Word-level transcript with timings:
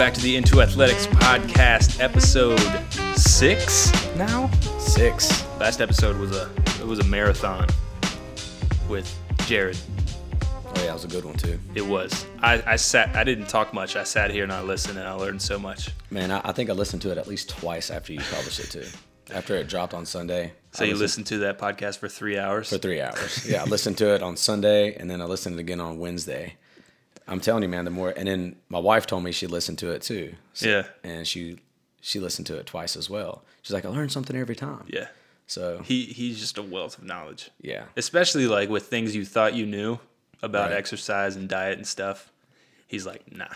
back 0.00 0.14
to 0.14 0.22
the 0.22 0.40
N2AthleteX 0.40 1.08
podcast, 1.08 2.00
episode 2.00 2.58
six. 3.18 3.92
Now, 4.16 4.50
Six. 4.78 5.44
last 5.58 5.82
episode 5.82 6.16
was 6.16 6.34
a 6.34 6.50
it 6.80 6.86
was 6.86 7.00
a 7.00 7.04
marathon 7.04 7.68
with 8.88 9.14
Jared. 9.40 9.76
Oh 10.42 10.72
yeah, 10.76 10.86
that 10.86 10.94
was 10.94 11.04
a 11.04 11.08
good 11.08 11.26
one 11.26 11.34
too. 11.34 11.60
It 11.74 11.84
was. 11.86 12.24
I, 12.40 12.62
I 12.66 12.76
sat. 12.76 13.14
I 13.14 13.24
didn't 13.24 13.48
talk 13.48 13.74
much. 13.74 13.94
I 13.94 14.04
sat 14.04 14.30
here 14.30 14.42
and 14.42 14.50
I 14.50 14.62
listened, 14.62 14.96
and 14.96 15.06
I 15.06 15.12
learned 15.12 15.42
so 15.42 15.58
much. 15.58 15.90
Man, 16.08 16.30
I, 16.30 16.40
I 16.44 16.52
think 16.52 16.70
I 16.70 16.72
listened 16.72 17.02
to 17.02 17.12
it 17.12 17.18
at 17.18 17.28
least 17.28 17.50
twice 17.50 17.90
after 17.90 18.14
you 18.14 18.20
published 18.20 18.60
it 18.60 18.70
too. 18.70 18.86
After 19.34 19.54
it 19.54 19.68
dropped 19.68 19.92
on 19.92 20.06
Sunday. 20.06 20.54
So 20.72 20.84
I 20.84 20.86
you 20.86 20.94
listened 20.94 21.02
listened 21.02 21.26
to 21.26 21.38
that 21.40 21.58
podcast 21.58 21.98
for 21.98 22.08
three 22.08 22.38
hours. 22.38 22.70
for 22.70 22.78
three 22.78 23.02
hours. 23.02 23.46
Yeah, 23.46 23.60
I 23.60 23.66
listened 23.66 23.98
to 23.98 24.14
it 24.14 24.22
on 24.22 24.38
Sunday 24.38 24.94
and 24.94 25.10
then 25.10 25.20
I 25.20 25.26
listened 25.26 25.60
again 25.60 25.78
on 25.78 25.98
Wednesday. 25.98 26.54
I'm 27.30 27.40
telling 27.40 27.62
you, 27.62 27.68
man, 27.68 27.84
the 27.84 27.90
more 27.90 28.12
and 28.16 28.26
then 28.28 28.56
my 28.68 28.78
wife 28.78 29.06
told 29.06 29.22
me 29.24 29.32
she 29.32 29.46
listened 29.46 29.78
to 29.78 29.90
it 29.92 30.02
too. 30.02 30.34
So- 30.52 30.68
Yeah. 30.68 30.82
And 31.04 31.26
she 31.26 31.58
she 32.02 32.18
listened 32.20 32.46
to 32.48 32.56
it 32.58 32.66
twice 32.66 32.96
as 32.96 33.08
well. 33.08 33.44
She's 33.62 33.72
like, 33.72 33.84
I 33.84 33.88
learned 33.88 34.10
something 34.12 34.36
every 34.36 34.56
time. 34.56 34.84
yeah. 34.88 35.08
So 35.46 35.82
He 35.84 36.04
he's 36.06 36.38
just 36.40 36.58
a 36.58 36.62
wealth 36.62 36.98
of 36.98 37.04
knowledge. 37.04 37.50
yeah. 37.60 37.84
especially 37.96 38.46
like 38.46 38.68
with 38.68 38.86
things 38.86 39.14
you 39.16 39.24
thought 39.24 39.54
you 39.54 39.66
knew 39.66 39.98
about 40.42 40.70
Right. 40.70 40.78
exercise 40.78 41.36
and 41.36 41.48
diet 41.48 41.76
and 41.78 41.86
stuff. 41.86 42.30
He's 42.86 43.04
like, 43.06 43.30
nah. 43.32 43.54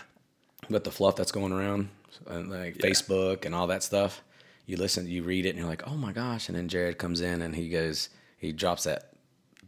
But 0.69 0.83
the 0.83 0.91
fluff 0.91 1.15
that's 1.15 1.31
going 1.31 1.51
around, 1.51 1.89
and 2.27 2.49
like 2.49 2.75
Yeah. 2.81 2.89
Facebook 2.89 3.45
and 3.45 3.53
all 3.55 3.67
that 3.67 3.81
stuff, 3.83 4.21
you 4.65 4.77
listen, 4.77 5.07
you 5.07 5.23
read 5.23 5.45
it, 5.45 5.49
and 5.49 5.59
you're 5.59 5.67
like, 5.67 5.87
oh 5.87 5.95
my 5.95 6.11
gosh. 6.11 6.47
And 6.49 6.57
then 6.57 6.67
Jared 6.67 6.97
comes 6.97 7.21
in 7.21 7.41
and 7.41 7.55
he 7.55 7.69
goes, 7.69 8.09
he 8.37 8.51
drops 8.51 8.83
that 8.85 9.11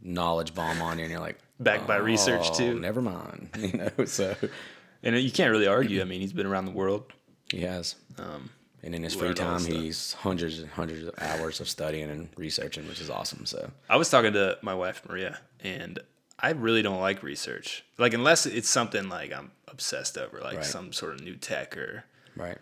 knowledge 0.02 0.53
bomb 0.53 0.81
on 0.81 0.97
you, 0.99 1.03
and 1.05 1.11
you're 1.11 1.19
like, 1.21 1.38
Backed 1.59 1.88
by 1.88 1.97
research, 1.97 2.47
"Oh, 2.52 2.53
too." 2.58 2.80
Never 2.80 3.02
mind. 3.02 3.50
You 3.58 3.73
know, 3.73 4.05
so 4.05 4.36
And 5.03 5.16
you 5.17 5.31
can't 5.31 5.52
really 5.52 5.67
argue. 5.67 6.02
I 6.02 6.05
mean, 6.05 6.22
he's 6.22 6.33
been 6.33 6.45
around 6.47 6.66
the 6.66 6.72
world. 6.72 7.11
he 7.52 7.61
has. 7.61 7.95
Um, 8.17 8.49
And 8.83 8.94
in 8.95 9.03
his 9.03 9.16
free 9.16 9.33
time, 9.33 9.64
he's 9.66 10.14
hundreds 10.14 10.59
and 10.59 10.69
hundreds 10.69 11.08
of 11.08 11.14
hours 11.19 11.59
of 11.59 11.67
studying 11.69 12.09
and 12.09 12.30
researching, 12.38 12.88
which 12.88 13.02
is 13.02 13.09
awesome. 13.09 13.45
So 13.45 13.72
I 13.89 13.95
was 13.97 14.09
talking 14.09 14.33
to 14.33 14.58
my 14.61 14.73
wife 14.73 15.02
Maria, 15.08 15.39
and 15.64 15.99
I 16.39 16.52
really 16.52 16.81
don't 16.83 16.99
like 17.02 17.23
research. 17.23 17.83
Like 17.97 18.14
unless 18.14 18.45
it's 18.45 18.69
something 18.69 19.09
like 19.09 19.33
I'm 19.33 19.52
obsessed 19.67 20.17
over, 20.17 20.39
like 20.42 20.58
Right. 20.58 20.66
some 20.66 20.94
sort 20.94 21.14
of 21.16 21.21
new 21.21 21.36
tech 21.36 21.75
or 21.77 22.05
right. 22.36 22.58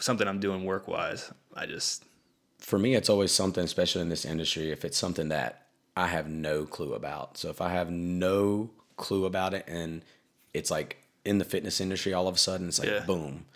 something 0.00 0.26
I'm 0.26 0.40
doing 0.40 0.64
work 0.64 0.88
wise. 0.88 1.30
I 1.54 1.66
just 1.66 2.04
For 2.58 2.78
me, 2.78 2.94
it's 2.94 3.08
always 3.08 3.32
something, 3.32 3.64
especially 3.64 4.02
in 4.02 4.08
this 4.08 4.24
industry, 4.24 4.70
if 4.72 4.84
it's 4.84 4.96
something 4.98 5.28
that 5.30 5.61
I 5.96 6.06
have 6.08 6.28
no 6.28 6.64
clue 6.64 6.94
about. 6.94 7.36
So 7.38 7.50
if 7.50 7.60
I 7.60 7.70
have 7.70 7.90
no 7.90 8.70
clue 8.96 9.24
about 9.26 9.54
it 9.54 9.64
and 9.68 10.02
it's 10.54 10.70
like 10.70 10.98
in 11.24 11.38
the 11.38 11.44
fitness 11.44 11.80
industry, 11.80 12.12
all 12.14 12.28
of 12.28 12.34
a 12.34 12.38
sudden 12.38 12.68
it's 12.68 12.78
like 12.78 12.88
Yeah. 12.88 13.04
boom, 13.04 13.46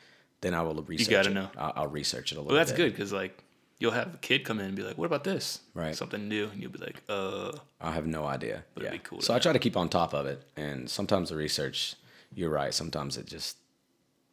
then 0.42 0.54
I 0.54 0.62
will 0.62 0.82
research. 0.82 1.08
You 1.08 1.16
gotta 1.16 1.30
it. 1.30 1.34
know. 1.34 1.50
I'll, 1.56 1.72
I'll 1.76 1.86
research 1.88 2.32
it 2.32 2.36
a 2.36 2.40
little. 2.40 2.48
Bit. 2.50 2.54
Well, 2.54 2.58
that's 2.58 2.72
bit. 2.72 2.76
good 2.76 2.92
because 2.92 3.12
like 3.12 3.42
you'll 3.78 3.92
have 3.92 4.14
a 4.14 4.18
kid 4.18 4.44
come 4.44 4.58
in 4.60 4.66
and 4.66 4.76
be 4.76 4.82
like, 4.82 4.96
"What 4.98 5.06
about 5.06 5.24
this?" 5.24 5.60
Right. 5.74 5.94
Something 5.94 6.28
new, 6.28 6.46
and 6.48 6.60
you'll 6.62 6.72
be 6.72 6.78
like, 6.78 7.02
"Uh." 7.08 7.52
I 7.80 7.92
have 7.92 8.06
no 8.06 8.24
idea. 8.26 8.64
it'd 8.76 8.84
yeah. 8.86 8.90
be 8.92 8.98
cool 8.98 9.20
so 9.20 9.32
I 9.34 9.36
know. 9.36 9.42
try 9.42 9.52
to 9.52 9.58
keep 9.58 9.76
on 9.76 9.88
top 9.88 10.14
of 10.14 10.26
it, 10.26 10.42
and 10.56 10.88
sometimes 10.90 11.28
the 11.30 11.36
research, 11.36 11.94
you're 12.34 12.50
right. 12.50 12.72
Sometimes 12.72 13.16
it 13.16 13.26
just, 13.26 13.56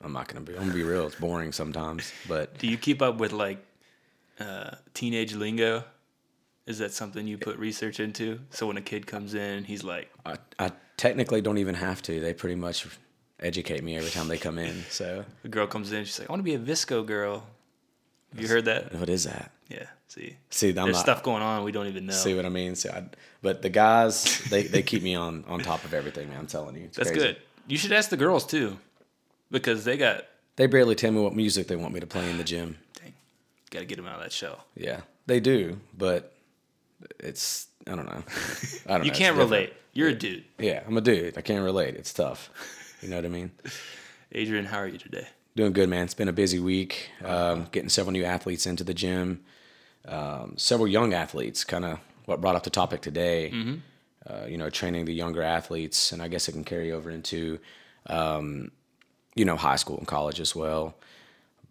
I'm 0.01 0.13
not 0.13 0.27
gonna 0.27 0.41
be. 0.41 0.53
I'm 0.53 0.59
gonna 0.59 0.73
be 0.73 0.83
real. 0.83 1.07
It's 1.07 1.15
boring 1.15 1.51
sometimes, 1.53 2.11
but 2.27 2.57
Do 2.57 2.67
you 2.67 2.77
keep 2.77 3.01
up 3.01 3.17
with 3.17 3.31
like 3.33 3.59
uh, 4.39 4.71
teenage 4.93 5.33
lingo? 5.35 5.83
Is 6.65 6.79
that 6.79 6.93
something 6.93 7.27
you 7.27 7.37
put 7.37 7.57
research 7.57 7.99
into? 7.99 8.39
So 8.49 8.67
when 8.67 8.77
a 8.77 8.81
kid 8.81 9.05
comes 9.05 9.33
in, 9.33 9.65
he's 9.65 9.83
like, 9.83 10.09
I, 10.25 10.35
I 10.57 10.71
technically 10.97 11.41
don't 11.41 11.57
even 11.57 11.75
have 11.75 12.01
to. 12.03 12.19
They 12.21 12.33
pretty 12.33 12.55
much 12.55 12.87
educate 13.41 13.83
me 13.83 13.97
every 13.97 14.09
time 14.11 14.27
they 14.29 14.37
come 14.37 14.57
in. 14.57 14.83
So 14.89 15.25
a 15.43 15.47
girl 15.49 15.67
comes 15.67 15.91
in, 15.91 16.05
she's 16.05 16.19
like, 16.19 16.29
I 16.29 16.31
want 16.31 16.39
to 16.39 16.43
be 16.43 16.53
a 16.55 16.59
VSCO 16.59 17.05
girl. 17.05 17.45
Have 18.31 18.41
you 18.41 18.47
heard 18.47 18.65
that? 18.65 18.93
what 18.95 19.09
is 19.09 19.25
that? 19.25 19.51
Yeah. 19.69 19.87
See, 20.07 20.37
See, 20.51 20.69
I'm 20.69 20.75
there's 20.75 20.93
not. 20.93 21.01
stuff 21.01 21.23
going 21.23 21.41
on 21.41 21.63
we 21.63 21.71
don't 21.71 21.87
even 21.87 22.05
know. 22.05 22.13
See 22.13 22.35
what 22.35 22.45
I 22.45 22.49
mean? 22.49 22.75
See, 22.75 22.87
I, 22.89 23.03
but 23.41 23.61
the 23.61 23.69
guys, 23.69 24.39
they, 24.49 24.63
they 24.63 24.83
keep 24.83 25.01
me 25.03 25.15
on 25.15 25.43
on 25.47 25.59
top 25.59 25.83
of 25.85 25.93
everything. 25.93 26.29
Man, 26.29 26.37
I'm 26.39 26.47
telling 26.47 26.75
you, 26.75 26.89
That's 26.93 27.09
crazy. 27.09 27.25
good. 27.27 27.37
You 27.67 27.77
should 27.77 27.91
ask 27.91 28.09
the 28.09 28.17
girls 28.17 28.45
too, 28.45 28.77
because 29.49 29.85
they 29.85 29.97
got 29.97 30.25
They 30.55 30.67
barely 30.67 30.95
tell 30.95 31.11
me 31.11 31.19
what 31.21 31.35
music 31.35 31.67
they 31.67 31.75
want 31.75 31.93
me 31.93 31.99
to 31.99 32.05
play 32.07 32.29
in 32.29 32.37
the 32.37 32.43
gym. 32.43 32.77
dang, 33.01 33.13
got 33.71 33.79
to 33.79 33.85
get 33.85 33.95
them 33.95 34.05
out 34.05 34.17
of 34.17 34.21
that 34.23 34.31
shell. 34.31 34.65
Yeah, 34.75 35.01
they 35.25 35.39
do, 35.39 35.79
but 35.97 36.32
it's 37.19 37.67
I 37.87 37.95
don't 37.95 38.05
know. 38.05 38.23
I 38.87 38.97
don't 38.97 39.05
You 39.05 39.11
know. 39.11 39.17
can't 39.17 39.37
relate. 39.37 39.73
You're 39.93 40.09
a 40.09 40.13
dude. 40.15 40.43
Yeah, 40.57 40.81
I'm 40.87 40.97
a 40.97 41.01
dude. 41.01 41.37
I 41.37 41.41
can't 41.41 41.63
relate. 41.63 41.95
It's 41.95 42.13
tough. 42.13 42.49
You 43.01 43.09
know 43.09 43.17
what 43.17 43.25
I 43.25 43.29
mean? 43.29 43.51
Adrian, 44.31 44.65
how 44.65 44.77
are 44.79 44.87
you 44.87 44.97
today? 44.97 45.27
Doing 45.55 45.73
good, 45.73 45.87
man. 45.89 46.05
It's 46.05 46.15
been 46.15 46.29
a 46.29 46.33
busy 46.33 46.59
week. 46.59 47.09
Um, 47.23 47.67
getting 47.71 47.89
several 47.89 48.11
new 48.11 48.23
athletes 48.23 48.65
into 48.65 48.83
the 48.83 48.93
gym. 48.95 49.43
Um, 50.07 50.55
several 50.57 50.87
young 50.87 51.13
athletes. 51.13 51.63
Kind 51.63 51.85
of 51.85 51.99
what 52.25 52.41
brought 52.41 52.55
up 52.55 52.63
the 52.63 52.69
topic 52.71 53.01
today. 53.01 53.51
Mm-hmm. 53.53 53.75
Uh, 54.27 54.45
you 54.47 54.57
know, 54.57 54.69
training 54.69 55.05
the 55.05 55.13
younger 55.13 55.43
athletes, 55.43 56.11
and 56.13 56.21
I 56.21 56.29
guess 56.29 56.47
it 56.47 56.53
can 56.53 56.63
carry 56.63 56.91
over 56.93 57.11
into, 57.11 57.59
um, 58.07 58.71
you 59.35 59.43
know, 59.43 59.57
high 59.57 59.75
school 59.75 59.97
and 59.97 60.07
college 60.07 60.39
as 60.39 60.55
well. 60.55 60.95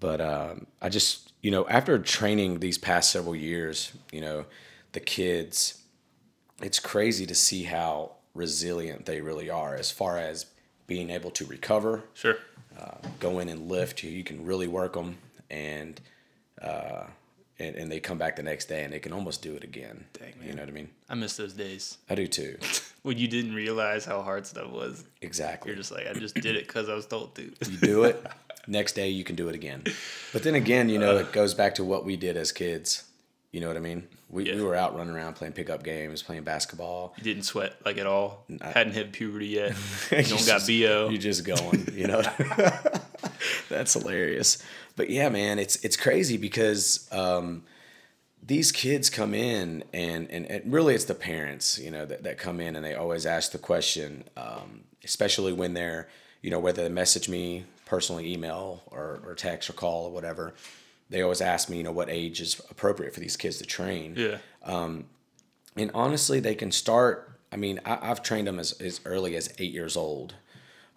But 0.00 0.20
um, 0.20 0.66
I 0.82 0.90
just, 0.90 1.32
you 1.40 1.50
know, 1.50 1.66
after 1.68 1.98
training 1.98 2.58
these 2.60 2.76
past 2.76 3.10
several 3.10 3.34
years, 3.34 3.92
you 4.12 4.20
know, 4.20 4.44
the 4.92 5.00
kids, 5.00 5.82
it's 6.62 6.78
crazy 6.78 7.26
to 7.26 7.34
see 7.34 7.64
how 7.64 8.12
resilient 8.34 9.06
they 9.06 9.20
really 9.20 9.50
are 9.50 9.74
as 9.74 9.90
far 9.90 10.18
as 10.18 10.46
being 10.86 11.10
able 11.10 11.30
to 11.32 11.44
recover, 11.46 12.04
Sure. 12.14 12.36
go 13.20 13.38
in 13.38 13.48
and 13.48 13.68
lift. 13.68 14.02
You, 14.02 14.10
you 14.10 14.24
can 14.24 14.44
really 14.44 14.66
work 14.68 14.94
them, 14.94 15.18
and, 15.50 16.00
uh, 16.60 17.04
and 17.58 17.76
and 17.76 17.92
they 17.92 18.00
come 18.00 18.18
back 18.18 18.36
the 18.36 18.42
next 18.42 18.66
day 18.66 18.82
and 18.84 18.92
they 18.92 18.98
can 18.98 19.12
almost 19.12 19.42
do 19.42 19.54
it 19.54 19.62
again. 19.64 20.04
Dang, 20.14 20.34
You 20.44 20.54
know 20.54 20.62
what 20.62 20.68
I 20.68 20.72
mean? 20.72 20.88
I 21.08 21.14
miss 21.14 21.36
those 21.36 21.52
days 21.52 21.98
I 22.10 22.14
do 22.14 22.26
too. 22.26 22.58
when 23.02 23.18
you 23.18 23.28
didn't 23.28 23.54
realize 23.54 24.04
how 24.04 24.22
hard 24.22 24.46
stuff 24.46 24.70
was. 24.70 25.04
Exactly. 25.20 25.68
You're 25.70 25.76
just 25.76 25.92
like, 25.92 26.06
I 26.08 26.14
just 26.14 26.34
did 26.34 26.56
it 26.56 26.66
because 26.66 26.88
I 26.88 26.94
was 26.94 27.06
told 27.06 27.34
to. 27.36 27.42
you 27.70 27.76
do 27.78 28.04
it 28.04 28.24
next 28.68 28.92
day 28.92 29.08
you 29.08 29.24
can 29.24 29.34
do 29.34 29.48
it 29.48 29.56
again 29.56 29.82
but 30.32 30.44
then 30.44 30.54
again 30.54 30.88
you 30.88 30.96
know 30.96 31.16
it 31.16 31.32
goes 31.32 31.52
back 31.52 31.74
to 31.74 31.82
what 31.82 32.04
we 32.04 32.16
did 32.16 32.36
as 32.36 32.52
kids 32.52 33.02
you 33.52 33.60
know 33.60 33.68
what 33.68 33.76
i 33.76 33.80
mean 33.80 34.06
we, 34.30 34.46
Yeah. 34.48 34.54
we 34.56 34.62
were 34.62 34.74
out 34.74 34.96
running 34.96 35.14
around 35.14 35.34
playing 35.34 35.52
pickup 35.52 35.82
games 35.84 36.22
playing 36.22 36.42
basketball 36.42 37.12
You 37.18 37.22
didn't 37.24 37.42
sweat 37.44 37.74
like 37.84 37.98
at 37.98 38.06
all. 38.06 38.44
Hadn't 38.62 38.94
hit 38.94 39.12
puberty 39.12 39.48
yet. 39.48 39.76
You 40.10 40.22
don't 40.22 40.40
You 40.40 40.46
got 40.46 40.66
bo. 40.66 41.08
you're 41.10 41.20
just 41.20 41.44
going 41.44 41.88
you 41.94 42.06
know 42.06 42.22
that's 43.68 43.92
hilarious 43.94 44.62
but 44.96 45.10
yeah 45.10 45.28
man 45.28 45.58
it's 45.58 45.76
it's 45.84 45.96
crazy 45.96 46.36
because 46.36 47.08
um 47.12 47.62
these 48.44 48.72
kids 48.72 49.08
come 49.08 49.34
in 49.34 49.84
and, 49.92 50.28
and, 50.28 50.46
and 50.50 50.72
really 50.72 50.94
it's 50.96 51.04
the 51.04 51.14
parents 51.14 51.78
you 51.78 51.90
know 51.90 52.04
that, 52.06 52.24
that 52.24 52.38
come 52.38 52.60
in 52.60 52.74
and 52.76 52.84
they 52.84 52.94
always 52.94 53.24
ask 53.26 53.52
the 53.52 53.58
question 53.58 54.24
um, 54.36 54.80
especially 55.04 55.52
when 55.52 55.74
they're 55.74 56.08
you 56.40 56.50
know 56.50 56.58
whether 56.58 56.82
they 56.82 56.88
message 56.88 57.28
me 57.28 57.64
personally 57.86 58.32
email 58.32 58.82
or, 58.86 59.20
or 59.26 59.34
text 59.34 59.68
or 59.70 59.74
call 59.74 60.06
or 60.06 60.10
whatever 60.10 60.54
they 61.12 61.22
always 61.22 61.40
ask 61.40 61.68
me 61.68 61.76
you 61.76 61.82
know 61.82 61.92
what 61.92 62.08
age 62.10 62.40
is 62.40 62.60
appropriate 62.70 63.14
for 63.14 63.20
these 63.20 63.36
kids 63.36 63.58
to 63.58 63.64
train. 63.64 64.14
Yeah. 64.16 64.38
and 65.76 65.90
honestly 65.94 66.40
they 66.40 66.54
can 66.54 66.70
start 66.70 67.38
i 67.50 67.56
mean 67.56 67.80
I, 67.84 68.10
i've 68.10 68.22
trained 68.22 68.46
them 68.46 68.58
as, 68.58 68.72
as 68.72 69.00
early 69.04 69.36
as 69.36 69.54
eight 69.58 69.72
years 69.72 69.96
old. 69.96 70.34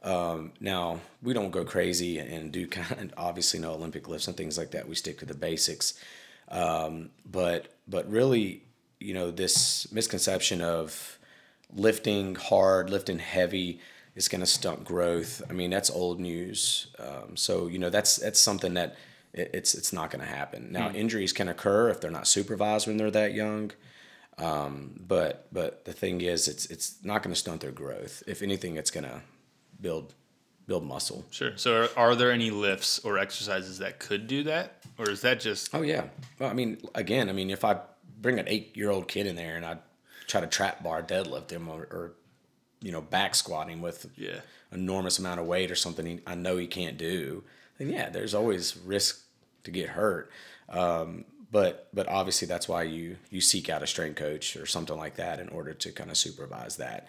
Um, 0.04 0.52
now 0.60 1.00
we 1.24 1.34
don't 1.34 1.50
go 1.50 1.66
crazy 1.66 2.20
and 2.20 2.52
do 2.52 2.68
kind 2.68 3.12
of 3.12 3.14
obviously 3.18 3.60
no 3.60 3.72
olympic 3.72 4.08
lifts 4.08 4.28
and 4.28 4.38
things 4.38 4.58
like 4.58 4.72
that. 4.72 4.88
We 4.88 4.96
stick 4.96 5.18
to 5.20 5.26
the 5.26 5.34
basics. 5.34 5.94
Um, 6.50 7.10
but 7.26 7.74
but 7.88 8.10
really 8.10 8.64
you 9.00 9.14
know 9.14 9.32
this 9.32 9.92
misconception 9.92 10.62
of 10.62 11.18
lifting 11.74 12.36
hard 12.36 12.90
lifting 12.90 13.20
heavy 13.20 13.80
is 14.16 14.28
going 14.28 14.42
to 14.42 14.48
stunt 14.48 14.86
growth. 14.86 15.42
I 15.50 15.54
mean 15.54 15.72
that's 15.72 15.90
old 15.90 16.20
news. 16.20 16.88
Um, 17.00 17.36
so 17.36 17.68
you 17.68 17.80
know 17.80 17.90
that's 17.90 18.18
that's 18.18 18.40
something 18.40 18.76
that 18.76 18.96
it's 19.36 19.76
it's 19.76 19.94
not 19.94 20.10
going 20.10 20.22
to 20.22 20.32
happen 20.32 20.72
now 20.72 20.90
injuries 20.92 21.34
can 21.34 21.48
occur 21.48 21.90
if 21.90 22.00
they're 22.02 22.12
not 22.12 22.28
supervised 22.28 22.88
when 22.88 22.98
they're 22.98 23.12
that 23.12 23.34
young 23.34 23.72
um, 24.38 25.00
but 25.08 25.48
but 25.52 25.86
the 25.86 25.94
thing 25.94 26.22
is 26.22 26.48
it's 26.48 26.66
it's 26.68 26.98
not 27.04 27.22
going 27.22 27.34
to 27.34 27.40
stunt 27.40 27.62
their 27.62 27.72
growth 27.72 28.24
if 28.28 28.42
anything 28.42 28.76
it's 28.76 28.92
going 28.92 29.04
to 29.04 29.22
build 29.80 30.14
build 30.68 30.86
muscle 30.86 31.26
Sure. 31.32 31.52
So 31.58 31.84
are, 31.84 31.90
are 31.96 32.16
there 32.16 32.32
any 32.32 32.50
lifts 32.50 33.00
or 33.00 33.20
exercises 33.20 33.80
that 33.80 34.00
could 34.00 34.28
do 34.28 34.44
that? 34.44 34.84
Or 34.98 35.10
is 35.10 35.22
that 35.22 35.40
just 35.40 35.74
Oh 35.76 35.82
yeah. 35.82 36.06
Well, 36.40 36.50
I 36.50 36.54
mean, 36.54 36.80
again, 36.96 37.30
I 37.30 37.34
mean, 37.34 37.50
if 37.50 37.64
I 37.64 37.80
bring 38.20 38.40
an 38.40 38.48
eight-year-old 38.48 39.08
kid 39.08 39.28
in 39.28 39.36
there 39.36 39.56
and 39.56 39.66
I 39.66 39.78
try 40.28 40.42
to 40.42 40.48
trap 40.48 40.84
bar 40.84 41.04
deadlift 41.04 41.52
him 41.52 41.70
or, 41.70 41.82
or 41.82 42.14
you 42.82 42.92
know, 42.92 43.02
back 43.02 43.36
squat 43.36 43.70
him 43.70 43.82
with 43.82 44.08
yeah. 44.16 44.40
enormous 44.72 45.20
amount 45.20 45.40
of 45.40 45.46
weight 45.46 45.72
or 45.72 45.76
something 45.76 46.06
he, 46.06 46.20
I 46.26 46.36
know 46.36 46.58
he 46.58 46.68
can't 46.68 46.98
do, 46.98 47.44
then 47.78 47.90
yeah, 47.90 48.10
there's 48.10 48.34
always 48.34 48.78
risk 48.78 49.25
to 49.66 49.72
get 49.72 49.90
hurt. 49.90 50.32
Um, 50.70 51.26
but 51.52 51.88
but 51.94 52.08
obviously 52.08 52.48
that's 52.48 52.68
why 52.68 52.84
you 52.84 53.18
you 53.30 53.40
seek 53.42 53.70
out 53.70 53.84
a 53.84 53.88
strength 53.88 54.18
coach 54.18 54.56
or 54.58 54.66
something 54.66 54.98
like 54.98 55.16
that 55.18 55.40
in 55.40 55.50
order 55.50 55.74
to 55.74 55.92
kind 55.92 56.10
of 56.10 56.18
supervise 56.18 56.78
that. 56.78 57.08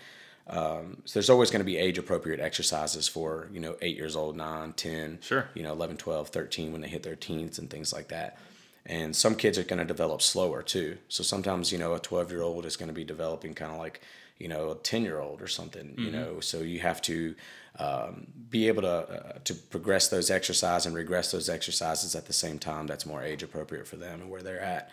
Um, 0.49 0.99
so 1.05 1.15
there's 1.19 1.31
always 1.31 1.51
going 1.51 1.61
to 1.61 1.65
be 1.65 1.77
age 1.77 1.99
appropriate 1.99 2.39
exercises 2.39 3.09
for, 3.09 3.49
you 3.53 3.59
know, 3.59 3.77
eight 3.83 3.97
years 3.97 4.15
old, 4.15 4.37
nine, 4.37 4.75
10, 4.75 5.19
Sure. 5.21 5.49
you 5.55 5.65
know, 5.65 5.73
11, 5.73 5.97
12, 5.97 6.29
13 6.29 6.71
when 6.71 6.81
they 6.83 6.89
hit 6.89 7.03
their 7.03 7.17
teens 7.17 7.59
and 7.59 7.69
things 7.69 7.93
like 7.93 8.09
that. 8.09 8.39
And 8.85 9.17
some 9.17 9.35
kids 9.35 9.59
are 9.59 9.65
going 9.65 9.81
to 9.81 9.85
develop 9.85 10.23
slower 10.23 10.63
too. 10.63 10.99
So 11.09 11.25
sometimes, 11.25 11.73
you 11.73 11.79
know, 11.79 11.95
a 11.95 11.99
12 11.99 12.31
year 12.31 12.43
old 12.43 12.65
is 12.65 12.77
going 12.77 12.87
to 12.89 12.95
be 12.95 13.03
developing 13.03 13.55
kind 13.55 13.73
of 13.73 13.79
like, 13.79 14.01
you 14.39 14.47
know, 14.47 14.71
a 14.71 14.77
10 14.77 15.03
year 15.03 15.19
old 15.19 15.43
or 15.43 15.49
something, 15.49 15.95
you 15.99 16.13
know, 16.13 16.39
so 16.39 16.61
you 16.61 16.79
have 16.79 17.03
to 17.03 17.35
um, 17.79 18.27
be 18.49 18.69
able 18.69 18.83
to, 18.83 18.89
uh, 18.89 19.39
to 19.45 19.55
progress 19.55 20.09
those 20.09 20.31
exercises 20.31 20.87
and 20.87 20.95
regress 20.95 21.31
those 21.31 21.49
exercises 21.49 22.15
at 22.15 22.27
the 22.27 22.33
same 22.33 22.59
time. 22.59 22.87
That's 22.87 23.05
more 23.07 23.23
age 23.23 23.43
appropriate 23.43 23.87
for 23.87 23.97
them 23.97 24.21
and 24.23 24.31
where 24.31 24.43
they're 24.43 24.61
at. 24.61 24.91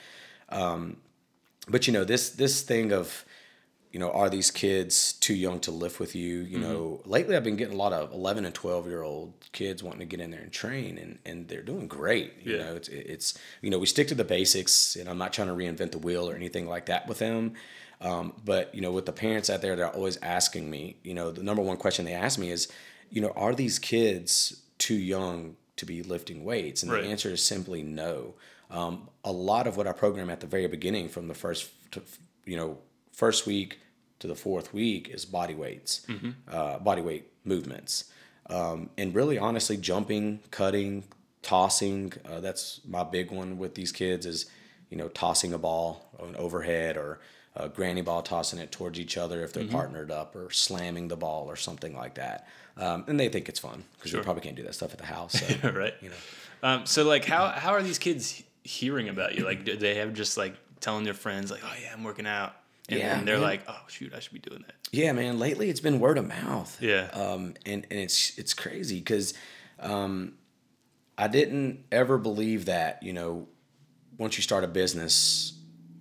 Um, 0.49 0.97
but 1.69 1.87
you 1.87 1.93
know, 1.93 2.03
this, 2.03 2.29
this 2.31 2.61
thing 2.61 2.91
of, 2.91 3.23
you 3.91 3.99
know, 3.99 4.11
are 4.11 4.27
these 4.29 4.49
kids 4.49 5.13
too 5.13 5.35
young 5.35 5.59
to 5.61 5.71
lift 5.71 5.99
with 5.99 6.15
you? 6.15 6.39
You 6.39 6.57
know, 6.57 7.01
lately 7.05 7.35
I've 7.37 7.43
been 7.43 7.55
getting 7.55 7.75
a 7.75 7.77
lot 7.77 7.93
of 7.93 8.11
11 8.11 8.43
and 8.43 8.53
12 8.53 8.87
year 8.87 9.03
old 9.03 9.33
kids 9.51 9.83
wanting 9.83 9.99
to 9.99 10.05
get 10.05 10.19
in 10.19 10.31
there 10.31 10.41
and 10.41 10.51
train 10.51 10.97
and, 10.97 11.19
and 11.25 11.47
they're 11.47 11.61
doing 11.61 11.87
great. 11.87 12.33
You 12.43 12.57
Yeah. 12.57 12.63
know, 12.63 12.75
it's, 12.75 12.87
it's, 12.89 13.37
you 13.61 13.69
know, 13.69 13.77
we 13.77 13.85
stick 13.85 14.07
to 14.07 14.15
the 14.15 14.23
basics 14.23 14.95
and 14.95 15.07
I'm 15.07 15.19
not 15.19 15.31
trying 15.31 15.47
to 15.47 15.53
reinvent 15.53 15.91
the 15.91 15.99
wheel 15.99 16.27
or 16.29 16.35
anything 16.35 16.67
like 16.67 16.87
that 16.87 17.07
with 17.07 17.19
them. 17.19 17.53
Um, 18.03 18.33
but, 18.43 18.73
you 18.75 18.81
know, 18.81 18.91
with 18.91 19.05
the 19.05 19.13
parents 19.13 19.49
out 19.49 19.61
there, 19.61 19.75
they're 19.75 19.89
always 19.89 20.17
asking 20.21 20.69
me, 20.69 20.97
you 21.03 21.13
know, 21.13 21.31
the 21.31 21.41
number 21.41 21.61
one 21.63 21.77
question 21.77 22.03
they 22.05 22.13
ask 22.13 22.37
me 22.37 22.51
is, 22.51 22.67
you 23.09 23.21
know, 23.21 23.31
are 23.35 23.55
these 23.55 23.79
kids 23.79 24.61
too 24.77 24.95
young 24.95 25.55
to 25.77 25.85
be 25.85 26.03
lifting 26.03 26.43
weights? 26.43 26.83
And 26.83 26.91
Right. 26.91 27.03
the 27.03 27.09
answer 27.09 27.29
is 27.29 27.41
simply 27.41 27.81
no. 27.81 28.33
Um, 28.69 29.07
a 29.23 29.31
lot 29.31 29.67
of 29.67 29.77
what 29.77 29.87
I 29.87 29.93
program 29.93 30.29
at 30.29 30.41
the 30.41 30.47
very 30.47 30.67
beginning, 30.67 31.07
from 31.07 31.27
the 31.29 31.33
first, 31.33 31.69
to, 31.91 32.01
you 32.45 32.57
know, 32.57 32.77
first 33.13 33.45
week 33.47 33.79
to 34.19 34.27
the 34.27 34.35
fourth 34.35 34.73
week, 34.73 35.09
is 35.09 35.25
body 35.25 35.53
weights, 35.55 36.05
uh, 36.47 36.79
body 36.79 37.01
weight 37.01 37.31
movements, 37.45 38.05
um, 38.49 38.89
and 38.97 39.13
really, 39.15 39.37
honestly, 39.37 39.77
jumping, 39.77 40.39
cutting, 40.51 41.03
tossing. 41.41 42.13
Uh, 42.25 42.39
that's 42.41 42.81
my 42.85 43.03
big 43.03 43.31
one 43.31 43.57
with 43.57 43.75
these 43.75 43.91
kids 43.91 44.25
is, 44.25 44.47
you 44.89 44.97
know, 44.97 45.07
tossing 45.09 45.53
a 45.53 45.57
ball 45.57 46.09
overhead 46.37 46.97
or 46.97 47.19
a 47.55 47.69
granny 47.69 48.01
ball, 48.01 48.21
tossing 48.21 48.59
it 48.59 48.71
towards 48.71 48.99
each 48.99 49.17
other 49.17 49.43
if 49.43 49.53
they're 49.53 49.67
partnered 49.67 50.09
up, 50.11 50.35
or 50.35 50.49
slamming 50.51 51.07
the 51.07 51.15
ball 51.17 51.45
or 51.49 51.55
something 51.55 51.95
like 51.95 52.15
that. 52.15 52.47
Um, 52.77 53.03
and 53.07 53.19
they 53.19 53.29
think 53.29 53.47
it's 53.49 53.59
fun 53.59 53.83
because 53.95 54.11
Sure. 54.11 54.19
they 54.19 54.23
probably 54.23 54.41
can't 54.41 54.55
do 54.55 54.63
that 54.63 54.73
stuff 54.73 54.91
at 54.93 54.97
the 54.99 55.05
house. 55.05 55.33
So. 55.39 55.71
right. 55.71 55.93
You 56.01 56.09
know. 56.09 56.15
Um, 56.63 56.85
so 56.85 57.03
like, 57.03 57.25
how 57.25 57.47
how 57.49 57.71
are 57.73 57.83
these 57.83 57.99
kids 57.99 58.41
hearing 58.63 59.09
about 59.09 59.35
you? 59.35 59.43
Like, 59.45 59.65
do 59.65 59.75
they 59.75 59.95
have 59.95 60.13
just 60.13 60.37
like 60.37 60.55
telling 60.79 61.03
their 61.03 61.13
friends 61.13 61.51
like, 61.51 61.61
oh 61.63 61.73
yeah, 61.81 61.91
I'm 61.93 62.03
working 62.03 62.25
out, 62.25 62.53
and 62.89 62.99
Yeah, 62.99 63.15
then 63.15 63.25
they're 63.25 63.35
man. 63.35 63.43
like, 63.43 63.61
oh 63.67 63.79
shoot, 63.87 64.13
I 64.15 64.19
should 64.19 64.33
be 64.33 64.39
doing 64.39 64.61
that. 64.65 64.75
Yeah, 64.91 65.11
man. 65.11 65.37
Lately, 65.39 65.69
it's 65.69 65.79
been 65.79 65.99
word 65.99 66.17
of 66.17 66.27
mouth. 66.27 66.77
Yeah. 66.81 67.09
Um, 67.13 67.53
and 67.65 67.85
and 67.91 67.99
it's 67.99 68.37
it's 68.39 68.53
crazy 68.53 68.97
because, 68.99 69.33
um, 69.79 70.33
I 71.17 71.27
didn't 71.27 71.83
ever 71.91 72.17
believe 72.17 72.65
that 72.65 73.03
you 73.03 73.13
know, 73.13 73.47
once 74.17 74.37
you 74.37 74.41
start 74.43 74.63
a 74.63 74.67
business 74.67 75.53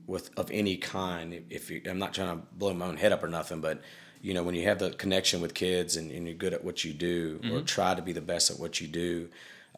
with 0.07 0.31
of 0.39 0.51
any 0.51 0.77
kind, 0.77 1.45
if 1.51 1.71
you, 1.71 1.81
I'm 1.89 1.99
not 1.99 2.15
trying 2.15 2.37
to 2.37 2.47
blow 2.57 2.73
my 2.75 2.87
own 2.87 2.97
head 2.97 3.13
up 3.13 3.23
or 3.23 3.29
nothing, 3.29 3.61
but 3.61 3.81
you 4.21 4.35
know, 4.35 4.43
when 4.43 4.55
you 4.55 4.65
have 4.65 4.79
the 4.79 4.91
connection 4.91 5.41
with 5.41 5.53
kids 5.55 5.97
and, 5.97 6.11
and 6.13 6.27
you're 6.27 6.37
good 6.37 6.55
at 6.55 6.63
what 6.65 6.85
you 6.85 6.93
do 6.93 7.41
or 7.53 7.61
try 7.61 7.95
to 7.95 8.03
be 8.03 8.13
the 8.13 8.21
best 8.21 8.51
at 8.51 8.59
what 8.59 8.81
you 8.81 8.87
do, 8.87 9.29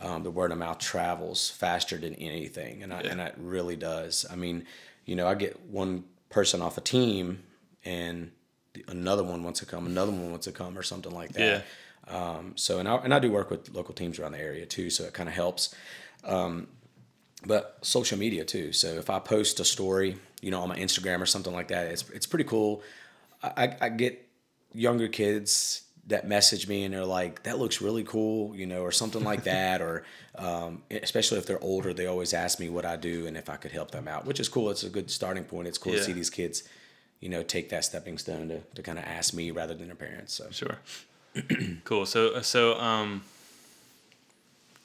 um, 0.01 0.23
the 0.23 0.31
word 0.31 0.53
of 0.53 0.59
mouth 0.59 0.79
travels 0.79 1.49
faster 1.51 1.97
than 1.97 2.15
anything, 2.17 2.83
and 2.83 2.93
I, 2.93 3.03
Yeah. 3.03 3.11
and 3.13 3.21
it 3.21 3.35
really 3.39 3.77
does. 3.77 4.27
I 4.31 4.37
mean, 4.37 4.67
you 5.07 5.15
know, 5.17 5.27
I 5.27 5.35
get 5.35 5.61
one 5.67 6.05
person 6.31 6.61
off 6.61 6.77
a 6.77 6.81
team, 6.81 7.43
and 7.85 8.33
another 8.89 9.23
one 9.23 9.45
wants 9.45 9.61
to 9.61 9.67
come, 9.67 9.87
another 9.87 10.11
one 10.13 10.31
wants 10.31 10.47
to 10.47 10.53
come, 10.53 10.77
or 10.77 10.83
something 10.83 11.13
like 11.13 11.33
that. 11.35 11.65
Um, 12.09 12.53
so, 12.57 12.81
and 12.81 12.89
I 12.89 12.97
and 12.97 13.15
I 13.15 13.19
do 13.19 13.31
work 13.31 13.51
with 13.51 13.71
local 13.73 13.95
teams 13.95 14.19
around 14.19 14.33
the 14.33 14.41
area 14.41 14.67
too, 14.67 14.91
so 14.91 15.05
it 15.05 15.15
kind 15.15 15.29
of 15.29 15.35
helps. 15.35 15.75
Um, 16.25 16.67
but 17.47 17.79
social 17.83 18.19
media 18.19 18.45
too. 18.45 18.73
So 18.73 18.89
if 18.89 19.11
I 19.11 19.19
post 19.19 19.61
a 19.61 19.65
story, 19.65 20.17
you 20.41 20.51
know, 20.51 20.61
on 20.61 20.69
my 20.69 20.77
Instagram 20.79 21.21
or 21.21 21.27
something 21.27 21.53
like 21.53 21.69
that, 21.69 21.87
it's 21.87 22.09
it's 22.11 22.27
pretty 22.27 22.45
cool. 22.45 22.83
I, 23.43 23.77
I- 23.81 23.89
get 23.91 24.27
younger 24.73 25.09
kids 25.09 25.83
that 26.07 26.27
message 26.29 26.69
me 26.69 26.85
and 26.85 26.93
they're 26.93 27.05
like, 27.05 27.43
"That 27.45 27.59
looks 27.59 27.81
really 27.81 28.05
cool," 28.05 28.55
you 28.57 28.67
know, 28.67 28.83
or 28.83 28.93
something 28.93 29.23
like 29.25 29.45
that. 29.55 29.81
Or 29.81 30.05
um, 30.37 30.83
especially 30.91 31.39
if 31.39 31.47
they're 31.47 31.63
older, 31.63 31.95
they 31.95 32.07
always 32.07 32.35
ask 32.35 32.59
me 32.61 32.69
what 32.69 32.85
I 32.85 32.97
do 32.97 33.27
and 33.27 33.37
if 33.37 33.49
I 33.49 33.57
could 33.57 33.73
help 33.73 33.91
them 33.91 34.09
out, 34.09 34.25
which 34.27 34.41
is 34.41 34.49
cool. 34.49 34.71
It's 34.71 34.83
a 34.85 34.91
good 34.91 35.11
starting 35.11 35.45
point. 35.45 35.69
It's 35.69 35.79
cool 35.79 35.93
Yeah. 35.93 35.99
to 36.01 36.05
see 36.05 36.13
these 36.13 36.31
kids, 36.31 36.63
you 37.21 37.29
know, 37.29 37.43
take 37.43 37.69
that 37.71 37.85
stepping 37.85 38.19
stone 38.19 38.49
to, 38.49 38.61
to 38.75 38.83
kind 38.83 38.99
of 38.99 39.05
ask 39.05 39.33
me 39.35 39.51
rather 39.51 39.75
than 39.75 39.87
their 39.87 39.97
parents. 39.97 40.35
So 40.35 40.47
Sure. 40.51 40.79
cool. 41.85 42.07
So 42.07 42.41
so 42.43 42.79
um 42.79 43.23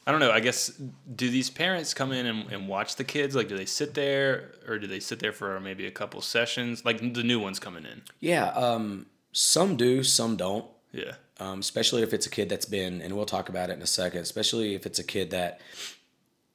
I 0.09 0.11
don't 0.11 0.21
know. 0.21 0.31
I 0.31 0.39
guess 0.39 0.71
do 1.15 1.29
these 1.29 1.51
parents 1.51 1.93
come 1.93 2.11
in 2.11 2.25
and, 2.25 2.51
and 2.51 2.67
watch 2.67 2.95
the 2.95 3.03
kids? 3.03 3.35
Like, 3.35 3.47
do 3.47 3.55
they 3.55 3.67
sit 3.67 3.93
there, 3.93 4.53
or 4.67 4.79
do 4.79 4.87
they 4.87 4.99
sit 4.99 5.19
there 5.19 5.31
for 5.31 5.59
maybe 5.59 5.85
a 5.85 5.91
couple 5.91 6.19
sessions? 6.21 6.83
Like 6.83 7.13
the 7.13 7.21
new 7.21 7.39
ones 7.39 7.59
coming 7.59 7.85
in. 7.85 8.01
yeah, 8.19 8.47
um, 8.47 9.05
some 9.33 9.77
do, 9.77 10.01
some 10.03 10.35
don't. 10.35 10.65
Yeah. 10.91 11.13
um, 11.39 11.59
especially 11.59 12.01
if 12.01 12.11
it's 12.11 12.25
a 12.25 12.29
kid 12.31 12.49
that's 12.49 12.65
been, 12.65 13.03
and 13.03 13.15
we'll 13.15 13.27
talk 13.27 13.49
about 13.49 13.69
it 13.69 13.73
in 13.73 13.83
a 13.83 13.87
second, 13.87 14.21
especially 14.21 14.73
if 14.73 14.87
it's 14.87 14.97
a 14.97 15.03
kid 15.03 15.29
that 15.29 15.61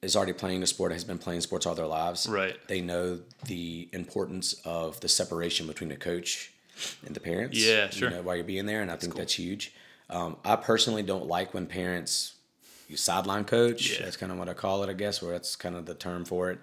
is 0.02 0.16
already 0.16 0.32
playing 0.32 0.58
the 0.58 0.66
sport, 0.66 0.90
has 0.90 1.04
been 1.04 1.18
playing 1.18 1.40
sports 1.42 1.64
all 1.64 1.76
their 1.76 1.86
lives. 1.86 2.26
Right. 2.26 2.56
They 2.66 2.80
know 2.80 3.20
the 3.46 3.88
importance 3.92 4.54
of 4.64 4.98
the 4.98 5.08
separation 5.08 5.68
between 5.68 5.90
the 5.90 5.96
coach 5.96 6.52
and 7.06 7.14
the 7.14 7.20
parents. 7.20 7.64
Yeah, 7.64 7.88
sure. 7.90 8.10
You 8.10 8.16
know, 8.16 8.22
while 8.22 8.34
you're 8.34 8.44
being 8.44 8.66
there, 8.66 8.82
and 8.82 8.90
I 8.90 8.96
think 8.96 9.14
that's 9.14 9.34
huge. 9.34 9.72
Um, 10.10 10.38
I 10.44 10.56
personally 10.56 11.04
don't 11.04 11.28
like 11.28 11.54
when 11.54 11.66
parents 11.66 12.34
you 12.88 12.96
sideline 12.96 13.44
coach. 13.44 13.92
Yeah. 13.98 14.04
That's 14.04 14.16
kind 14.16 14.30
of 14.32 14.38
what 14.38 14.48
I 14.48 14.54
call 14.54 14.82
it, 14.82 14.90
I 14.90 14.92
guess, 14.92 15.22
where 15.22 15.32
that's 15.32 15.56
kind 15.56 15.74
of 15.76 15.86
the 15.86 15.94
term 15.94 16.24
for 16.24 16.50
it. 16.50 16.58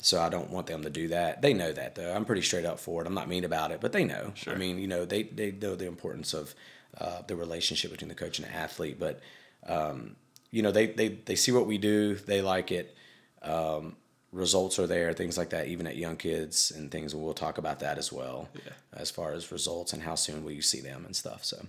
So 0.00 0.20
I 0.20 0.28
don't 0.28 0.50
want 0.50 0.66
them 0.66 0.82
to 0.82 0.90
do 0.90 1.08
that. 1.08 1.42
They 1.42 1.52
know 1.54 1.72
that 1.72 1.94
though. 1.94 2.14
I'm 2.14 2.24
pretty 2.24 2.42
straight 2.42 2.64
up 2.64 2.78
for 2.80 3.02
it. 3.02 3.06
I'm 3.06 3.14
not 3.14 3.28
mean 3.28 3.44
about 3.44 3.70
it, 3.70 3.80
but 3.80 3.92
they 3.92 4.04
know. 4.04 4.32
Sure. 4.34 4.54
I 4.54 4.56
mean, 4.56 4.78
you 4.78 4.86
know, 4.86 5.04
they 5.04 5.24
they 5.24 5.50
know 5.52 5.74
the 5.76 5.86
importance 5.86 6.34
of 6.34 6.54
uh, 7.00 7.22
the 7.26 7.36
relationship 7.36 7.90
between 7.90 8.08
the 8.08 8.14
coach 8.14 8.38
and 8.38 8.48
the 8.48 8.52
athlete. 8.54 8.98
But 8.98 9.20
um, 9.66 10.16
you 10.50 10.62
know, 10.62 10.70
they 10.72 10.86
they 10.86 11.08
they 11.08 11.34
see 11.36 11.52
what 11.52 11.66
we 11.66 11.78
do. 11.78 12.14
They 12.14 12.40
like 12.42 12.70
it. 12.72 12.94
Um, 13.42 13.96
results 14.32 14.78
are 14.78 14.86
there, 14.86 15.12
things 15.14 15.38
like 15.38 15.50
that, 15.50 15.68
even 15.68 15.86
at 15.86 15.96
young 15.96 16.16
kids 16.16 16.70
and 16.70 16.90
things. 16.90 17.14
We'll 17.14 17.32
talk 17.34 17.56
about 17.56 17.80
that 17.80 17.96
as 17.96 18.12
well, 18.12 18.48
Yeah. 18.54 18.72
as 18.92 19.10
far 19.10 19.32
as 19.32 19.50
results 19.50 19.94
and 19.94 20.02
how 20.02 20.16
soon 20.16 20.44
will 20.44 20.52
you 20.52 20.60
see 20.60 20.80
them 20.80 21.04
and 21.06 21.16
stuff. 21.16 21.44
So, 21.46 21.64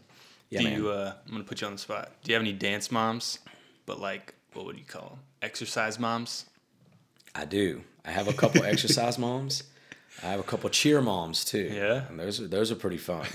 yeah, 0.50 0.60
do 0.60 0.65
man. 0.65 0.77
you? 0.77 0.89
Uh, 0.89 1.13
I'm 1.25 1.32
gonna 1.32 1.46
put 1.46 1.62
you 1.62 1.68
on 1.68 1.74
the 1.74 1.79
spot. 1.79 2.12
Do 2.24 2.32
you 2.32 2.36
have 2.36 2.41
any 2.41 2.51
dance 2.53 2.91
moms? 2.91 3.39
But 3.89 4.00
like, 4.00 4.36
what 4.53 4.67
would 4.67 4.77
you 4.77 4.86
call 4.86 5.10
them? 5.10 5.19
Exercise 5.41 5.98
moms. 5.98 6.46
I 7.34 7.46
do. 7.46 7.81
I 8.05 8.12
have 8.12 8.27
a 8.27 8.34
couple 8.34 8.63
exercise 8.63 9.17
moms. 9.25 9.63
I 10.22 10.27
have 10.27 10.39
a 10.39 10.43
couple 10.43 10.69
cheer 10.69 11.01
moms 11.01 11.43
too. 11.43 11.72
Yeah? 11.74 12.03
and 12.08 12.19
those 12.19 12.39
are 12.39 12.48
those 12.48 12.72
are 12.72 12.75
pretty 12.75 13.00
fun. 13.00 13.25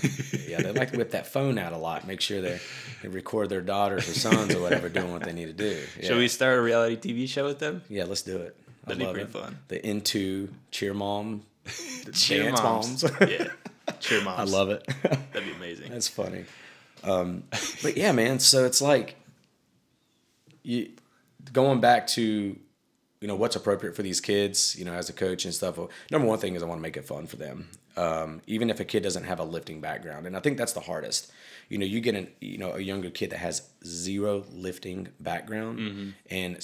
yeah, 0.47 0.61
they 0.61 0.71
like 0.71 0.91
to 0.91 0.97
whip 0.97 1.11
that 1.11 1.27
phone 1.27 1.57
out 1.57 1.73
a 1.73 1.77
lot. 1.77 2.07
Make 2.07 2.21
sure 2.21 2.39
they, 2.39 2.61
they 3.01 3.09
record 3.09 3.49
their 3.49 3.59
daughters 3.59 4.07
or 4.07 4.13
sons 4.13 4.55
or 4.55 4.61
whatever 4.61 4.87
doing 4.87 5.11
what 5.11 5.23
they 5.23 5.33
need 5.33 5.47
to 5.47 5.53
do. 5.53 5.77
Yeah. 5.99 6.07
Should 6.07 6.17
we 6.19 6.29
start 6.29 6.57
a 6.57 6.61
reality 6.61 6.95
TV 7.13 7.27
show 7.27 7.43
with 7.43 7.59
them? 7.59 7.81
Yeah, 7.89 8.05
let's 8.05 8.21
do 8.21 8.37
it. 8.37 8.55
That'd 8.85 8.99
be 8.99 9.03
love 9.05 9.13
pretty 9.15 9.29
it. 9.29 9.33
fun. 9.33 9.57
The 9.67 9.85
into 9.85 10.47
cheer 10.71 10.93
mom. 10.93 11.43
the 12.05 12.13
Cheer 12.13 12.43
dance 12.43 12.61
moms. 12.63 13.03
moms. 13.03 13.29
yeah. 13.29 13.47
Cheer 13.99 14.21
moms. 14.23 14.39
I 14.39 14.57
love 14.57 14.69
it. 14.69 14.87
That'd 15.03 15.49
be 15.49 15.51
amazing. 15.51 15.91
That's 15.91 16.07
funny. 16.07 16.45
Um, 17.03 17.43
but 17.83 17.97
yeah, 17.97 18.13
man. 18.13 18.39
So 18.39 18.63
it's 18.63 18.81
like 18.81 19.17
you 20.65 20.89
going 21.53 21.79
back 21.79 22.07
to 22.07 22.57
you 23.21 23.27
know 23.27 23.35
what's 23.35 23.55
appropriate 23.55 23.95
for 23.95 24.03
these 24.03 24.19
kids. 24.21 24.75
You 24.77 24.85
know, 24.85 24.93
as 24.93 25.09
a 25.09 25.13
coach 25.13 25.45
and 25.45 25.53
stuff. 25.53 25.79
Number 26.11 26.27
one 26.27 26.39
thing 26.39 26.55
is 26.55 26.63
I 26.63 26.65
want 26.65 26.79
to 26.79 26.83
make 26.83 26.97
it 26.97 27.05
fun 27.05 27.27
for 27.27 27.37
them. 27.37 27.69
Um, 27.97 28.41
even 28.45 28.69
if 28.69 28.79
a 28.81 28.85
kid 28.85 29.03
doesn't 29.03 29.23
have 29.23 29.39
a 29.39 29.43
lifting 29.45 29.79
background, 29.79 30.27
and 30.27 30.35
I 30.35 30.41
think 30.41 30.57
that's 30.57 30.73
the 30.73 30.81
hardest. 30.81 31.31
You 31.69 31.77
know, 31.77 31.85
you 31.85 32.01
get 32.01 32.15
an 32.15 32.27
you 32.41 32.57
know 32.57 32.71
a 32.73 32.79
younger 32.79 33.09
kid 33.09 33.29
that 33.31 33.37
has 33.39 33.61
zero 33.85 34.43
lifting 34.53 35.07
background, 35.19 36.13
and 36.29 36.57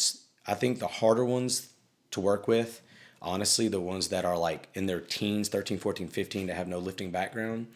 i 0.47 0.53
think 0.55 0.79
the 0.79 0.87
harder 0.87 1.23
ones 1.23 1.71
to 2.09 2.19
work 2.19 2.47
with 2.47 2.81
honestly 3.21 3.67
the 3.67 3.79
ones 3.79 4.07
that 4.07 4.25
are 4.25 4.35
like 4.37 4.67
in 4.73 4.87
their 4.87 4.99
teens 4.99 5.47
13 5.49 5.77
14 5.77 6.07
15 6.07 6.47
that 6.47 6.55
have 6.55 6.67
no 6.67 6.79
lifting 6.79 7.11
background 7.11 7.67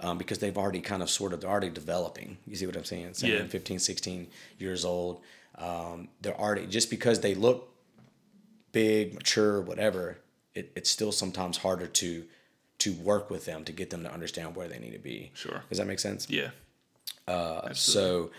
um, 0.00 0.18
because 0.18 0.38
they've 0.38 0.58
already 0.58 0.80
kind 0.80 1.02
of 1.02 1.08
sort 1.08 1.32
of 1.32 1.40
they're 1.40 1.48
already 1.50 1.70
developing 1.70 2.36
you 2.46 2.54
see 2.54 2.66
what 2.66 2.76
i'm 2.76 2.84
saying 2.84 3.14
7 3.14 3.34
Yeah. 3.34 3.44
15 3.46 3.78
16 3.78 4.26
years 4.58 4.84
old 4.84 5.20
um, 5.60 6.08
they're 6.20 6.38
already 6.40 6.66
just 6.66 6.90
because 6.90 7.20
they 7.20 7.34
look 7.34 7.68
big 8.72 9.14
mature 9.14 9.60
whatever 9.60 10.18
it, 10.54 10.70
it's 10.76 10.88
still 10.90 11.12
sometimes 11.12 11.58
harder 11.58 11.86
to 11.86 12.24
to 12.78 12.92
work 12.94 13.28
with 13.30 13.44
them 13.44 13.64
to 13.64 13.72
get 13.72 13.90
them 13.90 14.02
to 14.04 14.12
understand 14.12 14.56
where 14.56 14.68
they 14.68 14.78
need 14.78 14.92
to 14.92 14.98
be 14.98 15.30
Sure. 15.34 15.62
does 15.68 15.78
that 15.78 15.86
make 15.86 15.98
sense 15.98 16.28
Yeah. 16.30 16.50
so, 17.74 18.30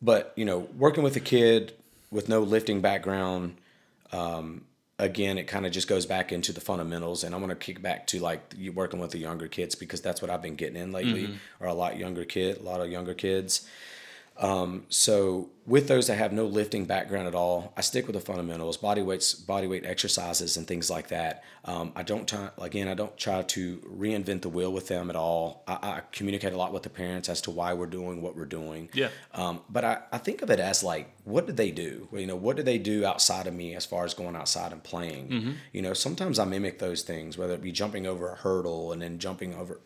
but 0.00 0.32
you 0.36 0.44
know, 0.44 0.60
working 0.78 1.02
with 1.02 1.16
a 1.16 1.20
kid 1.20 1.72
with 2.10 2.28
no 2.28 2.40
lifting 2.40 2.80
background, 2.80 3.56
um, 4.12 4.64
again, 4.98 5.36
it 5.38 5.44
kind 5.44 5.66
of 5.66 5.72
just 5.72 5.88
goes 5.88 6.06
back 6.06 6.32
into 6.32 6.52
the 6.52 6.60
fundamentals, 6.60 7.22
and 7.24 7.34
I'm 7.34 7.40
gonna 7.42 7.54
kick 7.56 7.82
back 7.82 8.06
to 8.08 8.18
like 8.20 8.54
you 8.56 8.72
working 8.72 8.98
with 9.00 9.10
the 9.10 9.18
younger 9.18 9.46
kids 9.48 9.74
because 9.74 10.00
that's 10.00 10.22
what 10.22 10.30
I've 10.30 10.40
been 10.42 10.54
getting 10.56 10.76
in 10.76 10.90
lately, 10.92 11.38
or 11.58 11.66
a 11.66 11.74
lot 11.74 11.98
younger 11.98 12.24
kid, 12.24 12.58
a 12.58 12.62
lot 12.62 12.80
of 12.80 12.90
younger 12.90 13.12
kids. 13.14 13.68
Um, 14.40 14.86
so 14.88 15.50
with 15.66 15.86
those 15.86 16.06
that 16.08 16.16
have 16.16 16.32
no 16.32 16.46
lifting 16.46 16.86
background 16.86 17.28
at 17.28 17.34
all, 17.34 17.72
I 17.76 17.82
stick 17.82 18.06
with 18.06 18.14
the 18.14 18.20
fundamentals, 18.20 18.78
body 18.78 19.02
weights, 19.02 19.34
body 19.34 19.66
weight 19.66 19.84
exercises, 19.84 20.56
and 20.56 20.66
things 20.66 20.90
like 20.90 21.08
that. 21.08 21.44
Um, 21.66 21.92
I 21.94 22.02
don't 22.02 22.26
try 22.26 22.48
again. 22.58 22.88
I 22.88 22.94
don't 22.94 23.16
try 23.18 23.42
to 23.42 23.76
reinvent 23.78 24.40
the 24.42 24.48
wheel 24.48 24.72
with 24.72 24.88
them 24.88 25.10
at 25.10 25.16
all. 25.16 25.62
I, 25.68 25.74
I 25.74 26.02
communicate 26.10 26.54
a 26.54 26.56
lot 26.56 26.72
with 26.72 26.82
the 26.82 26.90
parents 26.90 27.28
as 27.28 27.42
to 27.42 27.50
why 27.50 27.74
we're 27.74 27.86
doing 27.86 28.22
what 28.22 28.34
we're 28.34 28.46
doing. 28.46 28.88
Yeah. 28.94 29.10
Um, 29.34 29.60
but 29.68 29.84
I, 29.84 29.98
I 30.10 30.18
think 30.18 30.40
of 30.40 30.50
it 30.50 30.58
as 30.58 30.82
like, 30.82 31.14
what 31.24 31.46
did 31.46 31.58
they 31.58 31.70
do? 31.70 32.08
Well, 32.10 32.20
you 32.20 32.26
know, 32.26 32.34
what 32.36 32.56
did 32.56 32.64
they 32.64 32.78
do 32.78 33.04
outside 33.04 33.46
of 33.46 33.54
me 33.54 33.76
as 33.76 33.84
far 33.84 34.04
as 34.04 34.14
going 34.14 34.34
outside 34.34 34.72
and 34.72 34.82
playing? 34.82 35.56
You 35.72 35.82
know, 35.82 35.92
sometimes 35.92 36.38
I 36.38 36.46
mimic 36.46 36.78
those 36.78 37.02
things, 37.02 37.36
whether 37.36 37.52
it 37.52 37.62
be 37.62 37.72
jumping 37.72 38.06
over 38.06 38.30
a 38.30 38.34
hurdle 38.34 38.92
and 38.92 39.02
then 39.02 39.18
jumping 39.18 39.54
over 39.54 39.80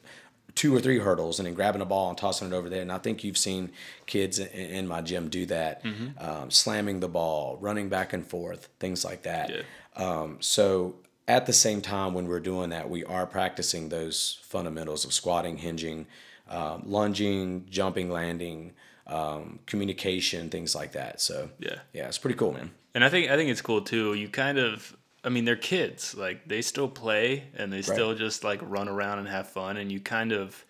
two 0.54 0.74
or 0.74 0.80
three 0.80 0.98
hurdles 0.98 1.38
and 1.38 1.46
then 1.46 1.54
grabbing 1.54 1.82
a 1.82 1.84
ball 1.84 2.08
and 2.08 2.18
tossing 2.18 2.48
it 2.48 2.54
over 2.54 2.68
there. 2.68 2.82
And 2.82 2.92
I 2.92 2.98
think 2.98 3.24
you've 3.24 3.38
seen 3.38 3.70
kids 4.06 4.38
in, 4.38 4.86
my 4.86 5.00
gym 5.00 5.28
do 5.28 5.46
that, 5.46 5.82
um, 6.18 6.50
slamming 6.50 7.00
the 7.00 7.08
ball, 7.08 7.58
running 7.60 7.88
back 7.88 8.12
and 8.12 8.26
forth, 8.26 8.68
things 8.78 9.04
like 9.04 9.22
that. 9.22 9.50
Yeah. 9.50 9.62
Um, 9.96 10.36
so 10.40 10.96
at 11.26 11.46
the 11.46 11.52
same 11.52 11.80
time, 11.80 12.14
when 12.14 12.26
we're 12.28 12.40
doing 12.40 12.70
that, 12.70 12.88
we 12.88 13.04
are 13.04 13.26
practicing 13.26 13.88
those 13.88 14.38
fundamentals 14.42 15.04
of 15.04 15.12
squatting, 15.12 15.56
hinging, 15.58 16.06
um, 16.48 16.82
lunging, 16.84 17.66
jumping, 17.70 18.10
landing, 18.10 18.74
um, 19.06 19.58
communication, 19.66 20.50
things 20.50 20.74
like 20.74 20.92
that. 20.92 21.20
So 21.20 21.50
Yeah. 21.58 21.78
yeah, 21.92 22.06
it's 22.08 22.18
pretty 22.18 22.36
cool, 22.36 22.52
man. 22.52 22.70
And 22.94 23.04
I 23.04 23.08
think 23.08 23.30
I 23.30 23.36
think 23.36 23.50
it's 23.50 23.60
cool 23.62 23.80
too. 23.82 24.14
You 24.14 24.28
kind 24.28 24.56
of 24.58 24.96
I 25.24 25.28
mean 25.30 25.44
they're 25.44 25.56
kids. 25.56 26.14
Like 26.14 26.46
they 26.46 26.62
still 26.62 26.88
play 26.88 27.44
and 27.56 27.72
they 27.72 27.82
still 27.82 28.14
just 28.14 28.44
like 28.44 28.60
run 28.62 28.88
around 28.88 29.18
and 29.18 29.28
have 29.28 29.48
fun 29.48 29.76
and 29.76 29.90
you 29.90 30.00
kind 30.00 30.32
of 30.32 30.64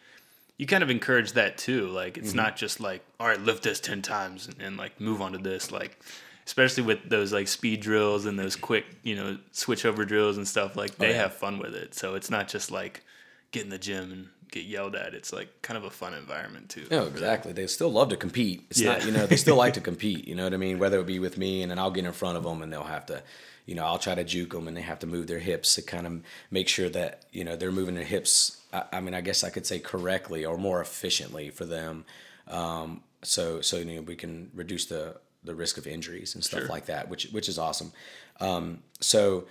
you 0.56 0.66
kind 0.66 0.82
of 0.82 0.90
encourage 0.90 1.32
that 1.32 1.58
too. 1.58 1.88
Like 1.88 2.16
it's 2.16 2.28
mm-hmm. 2.28 2.38
not 2.38 2.56
just 2.56 2.80
like 2.80 3.02
all 3.18 3.26
right, 3.26 3.40
lift 3.40 3.64
this 3.64 3.80
10 3.80 4.02
times 4.02 4.46
and, 4.46 4.60
and 4.60 4.76
like 4.76 5.00
move 5.00 5.20
on 5.20 5.32
to 5.32 5.38
this 5.38 5.70
like 5.72 5.98
especially 6.46 6.82
with 6.82 7.08
those 7.08 7.32
like 7.32 7.48
speed 7.48 7.80
drills 7.80 8.26
and 8.26 8.38
those 8.38 8.54
quick, 8.54 8.84
you 9.02 9.16
know, 9.16 9.38
switch 9.50 9.84
over 9.84 10.04
drills 10.04 10.36
and 10.36 10.46
stuff 10.46 10.76
like 10.76 10.96
they 10.96 11.08
oh, 11.08 11.10
yeah. 11.10 11.16
have 11.16 11.34
fun 11.34 11.58
with 11.58 11.74
it. 11.74 11.94
So 11.94 12.14
it's 12.14 12.30
not 12.30 12.48
just 12.48 12.70
like 12.70 13.02
get 13.50 13.64
in 13.64 13.70
the 13.70 13.78
gym 13.78 14.12
and 14.12 14.28
get 14.54 14.64
yelled 14.66 14.94
at. 14.94 15.14
It's 15.14 15.32
like 15.32 15.48
kind 15.62 15.76
of 15.76 15.84
a 15.84 15.90
fun 15.90 16.14
environment 16.14 16.68
too. 16.70 16.86
No, 16.90 17.04
exactly. 17.06 17.52
They 17.52 17.66
still 17.66 17.90
love 17.90 18.08
to 18.10 18.16
compete. 18.16 18.64
It's 18.70 18.80
Yeah. 18.80 18.92
not, 18.92 19.04
you 19.04 19.10
know, 19.12 19.26
they 19.26 19.36
still 19.36 19.56
like 19.56 19.74
to 19.74 19.80
compete. 19.90 20.26
You 20.28 20.34
know 20.36 20.44
what 20.44 20.54
I 20.54 20.58
mean? 20.58 20.78
Whether 20.78 21.00
it 21.00 21.06
be 21.06 21.18
with 21.18 21.36
me 21.36 21.62
and 21.62 21.70
then 21.70 21.78
I'll 21.78 21.90
get 21.90 22.04
in 22.04 22.12
front 22.12 22.36
of 22.38 22.44
them 22.44 22.62
and 22.62 22.72
they'll 22.72 22.84
have 22.84 23.04
to, 23.06 23.22
you 23.66 23.74
know, 23.74 23.84
I'll 23.84 23.98
try 23.98 24.14
to 24.14 24.24
juke 24.24 24.52
them 24.52 24.68
and 24.68 24.76
they 24.76 24.82
have 24.82 25.00
to 25.00 25.06
move 25.06 25.26
their 25.26 25.40
hips 25.40 25.74
to 25.74 25.82
kind 25.82 26.06
of 26.06 26.22
make 26.50 26.68
sure 26.68 26.88
that, 26.90 27.24
you 27.32 27.42
know, 27.44 27.56
they're 27.56 27.72
moving 27.72 27.94
their 27.96 28.04
hips. 28.04 28.60
I, 28.72 28.84
I 28.92 29.00
mean, 29.00 29.12
I 29.14 29.20
guess 29.20 29.42
I 29.44 29.50
could 29.50 29.66
say 29.66 29.80
correctly 29.80 30.44
or 30.44 30.56
more 30.56 30.80
efficiently 30.80 31.50
for 31.50 31.64
them. 31.64 32.04
Um, 32.46 33.02
so, 33.22 33.60
so, 33.60 33.78
you 33.78 33.84
know, 33.96 34.02
we 34.02 34.14
can 34.16 34.50
reduce 34.54 34.84
the, 34.86 35.16
the 35.42 35.54
risk 35.54 35.78
of 35.78 35.86
injuries 35.86 36.34
and 36.34 36.44
stuff 36.44 36.60
Sure. 36.60 36.68
like 36.68 36.86
that, 36.86 37.08
which, 37.08 37.24
which 37.32 37.48
is 37.48 37.58
awesome. 37.58 37.92
Um, 38.40 38.82
so 39.00 39.46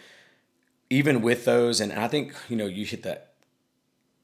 even 0.89 1.21
with 1.21 1.43
those, 1.45 1.81
and 1.81 1.91
I 1.91 2.07
think, 2.07 2.33
you 2.49 2.55
know, 2.55 2.65
you 2.67 2.85
hit 2.85 3.03
that 3.03 3.32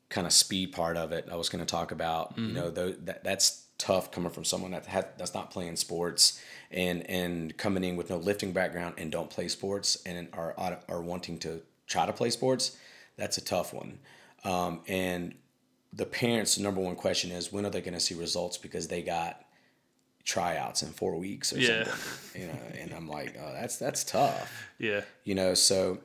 kind 0.10 0.26
of 0.28 0.34
speed 0.34 0.72
part 0.72 0.98
of 0.98 1.12
it 1.12 1.28
I 1.32 1.36
was 1.36 1.50
going 1.50 1.64
to 1.66 1.70
talk 1.70 1.92
about. 1.92 2.38
You 2.38 2.48
know, 2.54 2.70
though 2.70 2.92
that 2.92 3.24
that's 3.24 3.66
tough 3.78 4.12
coming 4.12 4.30
from 4.32 4.44
someone 4.44 4.72
that 4.72 4.86
had, 4.86 5.08
that's 5.18 5.34
not 5.34 5.52
playing 5.52 5.76
sports 5.78 6.42
and 6.72 7.10
and 7.10 7.56
coming 7.58 7.84
in 7.84 7.96
with 7.96 8.10
no 8.10 8.18
lifting 8.18 8.52
background 8.52 8.96
and 8.98 9.12
don't 9.12 9.30
play 9.30 9.48
sports 9.48 10.02
and 10.06 10.28
are 10.34 10.54
are 10.90 11.02
wanting 11.02 11.38
to 11.40 11.62
try 11.88 12.06
to 12.06 12.14
play 12.14 12.30
sports. 12.30 12.78
That's 13.18 13.38
a 13.38 13.42
tough 13.44 13.74
one. 13.74 14.00
Um, 14.44 14.82
and 14.88 15.36
the 15.92 16.06
parents' 16.06 16.58
number 16.60 16.80
one 16.82 16.96
question 16.96 17.32
is 17.32 17.52
when 17.52 17.66
are 17.66 17.70
they 17.70 17.82
going 17.82 17.94
to 17.96 18.00
see 18.00 18.16
results 18.16 18.58
because 18.58 18.88
they 18.88 19.02
got 19.02 19.44
tryouts 20.24 20.84
in 20.84 20.90
four 20.90 21.16
weeks 21.18 21.52
or 21.54 21.60
Yeah. 21.60 21.86
something. 21.86 22.42
You 22.42 22.48
know, 22.48 22.60
and 22.80 22.94
I'm 22.94 23.08
like, 23.08 23.36
oh, 23.42 23.52
that's 23.54 23.78
that's 23.78 24.04
tough 24.04 24.52
Yeah. 24.78 25.02
you 25.24 25.34
know 25.36 25.54
so 25.56 26.00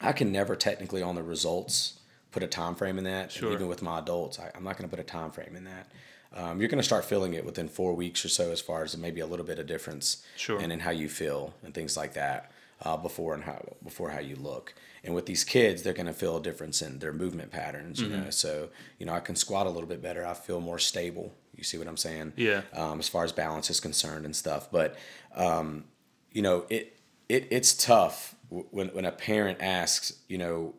i 0.00 0.12
can 0.12 0.30
never 0.30 0.54
technically 0.54 1.02
on 1.02 1.16
the 1.16 1.22
results 1.24 1.97
put 2.30 2.42
a 2.42 2.46
time 2.46 2.74
frame 2.74 2.98
in 2.98 3.04
that 3.04 3.34
And 3.36 3.52
even 3.52 3.68
with 3.68 3.82
my 3.82 3.98
adults 3.98 4.38
I, 4.38 4.50
i'm 4.54 4.64
not 4.64 4.76
going 4.76 4.88
to 4.88 4.94
put 4.96 5.00
a 5.00 5.08
time 5.08 5.30
frame 5.30 5.54
in 5.56 5.64
that 5.64 5.90
um, 6.36 6.60
you're 6.60 6.68
going 6.68 6.78
to 6.78 6.84
start 6.84 7.04
feeling 7.06 7.32
it 7.34 7.44
within 7.44 7.68
four 7.68 7.94
weeks 7.94 8.22
or 8.24 8.28
so 8.28 8.50
as 8.52 8.60
far 8.60 8.82
as 8.84 8.94
maybe 8.96 9.20
a 9.20 9.26
little 9.26 9.46
bit 9.46 9.58
of 9.58 9.66
difference 9.66 10.22
Sure. 10.36 10.60
and 10.60 10.72
in 10.72 10.80
how 10.80 10.90
you 10.90 11.08
feel 11.08 11.54
and 11.64 11.72
things 11.74 11.96
like 11.96 12.12
that 12.14 12.52
uh, 12.84 12.96
before 12.96 13.34
and 13.34 13.44
how 13.44 13.60
before 13.82 14.10
how 14.10 14.20
you 14.20 14.36
look 14.36 14.74
and 15.02 15.14
with 15.14 15.26
these 15.26 15.42
kids 15.42 15.82
they're 15.82 15.94
going 15.94 16.06
to 16.06 16.12
feel 16.12 16.36
a 16.36 16.42
difference 16.42 16.82
in 16.82 16.98
their 16.98 17.12
movement 17.12 17.50
patterns 17.50 18.00
Mm-hmm. 18.00 18.10
you 18.12 18.20
know 18.24 18.30
so 18.30 18.68
you 18.98 19.06
know 19.06 19.14
i 19.14 19.20
can 19.20 19.34
squat 19.36 19.66
a 19.66 19.70
little 19.70 19.88
bit 19.88 20.02
better 20.02 20.24
i 20.26 20.34
feel 20.34 20.60
more 20.60 20.78
stable 20.78 21.34
you 21.56 21.64
see 21.64 21.78
what 21.78 21.88
i'm 21.88 21.96
saying 21.96 22.32
Yeah. 22.36 22.60
um, 22.74 22.98
as 23.00 23.08
far 23.08 23.24
as 23.24 23.32
balance 23.32 23.68
is 23.70 23.80
concerned 23.80 24.24
and 24.26 24.36
stuff. 24.36 24.70
But 24.70 24.96
um, 25.34 25.84
you 26.32 26.42
know, 26.42 26.66
it 26.68 26.96
it 27.28 27.48
it's 27.50 27.72
tough 27.74 28.34
when 28.50 28.88
when 28.88 29.04
a 29.04 29.12
parent 29.12 29.58
asks, 29.60 30.12
you 30.28 30.38
know, 30.38 30.74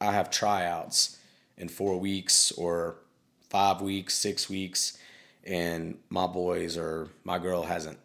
I 0.00 0.12
have 0.12 0.30
tryouts 0.30 1.18
in 1.56 1.68
four 1.68 1.98
weeks 1.98 2.52
or 2.52 2.96
five 3.50 3.80
weeks, 3.80 4.14
six 4.14 4.48
weeks, 4.48 4.98
and 5.44 5.98
my 6.10 6.26
boys 6.26 6.76
or 6.76 7.08
my 7.24 7.38
girl 7.38 7.62
hasn't 7.64 7.98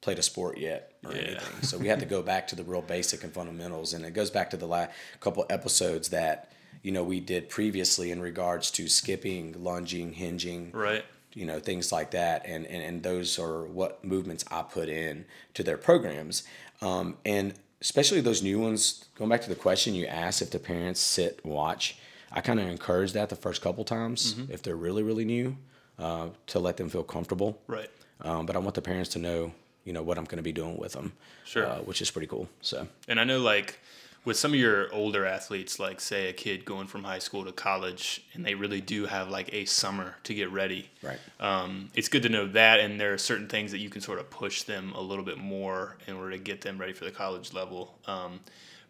played 0.00 0.18
a 0.18 0.22
sport 0.22 0.58
yet 0.58 0.92
or 1.04 1.12
Yeah. 1.12 1.18
anything. 1.22 1.62
So 1.62 1.78
we 1.78 1.88
have 1.88 1.98
to 2.00 2.06
go 2.06 2.22
back 2.32 2.46
to 2.48 2.56
the 2.56 2.62
real 2.64 2.82
basic 2.82 3.24
and 3.24 3.32
fundamentals, 3.32 3.92
and 3.94 4.04
it 4.04 4.14
goes 4.14 4.30
back 4.30 4.50
to 4.50 4.56
the 4.56 4.66
last 4.66 4.90
couple 5.20 5.44
episodes 5.50 6.08
that 6.10 6.52
you 6.82 6.92
know 6.92 7.02
we 7.04 7.20
did 7.20 7.48
previously 7.48 8.10
in 8.10 8.20
regards 8.20 8.70
to 8.72 8.88
skipping, 8.88 9.62
lunging, 9.62 10.12
hinging, 10.14 10.70
Right. 10.72 11.04
you 11.34 11.44
know 11.46 11.58
things 11.60 11.92
like 11.92 12.10
that 12.12 12.44
and, 12.46 12.66
and 12.66 12.82
and 12.82 13.02
those 13.02 13.38
are 13.38 13.64
what 13.64 14.04
movements 14.04 14.44
i 14.50 14.62
put 14.62 14.88
in 14.88 15.24
to 15.54 15.62
their 15.62 15.76
programs 15.76 16.42
um, 16.82 17.16
and 17.24 17.54
especially 17.80 18.20
those 18.20 18.42
new 18.42 18.58
ones 18.58 19.04
going 19.16 19.30
back 19.30 19.40
to 19.42 19.48
the 19.48 19.54
question 19.54 19.94
you 19.94 20.06
asked 20.06 20.42
if 20.42 20.50
the 20.50 20.58
parents 20.58 21.00
sit 21.00 21.44
watch 21.44 21.96
i 22.32 22.40
kind 22.40 22.60
of 22.60 22.68
encourage 22.68 23.12
that 23.12 23.28
the 23.28 23.36
first 23.36 23.62
couple 23.62 23.84
times 23.84 24.34
Mm-hmm. 24.34 24.52
if 24.52 24.62
they're 24.62 24.76
really 24.76 25.02
really 25.02 25.24
new 25.24 25.56
uh, 25.98 26.28
to 26.46 26.58
let 26.58 26.76
them 26.76 26.88
feel 26.88 27.02
comfortable 27.04 27.58
Right. 27.66 27.90
um, 28.22 28.46
but 28.46 28.56
i 28.56 28.58
want 28.58 28.74
the 28.74 28.82
parents 28.82 29.10
to 29.10 29.18
know 29.18 29.52
you 29.84 29.92
know 29.92 30.02
what 30.02 30.18
i'm 30.18 30.24
going 30.24 30.36
to 30.38 30.42
be 30.42 30.52
doing 30.52 30.76
with 30.78 30.92
them 30.92 31.12
Sure. 31.44 31.66
uh, 31.66 31.78
which 31.78 32.00
is 32.02 32.10
pretty 32.10 32.26
cool 32.28 32.48
so 32.60 32.86
And 33.08 33.18
I 33.20 33.24
know, 33.24 33.40
like, 33.40 33.78
with 34.24 34.36
some 34.36 34.52
of 34.52 34.60
your 34.60 34.92
older 34.92 35.24
athletes, 35.24 35.78
like, 35.78 36.00
say, 36.00 36.28
a 36.28 36.32
kid 36.32 36.64
going 36.64 36.86
from 36.86 37.04
high 37.04 37.18
school 37.18 37.44
to 37.44 37.52
college, 37.52 38.22
and 38.34 38.44
they 38.44 38.54
really 38.54 38.80
do 38.80 39.06
have, 39.06 39.30
like, 39.30 39.52
a 39.54 39.64
summer 39.64 40.16
to 40.24 40.34
get 40.34 40.50
ready. 40.50 40.90
right 41.02 41.18
Um, 41.38 41.88
it's 41.94 42.08
good 42.08 42.22
to 42.24 42.28
know 42.28 42.46
that, 42.48 42.80
and 42.80 43.00
there 43.00 43.14
are 43.14 43.18
certain 43.18 43.48
things 43.48 43.70
that 43.72 43.78
you 43.78 43.88
can 43.88 44.02
sort 44.02 44.18
of 44.18 44.28
push 44.28 44.64
them 44.64 44.92
a 44.94 45.00
little 45.00 45.24
bit 45.24 45.38
more 45.38 45.96
in 46.06 46.14
order 46.16 46.32
to 46.32 46.38
get 46.38 46.60
them 46.60 46.78
ready 46.78 46.92
for 46.92 47.04
the 47.04 47.10
college 47.10 47.54
level. 47.54 47.98
Um, 48.06 48.40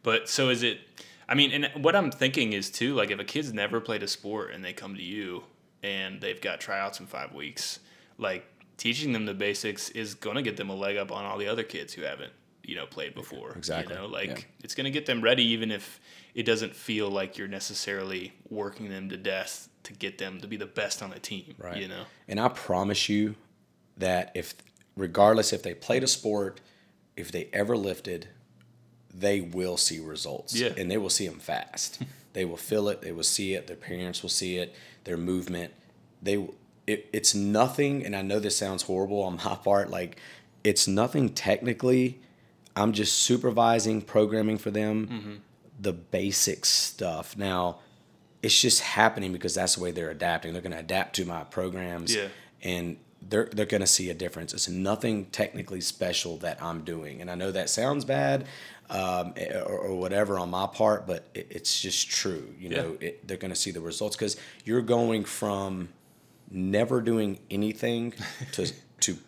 but 0.02 0.28
so 0.28 0.48
is 0.48 0.62
it? 0.62 0.80
I 1.28 1.34
mean, 1.34 1.52
and 1.52 1.84
what 1.84 1.94
I'm 1.94 2.10
thinking 2.10 2.52
is 2.52 2.70
too, 2.70 2.94
like, 2.94 3.12
if 3.12 3.20
a 3.20 3.24
kid's 3.24 3.52
never 3.52 3.80
played 3.80 4.02
a 4.02 4.08
sport 4.08 4.50
and 4.52 4.64
they 4.64 4.72
come 4.72 4.96
to 4.96 5.02
you 5.02 5.44
and 5.82 6.20
they've 6.20 6.40
got 6.40 6.60
tryouts 6.60 6.98
in 6.98 7.06
five 7.06 7.32
weeks, 7.32 7.78
like 8.18 8.44
teaching 8.76 9.12
them 9.12 9.26
the 9.26 9.34
basics 9.34 9.90
is 9.90 10.14
gonna 10.14 10.42
get 10.42 10.56
them 10.56 10.70
a 10.70 10.74
leg 10.74 10.96
up 10.96 11.12
on 11.12 11.24
all 11.24 11.38
the 11.38 11.46
other 11.46 11.62
kids 11.62 11.94
who 11.94 12.02
haven't, 12.02 12.32
you 12.64 12.76
know, 12.76 12.86
played 12.86 13.14
before. 13.14 13.52
Exactly, 13.52 13.94
You 13.94 14.00
know, 14.00 14.06
like 14.06 14.28
yeah. 14.28 14.64
it's 14.64 14.74
gonna 14.74 14.90
get 14.90 15.06
them 15.06 15.20
ready, 15.20 15.44
even 15.44 15.70
if 15.70 16.00
it 16.34 16.44
doesn't 16.44 16.74
feel 16.74 17.10
like 17.10 17.38
you're 17.38 17.48
necessarily 17.48 18.32
working 18.48 18.88
them 18.88 19.08
to 19.08 19.16
death 19.16 19.68
to 19.84 19.92
get 19.92 20.18
them 20.18 20.40
to 20.40 20.46
be 20.46 20.56
the 20.56 20.66
best 20.66 21.02
on 21.02 21.10
the 21.10 21.18
team. 21.18 21.54
Right. 21.58 21.76
You 21.76 21.88
know. 21.88 22.04
And 22.28 22.38
I 22.38 22.48
promise 22.48 23.08
you 23.08 23.34
that 23.96 24.32
if, 24.34 24.54
regardless 24.96 25.52
if 25.52 25.62
they 25.62 25.74
played 25.74 26.02
a 26.02 26.06
sport, 26.06 26.60
if 27.16 27.32
they 27.32 27.48
ever 27.52 27.76
lifted, 27.76 28.28
they 29.12 29.40
will 29.40 29.76
see 29.76 29.98
results. 29.98 30.54
Yeah. 30.54 30.72
And 30.76 30.90
they 30.90 30.98
will 30.98 31.10
see 31.10 31.26
them 31.26 31.40
fast. 31.40 32.02
they 32.32 32.44
will 32.44 32.56
feel 32.56 32.88
it. 32.88 33.02
They 33.02 33.12
will 33.12 33.24
see 33.24 33.54
it. 33.54 33.66
Their 33.66 33.76
parents 33.76 34.22
will 34.22 34.30
see 34.30 34.56
it. 34.56 34.74
Their 35.04 35.16
movement. 35.16 35.72
They. 36.22 36.46
It, 36.86 37.08
it's 37.12 37.34
nothing. 37.34 38.04
And 38.04 38.16
I 38.16 38.22
know 38.22 38.40
this 38.40 38.56
sounds 38.56 38.82
horrible 38.82 39.22
on 39.22 39.36
my 39.36 39.54
part. 39.64 39.90
Like, 39.90 40.18
it's 40.64 40.86
nothing 40.86 41.30
technically. 41.30 42.20
I'm 42.76 42.92
just 42.92 43.18
supervising, 43.20 44.02
programming 44.02 44.58
for 44.58 44.70
them, 44.70 45.42
the 45.80 45.92
basic 45.92 46.64
stuff. 46.64 47.36
Now, 47.36 47.78
it's 48.42 48.58
just 48.60 48.80
happening 48.80 49.32
because 49.32 49.54
that's 49.54 49.74
the 49.76 49.82
way 49.82 49.90
they're 49.90 50.10
adapting. 50.10 50.52
They're 50.52 50.62
going 50.62 50.72
to 50.72 50.78
adapt 50.78 51.16
to 51.16 51.24
my 51.24 51.44
programs, 51.44 52.14
Yeah. 52.14 52.28
and 52.62 52.96
they're 53.28 53.50
they're 53.52 53.66
going 53.66 53.82
to 53.82 53.86
see 53.86 54.08
a 54.08 54.14
difference. 54.14 54.54
It's 54.54 54.68
nothing 54.68 55.26
technically 55.26 55.82
special 55.82 56.38
that 56.38 56.62
I'm 56.62 56.84
doing, 56.84 57.20
and 57.20 57.30
I 57.30 57.34
know 57.34 57.50
that 57.52 57.68
sounds 57.68 58.06
bad 58.06 58.46
um, 58.88 59.34
eh, 59.36 59.58
or, 59.60 59.78
or 59.78 59.94
whatever 59.98 60.38
on 60.38 60.48
my 60.50 60.66
part, 60.66 61.06
but 61.06 61.28
it, 61.34 61.48
it's 61.50 61.80
just 61.82 62.08
true. 62.10 62.54
You 62.58 62.70
know, 62.70 62.96
it, 63.00 63.26
they're 63.28 63.36
going 63.36 63.52
to 63.52 63.60
see 63.60 63.72
the 63.72 63.80
results 63.82 64.16
because 64.16 64.36
you're 64.64 64.80
going 64.80 65.24
from 65.24 65.90
never 66.50 67.00
doing 67.02 67.38
anything 67.50 68.14
to 68.52 68.72
to 69.00 69.18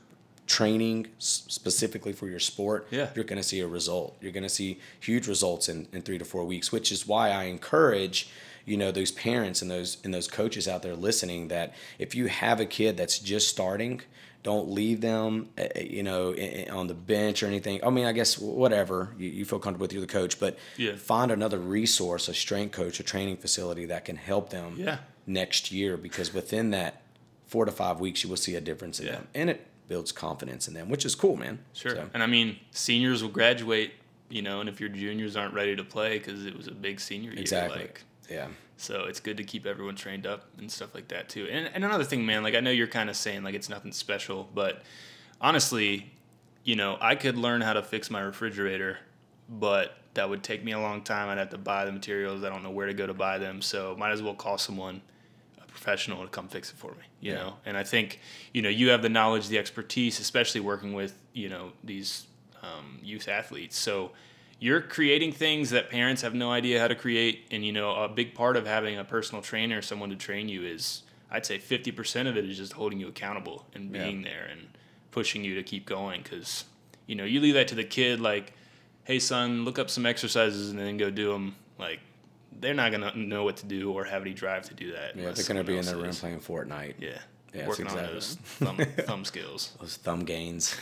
training 0.53 1.07
specifically 1.19 2.13
for 2.13 2.29
your 2.29 2.39
sport, 2.39 2.87
yeah. 2.91 3.09
you're 3.15 3.25
going 3.25 3.41
to 3.41 3.43
see 3.43 3.61
a 3.61 3.67
result. 3.67 4.19
You're 4.21 4.33
going 4.33 4.43
to 4.43 4.51
see 4.51 4.79
huge 5.01 5.27
results 5.27 5.71
in, 5.71 5.89
in 5.95 6.03
three 6.03 6.19
to 6.19 6.27
four 6.27 6.45
weeks, 6.45 6.71
which 6.71 6.93
is 6.93 7.07
why 7.07 7.31
I 7.31 7.45
encourage 7.45 8.29
you 8.67 8.77
know 8.77 8.93
those 8.93 9.11
parents 9.11 9.63
and 9.63 9.71
those 9.71 9.97
and 10.05 10.13
those 10.13 10.29
coaches 10.29 10.69
out 10.69 10.83
there 10.83 10.95
listening 10.95 11.49
that 11.49 11.75
if 11.99 12.15
you 12.15 12.27
have 12.27 12.61
a 12.61 12.67
kid 12.67 12.97
that's 12.97 13.19
just 13.19 13.49
starting 13.49 14.03
don't 14.45 14.69
leave 14.69 15.01
them 15.01 15.49
eh, 15.59 15.67
eh, 15.75 15.81
you 15.81 16.03
know 16.05 16.33
on 16.71 16.87
the 16.87 16.95
bench 16.95 17.43
or 17.43 17.47
anything 17.47 17.81
i 17.85 17.91
mean 17.91 18.05
i 18.05 18.13
guess 18.13 18.39
whatever 18.39 19.13
you, 19.19 19.29
you 19.29 19.45
feel 19.45 19.59
comfortable 19.59 19.83
with 19.83 19.93
you're 19.93 20.01
the 20.01 20.07
coach 20.07 20.39
but 20.39 20.57
yeah. 20.77 20.95
find 20.95 21.33
another 21.33 21.59
resource 21.59 22.29
a 22.29 22.35
strength 22.35 22.71
coach 22.71 23.01
a 23.01 23.03
training 23.03 23.37
facility 23.37 23.85
that 23.87 24.05
can 24.05 24.15
help 24.15 24.51
them 24.51 24.77
yeah. 24.77 24.99
next 25.27 25.73
year 25.73 25.97
because 25.97 26.33
within 26.33 26.71
that 26.71 27.03
four 27.49 27.65
to 27.65 27.73
five 27.73 27.99
weeks 27.99 28.23
you 28.23 28.31
will 28.31 28.37
see 28.37 28.55
a 28.55 28.61
difference 28.61 29.01
in 29.01 29.07
yeah. 29.07 29.13
them 29.13 29.27
and 29.35 29.51
it 29.51 29.67
builds 29.93 30.13
confidence 30.13 30.69
in 30.69 30.75
them 30.75 30.89
which 30.89 31.05
is 31.05 31.15
cool 31.15 31.37
man 31.37 31.59
sure 31.75 31.97
so. 31.97 32.11
and 32.15 32.23
i 32.23 32.27
mean 32.27 32.57
seniors 32.71 33.23
will 33.23 33.31
graduate 33.31 33.93
you 34.29 34.41
know 34.41 34.61
and 34.61 34.69
if 34.69 34.81
your 34.81 34.89
juniors 34.89 35.37
aren't 35.37 35.53
ready 35.53 35.77
to 35.77 35.85
play 35.85 36.19
because 36.19 36.47
it 36.47 36.57
was 36.57 36.67
a 36.67 36.73
big 36.73 36.99
senior 36.99 37.31
year 37.31 37.41
exactly 37.41 37.81
like 37.81 38.05
yeah. 38.33 38.49
So 38.77 39.05
it's 39.05 39.21
good 39.21 39.37
to 39.37 39.45
keep 39.45 39.67
everyone 39.67 39.95
trained 39.95 40.27
up 40.27 40.47
and 40.59 40.71
stuff 40.71 40.95
like 40.95 41.09
that 41.09 41.29
too. 41.29 41.47
And, 41.51 41.71
and 41.73 41.85
another 41.85 42.05
thing, 42.05 42.27
man, 42.27 42.43
like 42.43 42.55
I 42.55 42.61
know 42.61 42.71
you're 42.71 42.87
kind 42.87 43.11
of 43.11 43.17
saying 43.17 43.43
like 43.45 43.55
it's 43.55 43.69
nothing 43.69 43.93
special, 43.93 44.49
but 44.55 44.83
honestly, 45.41 46.13
you 46.65 46.77
know, 46.77 46.97
I 47.01 47.15
could 47.15 47.37
learn 47.37 47.61
how 47.61 47.75
to 47.75 47.83
fix 47.83 48.11
my 48.11 48.21
refrigerator, 48.21 48.99
but 49.49 49.97
that 50.15 50.29
would 50.29 50.43
take 50.43 50.65
me 50.65 50.73
a 50.73 50.81
long 50.81 51.03
time. 51.03 51.29
I'd 51.29 51.39
have 51.39 51.51
to 51.51 51.59
buy 51.59 51.85
the 51.85 51.93
materials. 51.93 52.43
I 52.43 52.49
don't 52.49 52.63
know 52.63 52.71
where 52.71 52.87
to 52.87 52.95
go 52.95 53.07
to 53.07 53.15
buy 53.15 53.39
them. 53.39 53.63
So 53.63 53.95
might 53.99 54.13
as 54.13 54.23
well 54.23 54.35
call 54.35 54.59
someone, 54.59 55.01
professional, 55.73 56.23
to 56.23 56.29
come 56.29 56.49
fix 56.49 56.71
it 56.71 56.77
for 56.77 56.93
me. 56.93 57.05
You 57.21 57.33
yeah. 57.33 57.39
know, 57.39 57.55
and 57.67 57.77
I 57.77 57.85
think 57.85 58.21
you 58.53 58.63
know 58.63 58.69
you 58.69 58.91
have 58.91 59.03
the 59.03 59.09
knowledge, 59.09 59.49
the 59.49 59.59
expertise, 59.59 60.21
especially 60.21 60.61
working 60.61 60.93
with 60.93 61.19
you 61.33 61.49
know 61.49 61.73
these 61.83 62.27
um, 62.63 62.99
youth 63.03 63.29
athletes. 63.29 63.77
So 63.77 64.13
you're 64.63 64.81
creating 64.81 65.33
things 65.33 65.71
that 65.71 65.91
parents 65.91 66.23
have 66.23 66.35
no 66.35 66.53
idea 66.53 66.79
how 66.79 66.87
to 66.87 66.95
create 66.95 67.49
and 67.51 67.67
you 67.67 67.73
know 67.73 67.97
a 67.97 68.09
big 68.09 68.33
part 68.33 68.57
of 68.57 68.65
having 68.65 68.97
a 68.97 69.05
personal 69.05 69.43
trainer 69.43 69.79
or 69.79 69.83
someone 69.83 70.09
to 70.09 70.15
train 70.15 70.49
you 70.49 70.65
is 70.65 71.03
i'd 71.33 71.45
say 71.45 71.59
50% 71.59 72.29
of 72.29 72.37
it 72.37 72.49
is 72.49 72.57
just 72.57 72.73
holding 72.75 73.01
you 73.01 73.09
accountable 73.09 73.67
and 73.75 73.91
being 73.91 74.23
yeah. 74.23 74.31
there 74.31 74.49
and 74.49 74.69
pushing 75.11 75.43
you 75.43 75.57
to 75.57 75.65
keep 75.65 75.85
going 75.85 76.23
because 76.23 76.65
you 77.07 77.17
know 77.17 77.25
you 77.25 77.41
leave 77.41 77.55
that 77.55 77.67
to 77.69 77.75
the 77.75 77.83
kid 77.83 78.21
like 78.21 78.53
hey 79.03 79.19
son 79.19 79.65
look 79.65 79.81
up 79.81 79.91
some 79.91 80.07
exercises 80.07 80.71
and 80.71 80.79
then 80.79 80.97
go 80.97 81.11
do 81.11 81.33
them 81.33 81.57
like 81.77 81.99
they're 82.61 82.75
not 82.75 82.93
gonna 82.93 83.15
know 83.17 83.45
what 83.45 83.57
to 83.57 83.67
do 83.67 83.93
or 83.93 84.05
have 84.05 84.23
any 84.23 84.33
drive 84.33 84.69
to 84.69 84.75
do 84.75 84.93
that 84.93 85.17
yeah 85.17 85.31
they're 85.31 85.45
gonna 85.45 85.65
be 85.65 85.77
in 85.77 85.85
their 85.85 85.97
room 85.97 86.13
playing 86.13 86.41
fortnite 86.41 86.95
yeah 86.99 87.19
yeah, 87.55 87.67
working 87.67 87.85
exactly. 87.85 88.09
on 88.09 88.15
those 88.15 88.35
thumb, 88.45 88.77
thumb 88.77 89.25
skills. 89.25 89.73
Those 89.81 89.97
thumb 89.97 90.25
gains. 90.25 90.77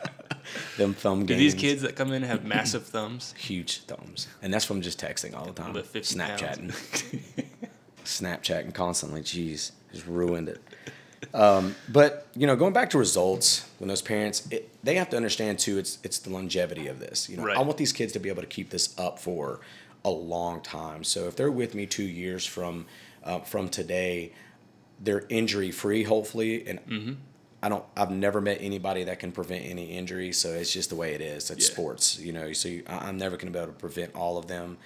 Them 0.76 0.94
thumb 0.94 1.26
gains. 1.26 1.28
Do 1.28 1.36
these 1.36 1.54
kids 1.54 1.82
that 1.82 1.96
come 1.96 2.12
in 2.12 2.22
have 2.22 2.44
massive 2.44 2.86
thumbs? 2.86 3.34
Huge 3.36 3.80
thumbs, 3.82 4.28
and 4.40 4.54
that's 4.54 4.64
from 4.64 4.80
just 4.80 5.00
texting 5.00 5.36
all 5.36 5.46
the 5.46 5.52
time, 5.52 5.74
Snapchatting, 5.74 6.72
Snapchatting 8.04 8.72
constantly. 8.72 9.22
Jeez, 9.22 9.72
just 9.92 10.06
ruined 10.06 10.48
it. 10.48 10.62
Um, 11.34 11.74
but 11.88 12.28
you 12.36 12.46
know, 12.46 12.54
going 12.54 12.72
back 12.72 12.90
to 12.90 12.98
results, 12.98 13.68
when 13.78 13.88
those 13.88 14.02
parents, 14.02 14.46
it, 14.52 14.68
they 14.84 14.94
have 14.94 15.10
to 15.10 15.16
understand 15.16 15.58
too. 15.58 15.78
It's 15.78 15.98
it's 16.04 16.20
the 16.20 16.30
longevity 16.30 16.86
of 16.86 17.00
this. 17.00 17.28
You 17.28 17.38
know, 17.38 17.44
right. 17.44 17.56
I 17.56 17.62
want 17.62 17.78
these 17.78 17.92
kids 17.92 18.12
to 18.12 18.20
be 18.20 18.28
able 18.28 18.42
to 18.42 18.48
keep 18.48 18.70
this 18.70 18.96
up 18.96 19.18
for 19.18 19.60
a 20.06 20.10
long 20.10 20.60
time. 20.60 21.04
So 21.04 21.26
if 21.26 21.36
they're 21.36 21.50
with 21.50 21.74
me 21.74 21.84
two 21.84 22.04
years 22.04 22.46
from 22.46 22.86
uh, 23.24 23.40
from 23.40 23.68
today, 23.68 24.32
they're 25.00 25.26
injury 25.28 25.72
free, 25.72 26.04
hopefully. 26.04 26.66
And 26.66 26.86
mm-hmm. 26.86 27.12
I 27.60 27.68
don't, 27.68 27.84
I've 27.96 28.12
never 28.12 28.40
met 28.40 28.58
anybody 28.60 29.02
that 29.04 29.18
can 29.18 29.32
prevent 29.32 29.66
any 29.66 29.86
injury. 29.86 30.32
So 30.32 30.50
it's 30.50 30.72
just 30.72 30.90
the 30.90 30.96
way 30.96 31.14
it 31.14 31.20
is. 31.20 31.50
It's 31.50 31.68
yeah. 31.68 31.74
sports, 31.74 32.20
you 32.20 32.32
know. 32.32 32.52
So 32.52 32.68
you, 32.68 32.84
I'm 32.86 33.18
never 33.18 33.36
going 33.36 33.52
to 33.52 33.58
be 33.58 33.60
able 33.60 33.72
to 33.72 33.78
prevent 33.78 34.14
all 34.14 34.38
of 34.38 34.46
them. 34.46 34.78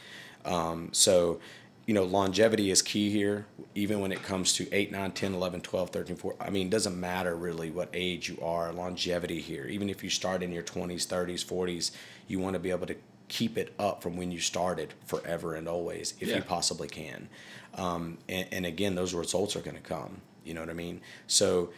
Um, 0.46 0.88
so, 0.92 1.38
you 1.84 1.92
know, 1.92 2.04
longevity 2.04 2.70
is 2.70 2.80
key 2.80 3.10
here, 3.10 3.44
even 3.74 4.00
when 4.00 4.12
it 4.12 4.22
comes 4.22 4.54
to 4.54 4.72
8, 4.72 4.90
9, 4.90 5.12
10, 5.12 5.34
11, 5.34 5.60
12, 5.60 5.90
13, 5.90 6.16
14. 6.16 6.40
I 6.40 6.48
mean, 6.48 6.68
it 6.68 6.70
doesn't 6.70 6.98
matter 6.98 7.36
really 7.36 7.70
what 7.70 7.90
age 7.92 8.30
you 8.30 8.38
are, 8.40 8.72
longevity 8.72 9.42
here. 9.42 9.66
Even 9.66 9.90
if 9.90 10.02
you 10.02 10.08
start 10.08 10.42
in 10.42 10.50
your 10.50 10.62
20s, 10.62 11.06
30s, 11.06 11.44
40s, 11.44 11.90
you 12.26 12.38
want 12.38 12.54
to 12.54 12.60
be 12.60 12.70
able 12.70 12.86
to 12.86 12.96
keep 13.30 13.56
it 13.56 13.72
up 13.78 14.02
from 14.02 14.16
when 14.16 14.30
you 14.30 14.40
started 14.40 14.92
forever 15.06 15.54
and 15.54 15.66
always 15.66 16.12
if 16.20 16.28
yeah. 16.28 16.36
you 16.36 16.42
possibly 16.42 16.88
can. 16.88 17.28
Um, 17.74 18.18
and, 18.28 18.46
and 18.52 18.66
again, 18.66 18.94
those 18.94 19.14
results 19.14 19.56
are 19.56 19.60
going 19.60 19.76
to 19.76 19.82
come. 19.82 20.20
You 20.44 20.52
know 20.52 20.60
what 20.60 20.68
I 20.68 20.74
mean? 20.74 21.00
So, 21.26 21.70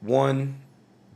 one, 0.00 0.60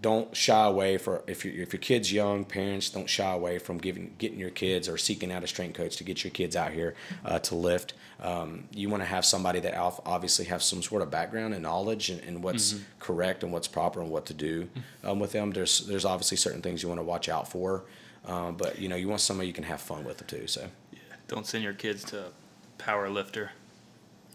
don't 0.01 0.35
shy 0.37 0.65
away 0.65 0.97
for 0.97 1.25
if 1.27 1.45
you 1.45 1.53
if 1.61 1.73
your 1.73 1.81
kid's 1.81 2.13
young, 2.13 2.45
parents 2.45 2.89
don't 2.91 3.09
shy 3.09 3.33
away 3.33 3.59
from 3.59 3.79
giving 3.79 4.15
getting 4.19 4.39
your 4.39 4.51
kids 4.51 4.89
or 4.89 4.97
seeking 4.97 5.33
out 5.33 5.43
a 5.43 5.47
strength 5.49 5.77
coach 5.77 5.97
to 5.97 6.05
get 6.05 6.23
your 6.23 6.31
kids 6.31 6.55
out 6.55 6.73
here 6.73 6.95
uh, 7.25 7.41
to 7.41 7.57
lift. 7.57 7.95
Um, 8.21 8.69
you 8.73 8.89
want 8.89 9.03
to 9.03 9.07
have 9.07 9.25
somebody 9.25 9.61
that 9.61 9.77
obviously 9.77 10.45
has 10.47 10.65
some 10.65 10.83
sort 10.83 11.03
of 11.03 11.11
background 11.11 11.55
and 11.55 11.63
knowledge 11.63 12.11
and, 12.11 12.21
and 12.23 12.43
what's 12.45 12.75
mm-hmm. 12.75 12.85
correct 13.01 13.43
and 13.43 13.53
what's 13.53 13.69
proper 13.69 14.01
and 14.01 14.11
what 14.11 14.27
to 14.27 14.35
do 14.35 14.69
um, 15.03 15.19
with 15.19 15.33
them. 15.33 15.51
There's 15.51 15.81
there's 15.87 16.05
obviously 16.05 16.37
certain 16.37 16.63
things 16.63 16.83
you 16.83 16.89
want 16.89 17.01
to 17.01 17.05
watch 17.05 17.29
out 17.29 17.51
for, 17.51 17.85
um, 18.29 18.57
but 18.57 18.79
you 18.79 18.89
know 18.89 18.97
you 18.97 19.09
want 19.09 19.21
somebody 19.21 19.47
you 19.49 19.55
can 19.55 19.65
have 19.65 19.81
fun 19.81 20.05
with 20.05 20.19
them 20.19 20.27
too. 20.29 20.47
So 20.47 20.69
yeah, 20.93 20.99
don't 21.27 21.47
send 21.47 21.65
your 21.65 21.75
kids 21.75 22.05
to 22.05 22.27
a 22.27 22.31
power 22.79 23.09
lifter. 23.09 23.53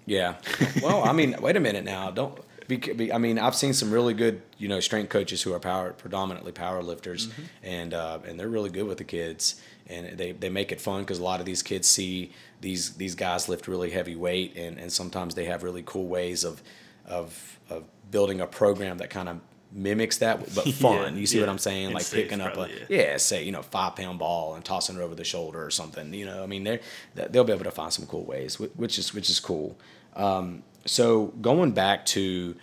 Yeah. 0.06 0.36
Well, 0.82 1.04
I 1.04 1.14
mean, 1.14 1.36
wait 1.40 1.56
a 1.56 1.60
minute 1.60 1.86
now. 1.86 2.12
Don't. 2.12 2.38
Be, 2.68 2.78
be, 2.78 3.12
I 3.12 3.18
mean, 3.18 3.40
I've 3.40 3.56
seen 3.56 3.74
some 3.74 3.92
really 3.92 4.14
good, 4.14 4.42
you 4.58 4.70
know, 4.70 4.80
strength 4.80 5.10
coaches 5.10 5.42
who 5.42 5.54
are 5.54 5.60
power, 5.60 5.92
predominantly 5.92 6.54
power 6.54 6.82
lifters, 6.82 7.28
mm-hmm. 7.28 7.42
and 7.62 7.94
uh, 7.94 8.20
and 8.26 8.40
they're 8.40 8.48
really 8.48 8.70
good 8.70 8.88
with 8.88 8.98
the 8.98 9.04
kids, 9.04 9.62
and 9.88 10.18
they, 10.18 10.32
they 10.32 10.50
make 10.50 10.72
it 10.72 10.80
fun 10.80 11.02
because 11.02 11.20
a 11.20 11.24
lot 11.24 11.42
of 11.42 11.46
these 11.46 11.62
kids 11.62 11.88
see 11.88 12.32
these 12.62 12.96
these 12.96 13.16
guys 13.16 13.50
lift 13.50 13.68
really 13.68 13.92
heavy 13.92 14.16
weight, 14.16 14.56
and, 14.56 14.78
and 14.78 14.92
sometimes 14.92 15.36
they 15.36 15.46
have 15.46 15.62
really 15.64 15.84
cool 15.86 16.08
ways 16.08 16.46
of 16.46 16.64
of 17.06 17.60
of 17.70 17.84
building 18.12 18.40
a 18.40 18.48
program 18.48 18.98
that 18.98 19.10
kind 19.10 19.28
of 19.28 19.42
mimics 19.74 20.20
that, 20.20 20.40
but 20.54 20.68
fun. 20.74 21.16
Yeah, 21.16 21.20
you 21.20 21.26
see 21.26 21.38
yeah. 21.38 21.44
what 21.44 21.50
I'm 21.50 21.58
saying? 21.58 21.94
like 21.94 22.10
picking 22.10 22.42
up 22.42 22.54
probably, 22.54 22.74
a 22.74 22.80
yeah. 22.90 23.02
yeah. 23.12 23.18
say 23.18 23.44
you 23.44 23.52
know 23.52 23.62
five 23.62 23.96
pound 23.96 24.20
ball 24.20 24.56
and 24.56 24.64
tossing 24.64 24.98
it 24.98 25.02
over 25.02 25.16
the 25.16 25.24
shoulder 25.24 25.64
or 25.64 25.72
something. 25.72 26.14
You 26.14 26.26
know, 26.26 26.44
I 26.44 26.46
mean 26.46 26.64
they 26.64 26.80
they'll 27.16 27.44
be 27.44 27.54
able 27.54 27.64
to 27.66 27.72
find 27.72 27.92
some 27.92 28.06
cool 28.06 28.26
ways, 28.26 28.60
which 28.60 28.98
is 29.00 29.14
which 29.14 29.30
is 29.30 29.40
cool. 29.40 29.78
Um, 30.16 30.64
so 30.86 31.28
going 31.42 31.72
back 31.72 32.06
to 32.08 32.56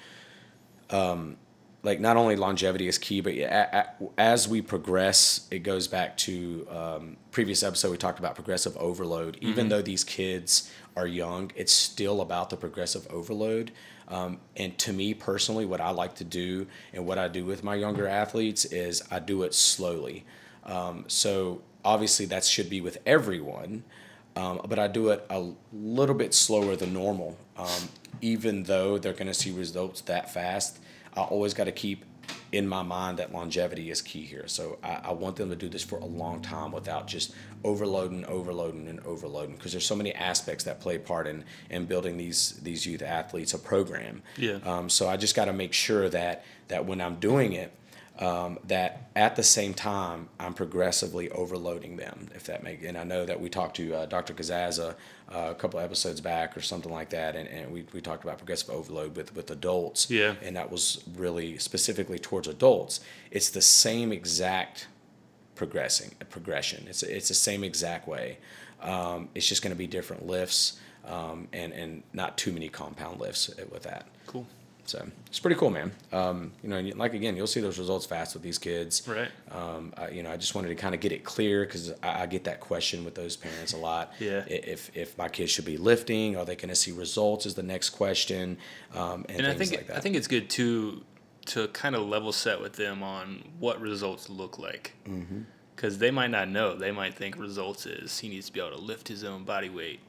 um, 0.91 1.37
like 1.83 2.01
not 2.01 2.17
only 2.17 2.37
longevity 2.37 2.89
is 2.89 2.99
key, 2.99 3.21
but 3.21 3.35
as 4.19 4.47
we 4.47 4.61
progress, 4.61 5.47
it 5.51 5.61
goes 5.61 5.89
back 5.89 6.17
to 6.19 6.67
um, 6.71 7.17
previous 7.31 7.63
episode 7.63 7.91
we 7.91 7.97
talked 7.97 8.19
about 8.19 8.35
progressive 8.35 8.77
overload. 8.77 9.37
Mm-hmm. 9.37 9.49
Even 9.49 9.69
though 9.69 9.83
these 9.83 10.05
kids 10.05 10.71
are 10.97 11.07
young, 11.07 11.51
it's 11.57 11.73
still 11.73 12.21
about 12.21 12.51
the 12.51 12.57
progressive 12.57 13.07
overload. 13.11 13.73
Um, 14.11 14.39
and 14.57 14.77
to 14.79 14.93
me 14.93 15.15
personally, 15.15 15.65
what 15.65 15.81
I 15.81 15.91
like 15.91 16.17
to 16.17 16.25
do 16.25 16.67
and 16.93 17.07
what 17.07 17.19
I 17.19 17.29
do 17.29 17.45
with 17.45 17.63
my 17.63 17.77
younger 17.77 18.07
athletes 18.09 18.65
is 18.65 19.03
I 19.11 19.21
do 19.21 19.45
it 19.45 19.55
slowly. 19.55 20.25
Um, 20.65 21.05
so 21.07 21.63
obviously 21.85 22.27
that 22.27 22.45
should 22.45 22.69
be 22.69 22.81
with 22.81 22.99
everyone, 23.07 23.85
um, 24.37 24.61
but 24.69 24.79
I 24.79 24.89
do 24.89 25.11
it 25.11 25.25
a 25.31 25.53
little 25.73 26.15
bit 26.15 26.35
slower 26.35 26.77
than 26.77 26.93
normal. 26.93 27.39
Um, 27.57 27.89
even 28.21 28.65
though 28.65 28.99
they're 28.99 29.13
going 29.13 29.29
to 29.29 29.35
see 29.35 29.53
results 29.53 30.01
that 30.03 30.33
fast, 30.33 30.79
I 31.17 31.23
always 31.23 31.55
got 31.55 31.65
to 31.65 31.73
keep 31.73 32.05
in 32.53 32.67
my 32.67 32.83
mind 32.83 33.19
that 33.19 33.33
longevity 33.33 33.91
is 33.91 34.03
key 34.03 34.23
here. 34.23 34.49
So 34.49 34.79
I, 34.83 35.01
I, 35.05 35.13
want 35.13 35.37
them 35.37 35.51
to 35.51 35.57
do 35.57 35.69
this 35.69 35.85
for 35.85 35.99
a 35.99 36.05
long 36.05 36.43
time 36.43 36.73
without 36.73 37.07
just 37.07 37.33
overloading, 37.63 38.25
overloading, 38.27 38.89
and 38.89 38.99
overloading 39.01 39.55
because 39.55 39.73
there's 39.73 39.87
so 39.87 39.95
many 39.95 40.13
aspects 40.15 40.65
that 40.65 40.81
play 40.81 40.99
part 40.99 41.27
in 41.27 41.45
in 41.71 41.87
building 41.87 42.17
these 42.17 42.59
these 42.63 42.87
youth 42.87 43.03
athletes 43.03 43.55
a 43.55 43.59
program. 43.59 44.23
Yeah. 44.37 44.59
Um, 44.65 44.89
so 44.89 45.09
I 45.09 45.17
just 45.17 45.37
got 45.37 45.45
to 45.45 45.53
make 45.53 45.73
sure 45.73 46.09
that 46.09 46.45
that 46.69 46.87
when 46.87 47.01
I'm 47.01 47.17
doing 47.17 47.53
it, 47.53 47.73
um, 48.21 48.59
that 48.65 49.11
at 49.17 49.35
the 49.35 49.43
same 49.43 49.73
time 49.73 50.29
I'm 50.39 50.53
progressively 50.55 51.31
overloading 51.31 51.97
them. 51.97 52.29
If 52.35 52.45
that 52.45 52.63
make 52.63 52.83
and 52.85 52.97
I 52.97 53.05
know 53.05 53.25
that 53.25 53.41
we 53.41 53.49
talked 53.49 53.77
to 53.77 53.95
uh, 53.95 54.07
Dr. 54.07 54.35
Kazaza 54.35 54.95
uh, 55.35 55.49
a 55.51 55.55
couple 55.55 55.81
episodes 55.81 56.21
back 56.21 56.57
or 56.57 56.61
something 56.61 56.93
like 56.93 57.11
that, 57.11 57.35
and, 57.35 57.49
and 57.49 57.73
we, 57.73 57.87
we 57.93 58.01
talked 58.01 58.23
about 58.23 58.39
progressive 58.39 58.71
overload 58.71 59.17
with 59.17 59.35
with 59.35 59.51
adults. 59.51 60.11
Yeah, 60.11 60.35
and 60.43 60.55
that 60.57 60.71
was 60.71 61.03
really 61.17 61.59
specifically 61.59 62.19
towards 62.19 62.47
adults. 62.47 63.01
It's 63.31 63.51
the 63.51 63.63
same 63.63 64.13
exact 64.13 64.87
progressing 65.55 66.13
progression. 66.29 66.87
It's 66.89 67.03
it's 67.03 67.29
the 67.29 67.35
same 67.35 67.65
exact 67.65 68.07
way. 68.07 68.39
Um, 68.83 69.29
it's 69.35 69.47
just 69.47 69.63
going 69.63 69.73
to 69.73 69.79
be 69.79 69.87
different 69.87 70.27
lifts 70.27 70.79
um, 71.07 71.49
and 71.53 71.73
and 71.73 72.03
not 72.13 72.37
too 72.37 72.53
many 72.53 72.69
compound 72.69 73.21
lifts 73.21 73.51
with 73.71 73.83
that. 73.85 74.09
Cool. 74.27 74.47
So 74.91 75.07
it's 75.29 75.39
pretty 75.39 75.55
cool, 75.55 75.71
man. 75.71 75.93
Um, 76.11 76.51
you 76.65 76.69
know, 76.69 76.81
like 76.97 77.15
again, 77.15 77.37
you'll 77.37 77.47
see 77.47 77.61
those 77.61 77.79
results 77.79 78.07
fast 78.07 78.35
with 78.35 78.43
these 78.43 78.59
kids. 78.59 79.07
Right. 79.07 79.31
Um, 79.53 79.95
I, 79.97 80.09
you 80.09 80.25
know, 80.25 80.33
I 80.33 80.37
just 80.37 80.57
wanted 80.57 80.69
to 80.69 80.75
kind 80.75 80.97
of 80.97 81.01
get 81.01 81.13
it 81.13 81.23
clear 81.23 81.65
because 81.65 81.93
I, 82.03 82.23
I, 82.23 82.27
get 82.27 82.43
that 82.45 82.59
question 82.59 83.05
with 83.05 83.15
those 83.15 83.37
parents 83.37 83.73
a 83.73 83.77
lot. 83.77 84.13
Yeah. 84.21 84.45
If 84.49 84.95
if 84.97 85.17
my 85.17 85.29
kids 85.29 85.51
should 85.51 85.65
be 85.65 85.77
lifting, 85.77 86.37
are 86.37 86.45
they 86.45 86.57
going 86.57 86.69
to 86.69 86.75
see 86.75 86.93
results? 86.93 87.47
Is 87.47 87.55
the 87.55 87.63
next 87.63 87.91
question. 87.91 88.59
Um, 88.95 89.25
and, 89.29 89.39
and 89.39 89.47
I 89.47 89.55
think 89.55 89.71
like 89.71 89.91
I 89.91 90.01
think 90.01 90.17
it's 90.17 90.27
good 90.27 90.51
too. 90.51 91.05
to 91.47 91.69
kind 91.69 91.95
of 91.95 92.03
level 92.03 92.33
set 92.33 92.61
with 92.61 92.75
them 92.75 93.03
on 93.03 93.45
what 93.59 93.81
results 93.81 94.29
look 94.29 94.59
like. 94.59 94.93
Mm-hmm. 95.07 95.43
Because 95.75 95.99
they 95.99 96.11
might 96.11 96.31
not 96.31 96.49
know. 96.49 96.75
They 96.75 96.91
might 96.91 97.15
think 97.15 97.39
results 97.39 97.87
is 97.87 98.19
he 98.19 98.29
needs 98.29 98.47
to 98.47 98.53
be 98.53 98.61
able 98.61 98.77
to 98.77 98.83
lift 98.83 99.09
his 99.09 99.25
own 99.25 99.45
body 99.45 99.71
weight 99.71 100.01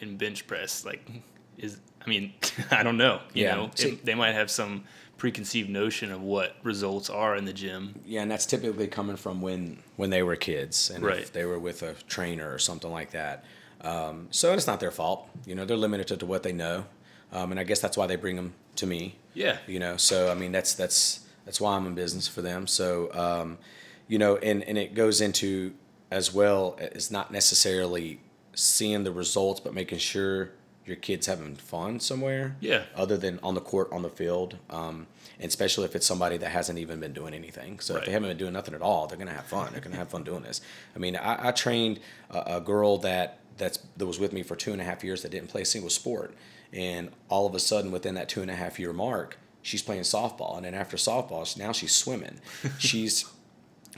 and 0.00 0.18
bench 0.18 0.46
press. 0.46 0.84
Like, 0.84 1.06
is 1.58 1.80
I 2.04 2.08
mean, 2.10 2.32
I 2.70 2.82
don't 2.82 2.96
know. 2.96 3.20
You 3.32 3.44
Yeah. 3.44 3.54
know, 3.56 3.70
It- 3.78 4.04
they 4.04 4.14
might 4.14 4.32
have 4.32 4.50
some 4.50 4.84
preconceived 5.16 5.70
notion 5.70 6.10
of 6.12 6.20
what 6.20 6.56
results 6.62 7.08
are 7.08 7.36
in 7.36 7.44
the 7.44 7.52
gym. 7.52 8.00
Yeah, 8.04 8.22
and 8.22 8.30
that's 8.30 8.46
typically 8.46 8.88
coming 8.88 9.16
from 9.16 9.40
when 9.40 9.82
when 9.96 10.10
they 10.10 10.22
were 10.22 10.36
kids 10.36 10.90
and 10.90 11.02
Right. 11.04 11.20
if 11.20 11.32
they 11.32 11.44
were 11.44 11.58
with 11.58 11.82
a 11.82 11.94
trainer 12.08 12.52
or 12.52 12.58
something 12.58 12.90
like 12.90 13.12
that. 13.12 13.44
Um, 13.80 14.28
so 14.30 14.52
it's 14.52 14.66
not 14.66 14.80
their 14.80 14.90
fault. 14.90 15.28
You 15.46 15.54
know, 15.54 15.64
they're 15.64 15.76
limited 15.76 16.18
to 16.20 16.26
what 16.26 16.42
they 16.42 16.52
know, 16.52 16.86
um, 17.32 17.50
and 17.52 17.60
I 17.60 17.64
guess 17.64 17.80
that's 17.80 17.96
why 17.96 18.06
they 18.06 18.16
bring 18.16 18.36
them 18.36 18.54
to 18.76 18.86
me. 18.86 19.16
Yeah. 19.34 19.58
You 19.66 19.78
know, 19.78 19.96
so 19.96 20.30
I 20.30 20.34
mean 20.34 20.52
that's 20.52 20.74
that's 20.74 21.20
that's 21.44 21.60
why 21.60 21.76
I'm 21.76 21.86
in 21.86 21.94
business 21.94 22.26
for 22.26 22.42
them. 22.42 22.66
So 22.66 23.12
um, 23.14 23.58
you 24.08 24.18
know, 24.18 24.36
and 24.38 24.62
and 24.64 24.76
it 24.76 24.94
goes 24.94 25.20
into 25.20 25.74
as 26.10 26.34
well 26.34 26.76
as 26.94 27.10
not 27.10 27.30
necessarily 27.30 28.20
seeing 28.54 29.04
the 29.04 29.12
results, 29.12 29.60
but 29.60 29.72
making 29.74 29.98
sure 29.98 30.50
your 30.86 30.96
kid's 30.96 31.26
having 31.26 31.56
fun 31.56 31.98
somewhere. 32.00 32.56
Yeah. 32.60 32.82
Other 32.94 33.16
than 33.16 33.40
on 33.42 33.54
the 33.54 33.60
court, 33.60 33.88
on 33.92 34.02
the 34.02 34.10
field, 34.10 34.56
um, 34.70 35.06
and 35.40 35.48
especially 35.48 35.84
if 35.86 35.96
it's 35.96 36.06
somebody 36.06 36.36
that 36.38 36.50
hasn't 36.50 36.78
even 36.78 37.00
been 37.00 37.12
doing 37.12 37.34
anything. 37.34 37.80
So 37.80 37.96
if 37.96 38.04
they 38.04 38.12
haven't 38.12 38.28
been 38.28 38.36
doing 38.36 38.52
nothing 38.52 38.74
at 38.74 38.82
all, 38.82 39.06
they're 39.06 39.18
gonna 39.18 39.32
have 39.32 39.46
fun. 39.46 39.70
They're 39.72 39.80
gonna 39.80 39.96
have 39.96 40.08
fun 40.10 40.24
doing 40.24 40.42
this. 40.42 40.60
I 40.94 40.98
mean, 40.98 41.16
I, 41.16 41.48
I 41.48 41.52
trained 41.52 42.00
a, 42.30 42.56
a 42.56 42.60
girl 42.60 42.98
that 42.98 43.38
that's 43.56 43.78
that 43.96 44.06
was 44.06 44.18
with 44.18 44.32
me 44.32 44.42
for 44.42 44.56
two 44.56 44.72
and 44.72 44.80
a 44.80 44.84
half 44.84 45.02
years 45.04 45.22
that 45.22 45.30
didn't 45.30 45.48
play 45.48 45.62
a 45.62 45.66
single 45.66 45.90
sport, 45.90 46.34
and 46.72 47.10
all 47.28 47.46
of 47.46 47.54
a 47.54 47.60
sudden 47.60 47.90
within 47.92 48.14
that 48.14 48.28
two 48.28 48.42
and 48.42 48.50
a 48.50 48.54
half 48.54 48.78
year 48.78 48.92
mark, 48.92 49.38
she's 49.62 49.82
playing 49.82 50.02
softball, 50.02 50.56
and 50.56 50.64
then 50.66 50.74
after 50.74 50.96
softball, 50.96 51.56
now 51.56 51.72
she's 51.72 51.92
swimming. 51.94 52.40
she's 52.78 53.24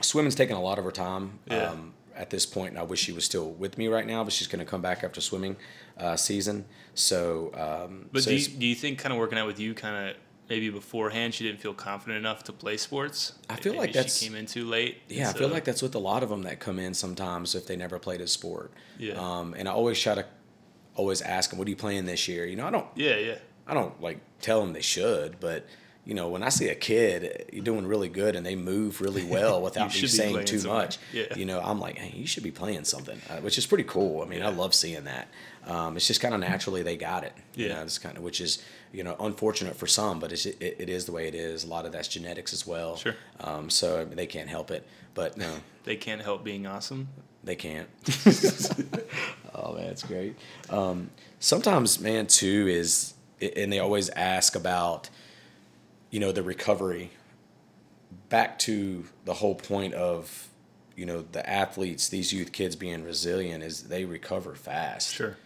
swimming's 0.01 0.35
taking 0.35 0.55
a 0.55 0.61
lot 0.61 0.77
of 0.79 0.85
her 0.85 0.91
time 0.91 1.39
Yeah. 1.49 1.71
um, 1.71 1.93
at 2.17 2.29
this 2.29 2.45
point, 2.45 2.71
and 2.71 2.79
I 2.79 2.83
wish 2.83 2.99
she 2.99 3.11
was 3.11 3.25
still 3.25 3.51
with 3.51 3.77
me 3.77 3.87
right 3.87 4.05
now. 4.05 4.23
But 4.23 4.33
she's 4.33 4.47
going 4.47 4.59
to 4.63 4.69
come 4.69 4.81
back 4.81 5.03
after 5.03 5.21
swimming 5.21 5.55
uh, 5.97 6.15
season. 6.15 6.65
So, 6.95 7.51
um, 7.53 8.09
But 8.11 8.23
so 8.23 8.31
do 8.31 8.35
you, 8.37 8.47
do 8.47 8.65
you 8.65 8.75
think 8.75 8.99
kind 8.99 9.13
of 9.13 9.19
working 9.19 9.37
out 9.37 9.47
with 9.47 9.59
you 9.59 9.73
kind 9.73 10.09
of 10.09 10.15
maybe 10.49 10.69
beforehand 10.69 11.33
she 11.33 11.43
didn't 11.43 11.59
feel 11.61 11.73
confident 11.73 12.17
enough 12.17 12.43
to 12.45 12.53
play 12.53 12.77
sports? 12.77 13.33
I 13.49 13.55
feel 13.57 13.73
Maybe 13.73 13.79
like 13.85 13.93
that's- 13.93 14.17
she 14.17 14.27
came 14.27 14.35
in 14.35 14.45
too 14.45 14.65
late. 14.65 14.97
yeah, 15.07 15.29
I 15.29 15.33
feel 15.33 15.49
like 15.49 15.63
that's 15.65 15.81
with 15.81 15.95
a 15.95 15.99
lot 15.99 16.23
of 16.23 16.29
them 16.29 16.43
that 16.43 16.59
come 16.59 16.79
in 16.79 16.93
sometimes 16.93 17.53
if 17.55 17.67
they 17.67 17.75
never 17.75 17.99
played 17.99 18.21
a 18.21 18.27
sport. 18.27 18.71
Yeah. 18.97 19.13
Um, 19.13 19.53
and 19.57 19.67
I 19.67 19.71
always 19.71 19.99
try 19.99 20.15
to 20.15 20.25
always 20.95 21.21
ask 21.21 21.51
them, 21.51 21.59
"What 21.59 21.67
are 21.67 21.69
you 21.69 21.75
playing 21.75 22.05
this 22.05 22.27
year?" 22.27 22.45
You 22.45 22.55
know, 22.55 22.65
I 22.65 22.71
don't 22.71 22.87
Yeah, 22.95 23.17
yeah. 23.17 23.37
I 23.67 23.73
don't 23.73 24.01
like 24.01 24.19
tell 24.41 24.61
them 24.61 24.73
they 24.73 24.81
should, 24.81 25.39
but 25.39 25.65
you 26.07 26.13
know, 26.13 26.29
when 26.29 26.41
I 26.41 26.49
see 26.49 26.69
a 26.69 26.75
kid 26.75 27.45
you're 27.51 27.63
doing 27.63 27.85
really 27.85 28.07
good 28.07 28.35
and 28.37 28.45
they 28.45 28.55
move 28.55 29.01
really 29.01 29.23
well 29.35 29.61
without 29.61 29.93
me 29.93 30.07
saying 30.07 30.45
too 30.45 30.63
much, 30.67 30.97
Yeah. 31.13 31.35
you 31.35 31.45
know, 31.45 31.59
I'm 31.59 31.79
like, 31.79 31.97
hey, 31.97 32.17
you 32.17 32.25
should 32.25 32.43
be 32.43 32.51
playing 32.51 32.85
something, 32.85 33.19
uh, 33.29 33.37
which 33.41 33.57
is 33.57 33.65
pretty 33.67 33.83
cool. 33.83 34.21
I 34.21 34.25
mean, 34.25 34.41
I 34.41 34.49
love 34.49 34.73
seeing 34.73 35.03
that. 35.03 35.27
Um, 35.65 35.97
it's 35.97 36.07
just 36.07 36.21
kind 36.21 36.33
of 36.33 36.39
naturally 36.39 36.81
they 36.81 36.95
got 36.95 37.25
it. 37.25 37.33
You 37.55 37.67
Yeah. 37.67 37.73
know, 37.75 37.81
it's 37.83 37.99
kind 37.99 38.15
of 38.17 38.23
which 38.23 38.39
is 38.41 38.63
you 38.93 39.03
know 39.03 39.15
unfortunate 39.19 39.75
for 39.75 39.85
some, 39.87 40.19
but 40.19 40.31
it's, 40.31 40.45
it, 40.45 40.57
it 40.79 40.89
is 40.89 41.05
the 41.05 41.11
way 41.11 41.27
it 41.27 41.35
is. 41.35 41.65
A 41.65 41.67
lot 41.67 41.85
of 41.85 41.91
that's 41.91 42.07
genetics 42.07 42.53
as 42.53 42.65
well. 42.65 42.95
Sure. 42.95 43.15
Um, 43.41 43.69
so 43.69 44.05
they 44.05 44.27
can't 44.27 44.49
help 44.49 44.71
it, 44.71 44.87
but 45.13 45.37
no, 45.37 45.51
They 45.83 45.97
can't 45.97 46.21
help 46.21 46.43
being 46.43 46.65
awesome. 46.65 47.09
they 47.43 47.55
can't. 47.57 47.89
oh 49.55 49.73
man, 49.75 49.85
it's 49.85 50.03
great. 50.03 50.35
Um, 50.69 51.09
sometimes, 51.39 51.99
man, 51.99 52.27
too 52.27 52.67
is, 52.69 53.13
and 53.41 53.71
they 53.71 53.79
always 53.79 54.09
ask 54.09 54.55
about, 54.55 55.09
you 56.09 56.19
know, 56.19 56.31
the 56.31 56.43
recovery. 56.43 57.11
Back 58.29 58.59
to 58.59 59.05
the 59.25 59.35
whole 59.35 59.55
point 59.55 59.93
of, 59.93 60.49
you 60.95 61.05
know, 61.05 61.25
the 61.31 61.47
athletes, 61.47 62.09
these 62.09 62.33
youth 62.33 62.51
kids 62.51 62.75
being 62.75 63.03
resilient 63.03 63.63
is 63.63 63.83
they 63.83 64.05
recover 64.05 64.55
fast. 64.55 65.13
Sure. 65.13 65.37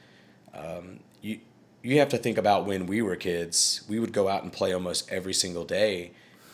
Um, 0.54 1.00
you 1.22 1.40
you 1.84 1.98
have 2.00 2.10
to 2.10 2.18
think 2.18 2.38
about 2.38 2.66
when 2.66 2.86
we 2.86 3.02
were 3.02 3.16
kids, 3.16 3.84
we 3.88 4.00
would 4.00 4.14
go 4.14 4.28
out 4.28 4.44
and 4.44 4.54
play 4.54 4.72
almost 4.72 5.12
every 5.12 5.34
single 5.34 5.66
day. 5.66 6.12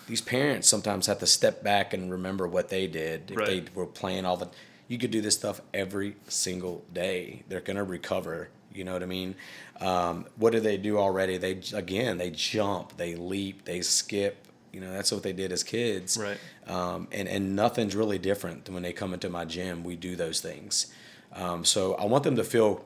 These 0.08 0.22
parents 0.22 0.70
sometimes 0.70 1.08
have 1.08 1.20
to 1.20 1.28
step 1.28 1.64
back 1.64 1.94
and 1.94 2.10
remember 2.10 2.48
what 2.48 2.70
they 2.70 2.88
did. 2.88 3.32
If 3.32 3.46
they 3.46 3.66
were 3.76 3.86
playing 3.86 4.26
all 4.26 4.38
the 4.38 4.48
you 4.88 4.98
could 4.98 5.12
do 5.12 5.22
this 5.22 5.36
stuff 5.36 5.62
every 5.74 6.16
single 6.28 6.86
day. 6.94 7.44
They're 7.48 7.62
gonna 7.62 7.84
recover. 7.84 8.50
You 8.78 8.84
know 8.84 8.94
what 8.94 9.04
I 9.04 9.08
mean? 9.08 9.36
Um, 9.82 10.26
what 10.36 10.54
do 10.54 10.60
they 10.60 10.78
do 10.78 10.98
already? 10.98 11.38
They 11.38 11.62
again 11.74 12.18
they 12.18 12.30
jump, 12.30 12.98
they 12.98 13.16
leap, 13.16 13.66
they 13.66 13.82
skip. 13.82 14.48
You 14.72 14.82
know 14.82 14.92
that's 14.92 15.12
what 15.12 15.24
they 15.24 15.34
did 15.34 15.52
as 15.52 15.64
kids. 15.64 16.18
Right. 16.18 16.38
Um, 16.68 17.08
and 17.12 17.28
and 17.28 17.56
nothing's 17.56 17.96
really 17.96 18.20
different 18.20 18.66
than 18.66 18.74
when 18.74 18.84
they 18.84 18.94
come 18.94 19.14
into 19.14 19.30
my 19.30 19.46
gym. 19.46 19.84
We 19.84 19.96
do 19.96 20.16
those 20.16 20.40
things. 20.42 20.94
Um, 21.34 21.66
so 21.66 21.96
I 21.96 22.06
want 22.06 22.24
them 22.24 22.36
to 22.36 22.44
feel 22.44 22.86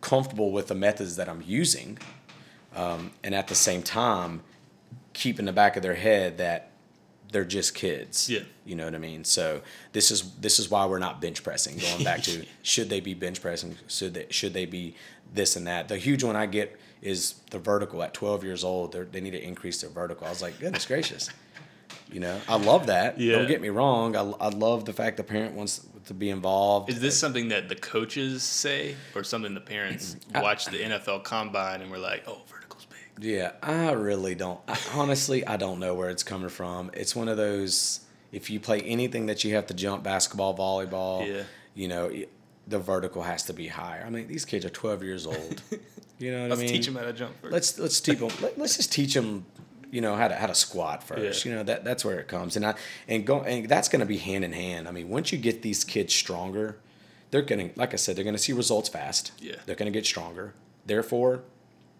comfortable 0.00 0.52
with 0.52 0.68
the 0.68 0.74
methods 0.74 1.16
that 1.16 1.28
I'm 1.28 1.42
using, 1.46 1.98
um, 2.74 3.12
and 3.22 3.34
at 3.34 3.48
the 3.48 3.54
same 3.54 3.82
time, 3.82 4.42
keep 5.14 5.38
in 5.38 5.46
the 5.46 5.52
back 5.52 5.76
of 5.76 5.82
their 5.82 5.94
head 5.94 6.38
that 6.38 6.70
they're 7.34 7.44
just 7.44 7.74
kids. 7.74 8.30
Yeah. 8.30 8.42
You 8.64 8.76
know 8.76 8.84
what 8.84 8.94
I 8.94 8.98
mean? 8.98 9.24
So 9.24 9.60
this 9.92 10.12
is 10.12 10.34
this 10.36 10.60
is 10.60 10.70
why 10.70 10.86
we're 10.86 11.00
not 11.00 11.20
bench 11.20 11.42
pressing. 11.42 11.76
Going 11.78 12.04
back 12.04 12.22
to 12.22 12.46
should 12.62 12.88
they 12.88 13.00
be 13.00 13.12
bench 13.12 13.42
pressing? 13.42 13.76
Should 13.88 14.14
they 14.14 14.26
should 14.30 14.54
they 14.54 14.66
be 14.66 14.94
this 15.32 15.56
and 15.56 15.66
that? 15.66 15.88
The 15.88 15.98
huge 15.98 16.22
one 16.22 16.36
I 16.36 16.46
get 16.46 16.78
is 17.02 17.34
the 17.50 17.58
vertical. 17.58 18.04
At 18.04 18.14
12 18.14 18.44
years 18.44 18.62
old, 18.62 18.92
they 18.92 19.02
they 19.02 19.20
need 19.20 19.32
to 19.32 19.42
increase 19.42 19.80
their 19.80 19.90
vertical. 19.90 20.28
I 20.28 20.30
was 20.30 20.42
like, 20.42 20.60
goodness 20.60 20.86
gracious. 20.86 21.28
You 22.12 22.20
know, 22.20 22.40
I 22.48 22.56
love 22.56 22.86
that. 22.86 23.18
Yeah. 23.18 23.38
Don't 23.38 23.48
get 23.48 23.60
me 23.60 23.70
wrong. 23.70 24.14
I, 24.14 24.20
I 24.20 24.48
love 24.50 24.84
the 24.84 24.92
fact 24.92 25.16
the 25.16 25.24
parent 25.24 25.54
wants 25.54 25.84
to 26.06 26.14
be 26.14 26.30
involved. 26.30 26.88
Is 26.88 27.00
this 27.00 27.18
something 27.18 27.48
that 27.48 27.68
the 27.68 27.74
coaches 27.74 28.44
say, 28.44 28.94
or 29.16 29.24
something 29.24 29.54
the 29.54 29.60
parents 29.60 30.16
watch 30.36 30.66
the 30.66 30.78
NFL 30.78 31.24
combine 31.24 31.80
and 31.80 31.90
we're 31.90 31.98
like, 31.98 32.22
"Oh, 32.28 32.42
vertical's 32.46 32.52
big." 32.52 32.63
Yeah, 33.20 33.52
I 33.62 33.92
really 33.92 34.34
don't. 34.34 34.60
I, 34.66 34.78
honestly, 34.94 35.46
I 35.46 35.56
don't 35.56 35.78
know 35.78 35.94
where 35.94 36.10
it's 36.10 36.22
coming 36.22 36.48
from. 36.48 36.90
It's 36.94 37.14
one 37.14 37.28
of 37.28 37.36
those. 37.36 38.00
If 38.32 38.50
you 38.50 38.58
play 38.58 38.80
anything 38.80 39.26
that 39.26 39.44
you 39.44 39.54
have 39.54 39.66
to 39.68 39.74
jump, 39.74 40.02
basketball, 40.02 40.56
volleyball, 40.56 41.26
Yeah. 41.26 41.42
you 41.74 41.86
know, 41.86 42.12
the 42.66 42.78
vertical 42.80 43.22
has 43.22 43.44
to 43.44 43.52
be 43.52 43.68
higher. 43.68 44.02
I 44.04 44.10
mean, 44.10 44.26
these 44.26 44.44
kids 44.44 44.64
are 44.64 44.70
twelve 44.70 45.02
years 45.02 45.26
old. 45.26 45.62
You 46.20 46.30
know 46.30 46.42
what 46.42 46.50
Let's 46.50 46.60
I 46.60 46.64
mean? 46.64 46.72
teach 46.72 46.86
them 46.86 46.94
how 46.94 47.02
to 47.02 47.12
jump 47.12 47.34
first. 47.40 47.52
Let's 47.52 47.78
let's 47.78 48.00
teach 48.00 48.18
them. 48.20 48.30
Let, 48.40 48.56
let's 48.56 48.76
just 48.76 48.92
teach 48.92 49.14
them. 49.14 49.44
You 49.90 50.00
know 50.00 50.14
how 50.14 50.28
to 50.28 50.34
how 50.36 50.46
to 50.46 50.54
squat 50.54 51.02
first. 51.02 51.44
Yeah. 51.44 51.50
You 51.50 51.56
know 51.58 51.64
that 51.64 51.82
that's 51.84 52.04
where 52.04 52.20
it 52.20 52.28
comes, 52.28 52.54
and 52.54 52.64
I 52.64 52.74
and 53.08 53.26
go 53.26 53.40
and 53.42 53.68
that's 53.68 53.88
going 53.88 53.98
to 54.00 54.06
be 54.06 54.18
hand 54.18 54.44
in 54.44 54.52
hand. 54.52 54.86
I 54.86 54.92
mean, 54.92 55.08
once 55.08 55.32
you 55.32 55.38
get 55.38 55.62
these 55.62 55.82
kids 55.82 56.14
stronger, 56.14 56.78
they're 57.32 57.42
going 57.42 57.70
to 57.70 57.78
like 57.78 57.92
I 57.94 57.96
said, 57.96 58.14
they're 58.14 58.22
going 58.24 58.36
to 58.36 58.42
see 58.42 58.52
results 58.52 58.88
fast. 58.88 59.32
Yeah. 59.40 59.56
they're 59.66 59.74
going 59.74 59.92
to 59.92 59.96
get 59.96 60.06
stronger. 60.06 60.54
Therefore, 60.86 61.42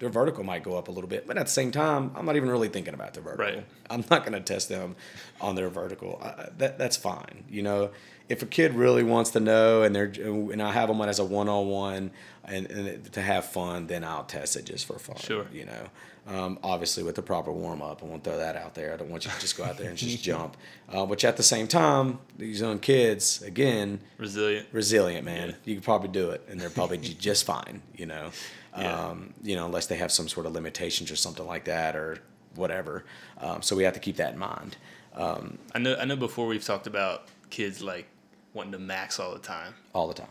their 0.04 0.10
vertical 0.10 0.44
might 0.44 0.62
go 0.62 0.76
up 0.76 0.88
a 0.88 0.90
little 0.90 1.08
bit, 1.08 1.26
but 1.26 1.38
at 1.38 1.46
the 1.46 1.50
same 1.50 1.70
time, 1.70 2.10
I'm 2.14 2.26
not 2.26 2.36
even 2.36 2.50
really 2.50 2.68
thinking 2.68 2.92
about 2.92 3.14
their 3.14 3.22
vertical. 3.22 3.46
Right. 3.46 3.66
I'm 3.88 4.04
not 4.10 4.20
going 4.20 4.34
to 4.34 4.40
test 4.40 4.68
them 4.68 4.96
on 5.40 5.54
their 5.54 5.70
vertical. 5.70 6.18
Uh, 6.22 6.48
that 6.58 6.76
that's 6.76 6.98
fine. 6.98 7.44
You 7.48 7.62
know, 7.62 7.90
if 8.28 8.42
a 8.42 8.46
kid 8.46 8.74
really 8.74 9.02
wants 9.02 9.30
to 9.30 9.40
know 9.40 9.82
and 9.82 9.96
they're 9.96 10.12
and 10.14 10.60
I 10.60 10.72
have 10.72 10.88
them 10.88 11.00
as 11.00 11.18
a 11.20 11.24
one 11.24 11.48
on 11.48 11.68
one 11.68 12.10
and 12.44 12.70
and 12.70 13.12
to 13.14 13.22
have 13.22 13.46
fun, 13.46 13.86
then 13.86 14.04
I'll 14.04 14.24
test 14.24 14.56
it 14.56 14.66
just 14.66 14.84
for 14.84 14.98
fun. 14.98 15.16
Sure. 15.16 15.46
You 15.50 15.64
know, 15.64 15.86
um, 16.26 16.58
obviously 16.62 17.02
with 17.02 17.14
the 17.16 17.22
proper 17.22 17.52
warm 17.52 17.82
up. 17.82 18.02
I 18.02 18.06
won't 18.06 18.24
throw 18.24 18.38
that 18.38 18.56
out 18.56 18.74
there. 18.74 18.92
I 18.94 18.96
don't 18.96 19.10
want 19.10 19.24
you 19.24 19.30
to 19.30 19.40
just 19.40 19.56
go 19.56 19.64
out 19.64 19.76
there 19.76 19.88
and 19.90 19.98
just 19.98 20.22
jump. 20.22 20.56
Uh, 20.88 21.04
which 21.04 21.24
at 21.24 21.36
the 21.36 21.42
same 21.42 21.66
time, 21.68 22.18
these 22.38 22.60
young 22.60 22.78
kids 22.78 23.42
again 23.42 24.00
Resilient. 24.18 24.68
resilient, 24.72 25.24
man. 25.24 25.50
Yeah. 25.50 25.54
You 25.64 25.74
could 25.76 25.84
probably 25.84 26.08
do 26.08 26.30
it, 26.30 26.42
and 26.48 26.60
they're 26.60 26.70
probably 26.70 26.98
just 26.98 27.44
fine. 27.44 27.82
You 27.96 28.06
know, 28.06 28.30
Yeah. 28.78 29.08
um, 29.08 29.34
you 29.42 29.54
know, 29.54 29.66
unless 29.66 29.86
they 29.86 29.96
have 29.96 30.10
some 30.10 30.28
sort 30.28 30.46
of 30.46 30.52
limitations 30.52 31.10
or 31.10 31.16
something 31.16 31.46
like 31.46 31.64
that, 31.66 31.94
or 31.94 32.18
whatever. 32.56 33.04
Um, 33.38 33.62
so 33.62 33.76
we 33.76 33.84
have 33.84 33.94
to 33.94 34.00
keep 34.00 34.16
that 34.16 34.32
in 34.32 34.38
mind. 34.38 34.76
Um, 35.14 35.58
I 35.74 35.78
know. 35.78 35.96
I 35.96 36.04
know. 36.06 36.16
Before 36.16 36.46
we've 36.46 36.64
talked 36.64 36.86
about 36.88 37.28
kids 37.50 37.82
like 37.82 38.06
wanting 38.52 38.72
to 38.72 38.78
max 38.78 39.20
all 39.20 39.32
the 39.32 39.38
time. 39.38 39.74
all 39.92 40.08
the 40.08 40.14
time. 40.14 40.28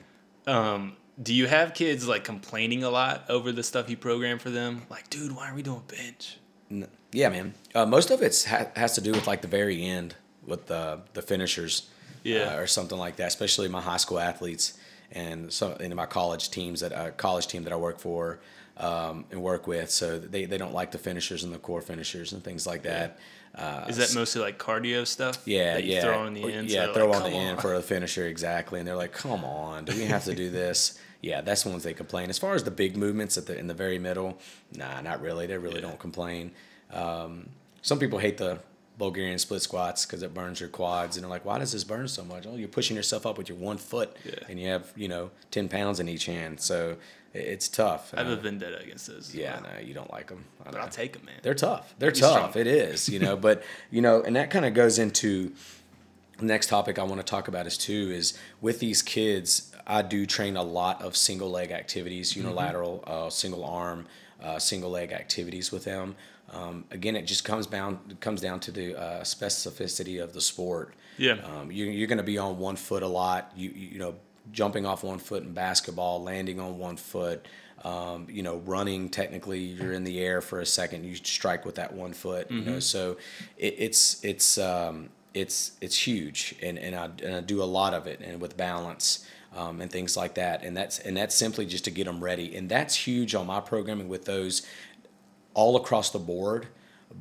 Um, 0.48 0.96
do 1.22 1.34
you 1.34 1.48
have 1.48 1.74
kids 1.74 2.08
like 2.08 2.24
complaining 2.24 2.84
a 2.84 2.90
lot 2.90 3.26
over 3.30 3.52
the 3.52 3.64
stuff 3.64 3.90
you 3.90 3.98
program 3.98 4.40
for 4.40 4.50
them? 4.50 4.84
Like, 4.90 5.10
dude, 5.10 5.36
why 5.36 5.50
are 5.50 5.54
we 5.56 5.62
doing 5.62 5.84
bench? 5.88 6.38
N- 6.72 6.88
Yeah, 7.12 7.30
man. 7.30 7.54
Uh, 7.76 7.86
most 7.86 8.10
of 8.12 8.22
it 8.22 8.46
ha- 8.48 8.68
has 8.76 8.96
to 8.96 9.02
do 9.02 9.12
with 9.12 9.28
like 9.28 9.42
the 9.42 9.48
very 9.48 9.84
end 9.86 10.16
with 10.46 10.68
the 10.68 11.02
the 11.14 11.22
finishers, 11.22 11.90
Yeah. 12.24 12.56
uh, 12.56 12.58
or 12.60 12.68
something 12.68 12.98
like 12.98 13.18
that. 13.18 13.28
Especially 13.28 13.68
my 13.68 13.82
high 13.82 13.98
school 13.98 14.20
athletes 14.20 14.78
and 15.12 15.54
some 15.54 15.74
in 15.74 15.96
my 15.96 16.06
college 16.08 16.50
teams 16.50 16.80
that 16.82 16.92
uh, 16.94 17.12
college 17.12 17.48
team 17.48 17.64
that 17.64 17.74
I 17.74 17.76
work 17.76 18.00
for 18.00 18.40
um, 18.78 19.26
and 19.32 19.42
work 19.44 19.68
with. 19.68 19.92
So 19.92 20.18
they, 20.18 20.46
they 20.46 20.58
don't 20.58 20.74
like 20.74 20.92
the 20.92 20.98
finishers 20.98 21.44
and 21.44 21.54
the 21.54 21.60
core 21.60 21.82
finishers 21.82 22.34
and 22.34 22.44
things 22.44 22.66
like 22.66 22.82
that. 22.84 23.20
Uh, 23.56 23.86
Is 23.88 23.98
that 23.98 24.16
mostly 24.16 24.42
like 24.42 24.58
cardio 24.58 25.06
stuff? 25.06 25.38
Yeah, 25.46 25.76
that 25.76 25.84
you 25.84 25.94
yeah. 25.94 26.02
Throw 26.02 26.26
in 26.26 26.34
the 26.34 26.52
end. 26.52 26.72
Yeah, 26.72 26.86
so 26.88 26.94
throw 26.96 27.08
like, 27.10 27.18
on 27.18 27.24
the 27.24 27.30
"Come 27.30 27.40
end 27.40 27.62
for 27.62 27.76
a 27.76 27.82
finisher 27.84 28.26
exactly, 28.26 28.80
and 28.80 28.88
they're 28.88 28.96
like, 28.96 29.12
"Come 29.14 29.44
on, 29.46 29.86
do 29.86 29.96
we 29.96 30.06
have 30.06 30.24
to 30.24 30.34
do 30.34 30.50
this?" 30.64 30.98
Yeah, 31.24 31.42
that's 31.42 31.64
the 31.64 31.70
ones 31.70 31.84
they 31.84 31.94
complain. 31.94 32.30
As 32.30 32.38
far 32.38 32.54
as 32.54 32.64
the 32.66 32.72
big 32.72 32.96
movements 32.98 33.38
at 33.38 33.46
the 33.48 33.58
in 33.58 33.68
the 33.68 33.74
very 33.74 33.98
middle, 33.98 34.38
nah, 34.76 35.02
not 35.02 35.22
really. 35.22 35.48
They 35.48 35.58
really 35.58 35.76
Yeah. 35.82 35.88
don't 35.88 36.00
complain. 36.00 36.52
Um, 36.92 37.50
some 37.82 37.98
people 37.98 38.20
hate 38.20 38.38
the 38.38 38.60
Bulgarian 38.98 39.40
split 39.40 39.62
squats 39.64 40.06
because 40.06 40.22
it 40.22 40.34
burns 40.34 40.60
your 40.60 40.70
quads, 40.70 41.16
and 41.18 41.24
they're 41.24 41.30
like, 41.32 41.46
"Why 41.46 41.58
does 41.58 41.72
this 41.72 41.84
burn 41.84 42.08
so 42.08 42.24
much?" 42.24 42.46
Oh, 42.46 42.56
you're 42.56 42.68
pushing 42.68 42.96
yourself 42.96 43.26
up 43.26 43.38
with 43.40 43.50
your 43.50 43.58
one 43.58 43.78
foot, 43.78 44.16
Yeah. 44.24 44.34
and 44.50 44.60
you 44.60 44.68
have 44.68 44.92
you 44.96 45.08
know 45.08 45.32
ten 45.50 45.68
pounds 45.70 46.00
in 46.00 46.08
each 46.10 46.26
hand, 46.28 46.60
so 46.60 46.98
it's 47.34 47.68
tough. 47.68 48.14
I 48.14 48.18
have 48.20 48.28
a 48.28 48.34
Uh, 48.34 48.36
vendetta 48.36 48.80
against 48.80 49.08
those. 49.08 49.34
yeah, 49.34 49.60
well. 49.62 49.72
no, 49.74 49.80
you 49.88 49.94
don't 49.96 50.12
like 50.12 50.28
them. 50.28 50.46
I 50.62 50.66
but 50.66 50.74
know. 50.76 50.80
I'll 50.82 50.90
take 50.90 51.14
them, 51.14 51.26
man. 51.26 51.40
They're 51.42 51.56
tough. 51.56 51.96
They're 51.98 52.12
tough. 52.12 52.52
strong. 52.52 52.62
It 52.62 52.68
is, 52.68 53.10
you 53.10 53.18
know. 53.20 53.36
but 53.36 53.64
you 53.90 54.02
know, 54.02 54.22
and 54.22 54.36
that 54.36 54.52
kind 54.52 54.66
of 54.66 54.74
goes 54.76 55.00
into 55.00 55.54
next 56.42 56.68
topic 56.68 56.98
I 57.00 57.04
want 57.04 57.20
to 57.20 57.24
talk 57.26 57.48
about 57.48 57.68
is 57.68 57.78
too 57.78 58.12
is 58.14 58.38
with 58.62 58.80
these 58.80 59.02
kids. 59.02 59.74
I 59.86 60.02
do 60.02 60.26
train 60.26 60.56
a 60.58 60.64
lot 60.64 61.02
of 61.02 61.16
single 61.18 61.50
leg 61.50 61.72
activities, 61.72 62.32
Mm-hmm. 62.32 62.42
unilateral, 62.48 63.04
uh, 63.06 63.30
single 63.30 63.64
arm, 63.66 64.06
uh, 64.42 64.60
single 64.60 64.90
leg 64.92 65.12
activities 65.12 65.72
with 65.72 65.84
them. 65.84 66.16
Um, 66.52 66.86
again, 66.92 67.16
it 67.16 67.24
just 67.24 67.44
comes 67.44 67.66
down 67.68 68.00
comes 68.20 68.40
down 68.42 68.60
to 68.62 68.72
the 68.72 68.96
uh, 69.00 69.22
specificity 69.24 70.22
of 70.24 70.34
the 70.34 70.42
sport. 70.42 70.94
Yeah. 71.18 71.34
Um, 71.44 71.72
you, 71.72 71.86
you're 71.86 72.08
going 72.08 72.18
to 72.18 72.24
be 72.24 72.38
on 72.38 72.58
one 72.58 72.76
foot 72.76 73.04
a 73.04 73.08
lot. 73.08 73.52
You, 73.56 73.70
you 73.70 73.88
you 73.94 74.00
know, 74.00 74.16
jumping 74.52 74.86
off 74.86 75.04
one 75.04 75.20
foot 75.20 75.44
in 75.44 75.54
basketball, 75.54 76.22
landing 76.24 76.60
on 76.60 76.78
one 76.78 76.98
foot. 76.98 77.48
Um, 77.84 78.28
you 78.30 78.44
know, 78.44 78.58
running. 78.66 79.10
Technically, 79.10 79.60
you're 79.60 79.92
in 79.94 80.04
the 80.06 80.20
air 80.22 80.40
for 80.42 80.62
a 80.62 80.66
second. 80.66 81.04
You 81.04 81.16
strike 81.16 81.66
with 81.66 81.76
that 81.76 81.94
one 81.94 82.14
foot. 82.14 82.50
You 82.50 82.62
know, 82.62 82.80
so 82.80 83.18
it, 83.58 83.76
it's 83.78 84.24
it's 84.24 84.58
um, 84.58 85.10
it's 85.34 85.74
it's 85.82 86.08
huge, 86.08 86.56
and 86.62 86.78
and 86.78 86.96
I 86.96 87.06
and 87.24 87.36
I 87.36 87.42
do 87.42 87.62
a 87.62 87.66
lot 87.66 87.94
of 87.94 88.08
it, 88.08 88.20
and 88.22 88.42
with 88.42 88.58
balance. 88.58 89.26
Um, 89.56 89.82
and 89.82 89.92
things 89.92 90.18
like 90.18 90.34
that, 90.34 90.64
and 90.64 90.76
that's 90.76 90.98
and 90.98 91.16
that's 91.16 91.36
simply 91.36 91.68
just 91.68 91.84
to 91.84 91.92
get 91.92 92.06
them 92.06 92.24
ready, 92.24 92.56
and 92.56 92.68
that's 92.68 92.96
huge 92.96 93.36
on 93.36 93.46
my 93.46 93.60
programming 93.60 94.10
with 94.10 94.26
those 94.26 94.66
all 95.54 95.76
across 95.76 96.10
the 96.10 96.18
board, 96.18 96.70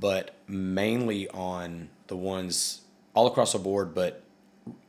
but 0.01 0.35
mainly 0.49 1.29
on 1.29 1.91
the 2.07 2.17
ones 2.17 2.81
all 3.15 3.27
across 3.27 3.53
the 3.53 3.59
board, 3.59 3.95
but 3.95 4.23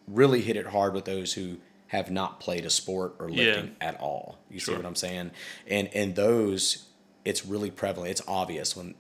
really 0.08 0.42
hit 0.42 0.56
it 0.56 0.68
hard 0.68 0.94
with 0.94 1.06
those 1.06 1.34
who 1.34 1.58
have 1.88 2.10
not 2.10 2.40
played 2.40 2.66
a 2.66 2.70
sport 2.70 3.16
or 3.20 3.30
lifting 3.30 3.76
at 3.82 4.00
all. 4.00 4.38
You 4.50 4.60
see 4.60 4.74
what 4.74 4.86
I'm 4.86 4.96
saying? 4.96 5.32
And 5.68 5.90
and 5.94 6.16
those, 6.16 6.88
it's 7.24 7.46
really 7.46 7.72
prevalent. 7.72 8.12
It's 8.12 8.22
obvious 8.28 8.76
when 8.76 8.96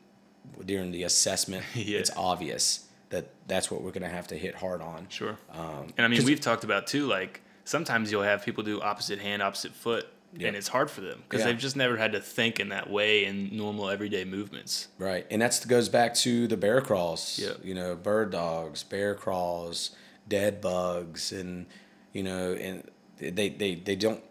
during 0.65 0.91
the 0.91 1.03
assessment. 1.03 1.65
Yeah. 1.75 1.99
It's 1.99 2.11
obvious 2.15 2.87
that 3.13 3.29
that's 3.47 3.69
what 3.71 3.81
we're 3.81 3.91
gonna 3.91 4.09
have 4.09 4.27
to 4.27 4.37
hit 4.37 4.55
hard 4.55 4.81
on. 4.81 5.07
Sure. 5.09 5.37
Um, 5.51 5.87
and 5.97 6.05
I 6.05 6.07
mean, 6.09 6.25
we've 6.25 6.41
talked 6.41 6.63
about 6.63 6.87
too. 6.87 7.05
Like 7.07 7.41
sometimes 7.63 8.11
you'll 8.11 8.23
have 8.23 8.43
people 8.43 8.63
do 8.63 8.81
opposite 8.81 9.19
hand, 9.19 9.41
opposite 9.41 9.73
foot, 9.73 10.07
and 10.39 10.55
it's 10.55 10.67
hard 10.67 10.89
for 10.89 11.01
them 11.01 11.21
because 11.23 11.41
Yeah. 11.41 11.51
they've 11.51 11.59
just 11.61 11.75
never 11.75 11.95
had 11.95 12.11
to 12.13 12.19
think 12.19 12.59
in 12.59 12.69
that 12.69 12.89
way 12.89 13.25
in 13.25 13.55
normal 13.55 13.89
everyday 13.89 14.25
movements. 14.25 14.87
Right, 14.97 15.25
and 15.29 15.41
that 15.41 15.63
goes 15.67 15.89
back 15.89 16.15
to 16.15 16.47
the 16.47 16.57
bear 16.57 16.81
crawls. 16.81 17.39
Yeah. 17.41 17.53
You 17.63 17.75
know, 17.75 17.95
bird 17.95 18.31
dogs, 18.31 18.83
bear 18.83 19.13
crawls, 19.15 19.91
dead 20.27 20.59
bugs, 20.59 21.31
and 21.31 21.67
you 22.13 22.23
know, 22.23 22.53
and 22.53 22.89
they 23.19 23.49
they 23.49 23.75
they 23.75 23.95
don't 23.95 24.23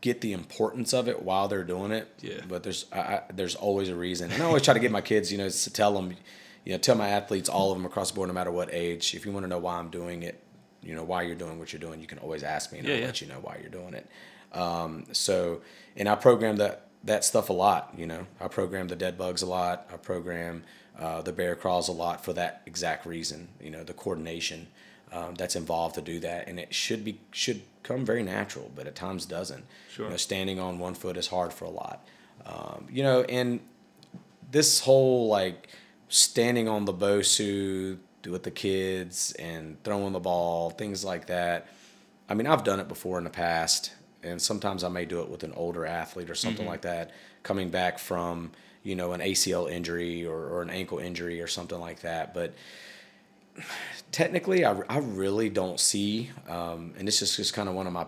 get 0.00 0.20
the 0.22 0.32
importance 0.32 0.94
of 0.94 1.08
it 1.08 1.22
while 1.22 1.46
they're 1.48 1.64
doing 1.64 1.90
it. 1.90 2.08
Yeah. 2.22 2.40
But 2.48 2.62
there's 2.62 2.86
I, 2.92 3.00
I, 3.00 3.22
there's 3.34 3.56
always 3.56 3.88
a 3.88 3.96
reason, 3.96 4.30
and 4.30 4.40
I 4.42 4.46
always 4.46 4.62
try 4.62 4.74
to 4.74 4.80
get 4.80 4.90
my 4.92 5.02
kids, 5.02 5.30
you 5.32 5.38
know, 5.38 5.48
to 5.48 5.70
tell 5.72 5.92
them, 5.94 6.14
you 6.64 6.72
know, 6.72 6.78
tell 6.78 6.94
my 6.96 7.08
athletes, 7.08 7.48
all 7.48 7.70
of 7.72 7.78
them 7.78 7.86
across 7.86 8.10
the 8.10 8.16
board, 8.16 8.28
no 8.28 8.34
matter 8.34 8.50
what 8.50 8.68
age, 8.72 9.14
if 9.14 9.24
you 9.24 9.32
want 9.32 9.44
to 9.44 9.48
know 9.48 9.58
why 9.58 9.78
I'm 9.78 9.90
doing 9.90 10.22
it, 10.22 10.42
you 10.82 10.94
know, 10.94 11.04
why 11.04 11.22
you're 11.22 11.34
doing 11.36 11.58
what 11.58 11.72
you're 11.72 11.80
doing, 11.80 12.00
you 12.00 12.06
can 12.06 12.18
always 12.18 12.42
ask 12.42 12.72
me, 12.72 12.78
and 12.78 12.88
Yeah, 12.88 12.94
I'll 12.94 13.00
yeah. 13.00 13.06
let 13.06 13.20
you 13.20 13.26
know 13.28 13.38
why 13.40 13.58
you're 13.60 13.70
doing 13.70 13.94
it. 13.94 14.06
Um, 14.52 15.04
so, 15.12 15.60
and 15.96 16.08
I 16.08 16.14
program 16.14 16.56
that 16.56 16.86
that 17.04 17.24
stuff 17.24 17.48
a 17.48 17.52
lot. 17.52 17.94
You 17.96 18.06
know, 18.06 18.26
I 18.40 18.48
program 18.48 18.88
the 18.88 18.96
dead 18.96 19.16
bugs 19.16 19.42
a 19.42 19.46
lot. 19.46 19.88
I 19.92 19.96
program 19.96 20.64
uh, 20.98 21.22
the 21.22 21.32
bear 21.32 21.54
crawls 21.54 21.88
a 21.88 21.92
lot 21.92 22.24
for 22.24 22.32
that 22.34 22.62
exact 22.66 23.06
reason. 23.06 23.48
You 23.60 23.70
know, 23.70 23.84
the 23.84 23.94
coordination 23.94 24.66
um, 25.12 25.34
that's 25.34 25.56
involved 25.56 25.94
to 25.96 26.02
do 26.02 26.20
that, 26.20 26.48
and 26.48 26.58
it 26.60 26.74
should 26.74 27.04
be 27.04 27.20
should 27.30 27.62
come 27.82 28.04
very 28.04 28.22
natural, 28.22 28.70
but 28.74 28.86
at 28.86 28.94
times 28.94 29.24
doesn't. 29.24 29.64
Sure. 29.90 30.06
You 30.06 30.10
know, 30.10 30.16
standing 30.16 30.58
on 30.60 30.78
one 30.78 30.94
foot 30.94 31.16
is 31.16 31.28
hard 31.28 31.52
for 31.52 31.64
a 31.64 31.70
lot. 31.70 32.06
Um, 32.44 32.86
you 32.90 33.02
know, 33.02 33.22
and 33.22 33.60
this 34.50 34.80
whole 34.80 35.28
like 35.28 35.68
standing 36.10 36.68
on 36.68 36.84
the 36.84 36.92
Bosu 36.92 37.96
with 38.28 38.42
the 38.42 38.50
kids 38.50 39.32
and 39.38 39.82
throwing 39.84 40.12
the 40.12 40.20
ball, 40.20 40.70
things 40.70 41.04
like 41.04 41.26
that. 41.26 41.68
I 42.28 42.34
mean, 42.34 42.46
I've 42.46 42.64
done 42.64 42.80
it 42.80 42.88
before 42.88 43.16
in 43.16 43.24
the 43.24 43.30
past, 43.30 43.92
and 44.22 44.42
sometimes 44.42 44.84
I 44.84 44.88
may 44.88 45.06
do 45.06 45.20
it 45.20 45.30
with 45.30 45.44
an 45.44 45.52
older 45.54 45.86
athlete 45.86 46.28
or 46.28 46.34
something 46.34 46.66
like 46.66 46.82
that, 46.82 47.12
coming 47.42 47.70
back 47.70 47.98
from 47.98 48.50
you 48.82 48.94
know 48.94 49.12
an 49.12 49.20
ACL 49.20 49.70
injury 49.70 50.26
or, 50.26 50.36
or 50.36 50.62
an 50.62 50.70
ankle 50.70 50.98
injury 50.98 51.40
or 51.40 51.46
something 51.46 51.80
like 51.80 52.00
that. 52.00 52.34
But 52.34 52.54
technically, 54.12 54.64
I, 54.64 54.80
I 54.88 54.98
really 54.98 55.48
don't 55.48 55.80
see, 55.80 56.30
um, 56.48 56.92
and 56.98 57.06
this 57.06 57.22
is 57.22 57.36
just 57.36 57.54
kind 57.54 57.68
of 57.68 57.74
one 57.74 57.86
of 57.86 57.92
my 57.92 58.06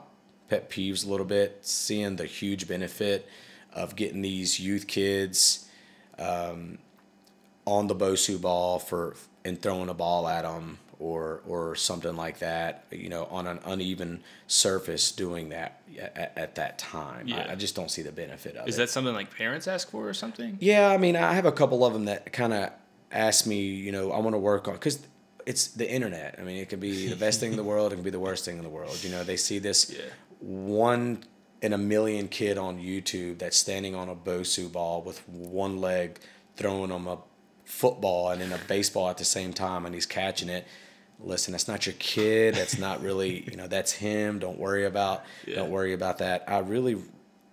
pet 0.48 0.70
peeves 0.70 1.06
a 1.06 1.10
little 1.10 1.26
bit, 1.26 1.58
seeing 1.62 2.16
the 2.16 2.26
huge 2.26 2.68
benefit 2.68 3.28
of 3.72 3.96
getting 3.96 4.22
these 4.22 4.60
youth 4.60 4.86
kids 4.86 5.68
um, 6.18 6.78
on 7.66 7.86
the 7.86 7.94
Bosu 7.94 8.40
ball 8.40 8.78
for 8.78 9.14
and 9.44 9.60
throwing 9.60 9.88
a 9.88 9.94
ball 9.94 10.28
at 10.28 10.42
them 10.42 10.78
or 10.98 11.42
or 11.46 11.74
something 11.74 12.16
like 12.16 12.38
that, 12.38 12.84
you 12.90 13.08
know, 13.08 13.24
on 13.26 13.46
an 13.46 13.58
uneven 13.64 14.22
surface 14.46 15.10
doing 15.12 15.48
that 15.50 15.82
at, 15.98 16.32
at 16.36 16.54
that 16.56 16.78
time. 16.78 17.26
Yeah. 17.28 17.46
I, 17.48 17.52
I 17.52 17.54
just 17.56 17.74
don't 17.74 17.90
see 17.90 18.02
the 18.02 18.12
benefit 18.12 18.56
of 18.56 18.68
Is 18.68 18.76
it. 18.76 18.78
that 18.78 18.90
something 18.90 19.14
like 19.14 19.34
parents 19.34 19.66
ask 19.66 19.90
for 19.90 20.08
or 20.08 20.14
something? 20.14 20.58
Yeah, 20.60 20.88
I 20.88 20.98
mean, 20.98 21.16
I 21.16 21.32
have 21.34 21.46
a 21.46 21.52
couple 21.52 21.84
of 21.84 21.92
them 21.92 22.04
that 22.06 22.32
kind 22.32 22.52
of 22.52 22.70
ask 23.10 23.46
me, 23.46 23.60
you 23.62 23.92
know, 23.92 24.12
I 24.12 24.18
want 24.20 24.34
to 24.34 24.38
work 24.38 24.68
on 24.68 24.74
because 24.74 25.00
it's 25.44 25.68
the 25.68 25.90
internet. 25.90 26.36
I 26.38 26.42
mean, 26.42 26.58
it 26.58 26.68
can 26.68 26.78
be 26.78 27.08
the 27.08 27.16
best 27.16 27.40
thing 27.40 27.50
in 27.50 27.56
the 27.56 27.64
world, 27.64 27.92
it 27.92 27.96
can 27.96 28.04
be 28.04 28.10
the 28.10 28.20
worst 28.20 28.44
thing 28.44 28.56
in 28.58 28.62
the 28.62 28.70
world. 28.70 29.02
You 29.02 29.10
know, 29.10 29.24
they 29.24 29.36
see 29.36 29.58
this 29.58 29.90
Yeah. 29.96 30.04
one 30.40 31.24
in 31.60 31.72
a 31.72 31.78
million 31.78 32.28
kid 32.28 32.58
on 32.58 32.78
YouTube 32.78 33.38
that's 33.38 33.56
standing 33.56 33.94
on 33.94 34.08
a 34.08 34.14
Bosu 34.14 34.70
ball 34.70 35.02
with 35.02 35.26
one 35.28 35.80
leg 35.80 36.18
throwing 36.56 36.90
them 36.90 37.06
a 37.08 37.18
football 37.72 38.30
and 38.30 38.40
then 38.40 38.52
a 38.52 38.58
baseball 38.68 39.08
at 39.08 39.18
the 39.18 39.24
same 39.24 39.52
time, 39.52 39.86
and 39.86 39.94
he's 39.94 40.06
catching 40.06 40.48
it. 40.48 40.66
Listen, 41.20 41.52
that's 41.52 41.68
not 41.68 41.86
your 41.86 41.94
kid. 41.98 42.54
That's 42.54 42.78
not 42.78 43.02
really, 43.02 43.44
you 43.50 43.56
know, 43.56 43.66
that's 43.68 43.92
him. 43.92 44.38
Don't 44.38 44.58
worry 44.58 44.84
about, 44.84 45.24
Yeah. 45.46 45.56
don't 45.56 45.70
worry 45.70 45.92
about 45.92 46.18
that. 46.18 46.44
I 46.48 46.58
really 46.58 46.96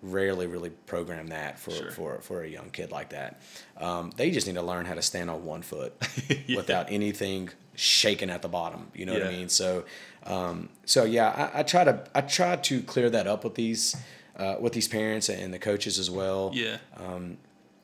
rarely 0.01 0.47
really 0.47 0.69
program 0.69 1.27
that 1.27 1.59
for 1.59 1.71
Sure. 1.71 1.91
for 1.91 2.21
for 2.21 2.41
a 2.43 2.47
young 2.47 2.69
kid 2.69 2.89
like 2.89 3.09
that. 3.09 3.41
Um, 3.77 4.11
they 4.15 4.31
just 4.31 4.47
need 4.47 4.53
to 4.55 4.61
learn 4.61 4.85
how 4.85 4.93
to 4.95 5.01
stand 5.01 5.29
on 5.29 5.43
one 5.43 5.61
foot 5.61 5.91
Yeah. 6.47 6.55
without 6.55 6.89
anything 6.89 7.49
shaking 7.75 8.29
at 8.29 8.41
the 8.41 8.47
bottom. 8.47 8.87
You 8.95 9.05
know 9.05 9.13
what 9.13 9.23
I 9.27 9.31
mean? 9.31 9.49
So, 9.49 9.83
um, 10.25 10.69
so 10.85 11.03
yeah, 11.03 11.51
I, 11.53 11.59
I 11.59 11.63
try 11.63 11.83
to 11.83 12.07
I 12.15 12.21
try 12.21 12.55
to 12.55 12.81
clear 12.83 13.09
that 13.09 13.27
up 13.27 13.43
with 13.43 13.55
these 13.55 13.95
uh, 14.37 14.55
with 14.59 14.71
these 14.73 14.87
parents 14.87 15.27
and 15.29 15.53
the 15.53 15.59
coaches 15.59 15.99
as 15.99 16.09
well. 16.09 16.51
Yeah. 16.53 16.77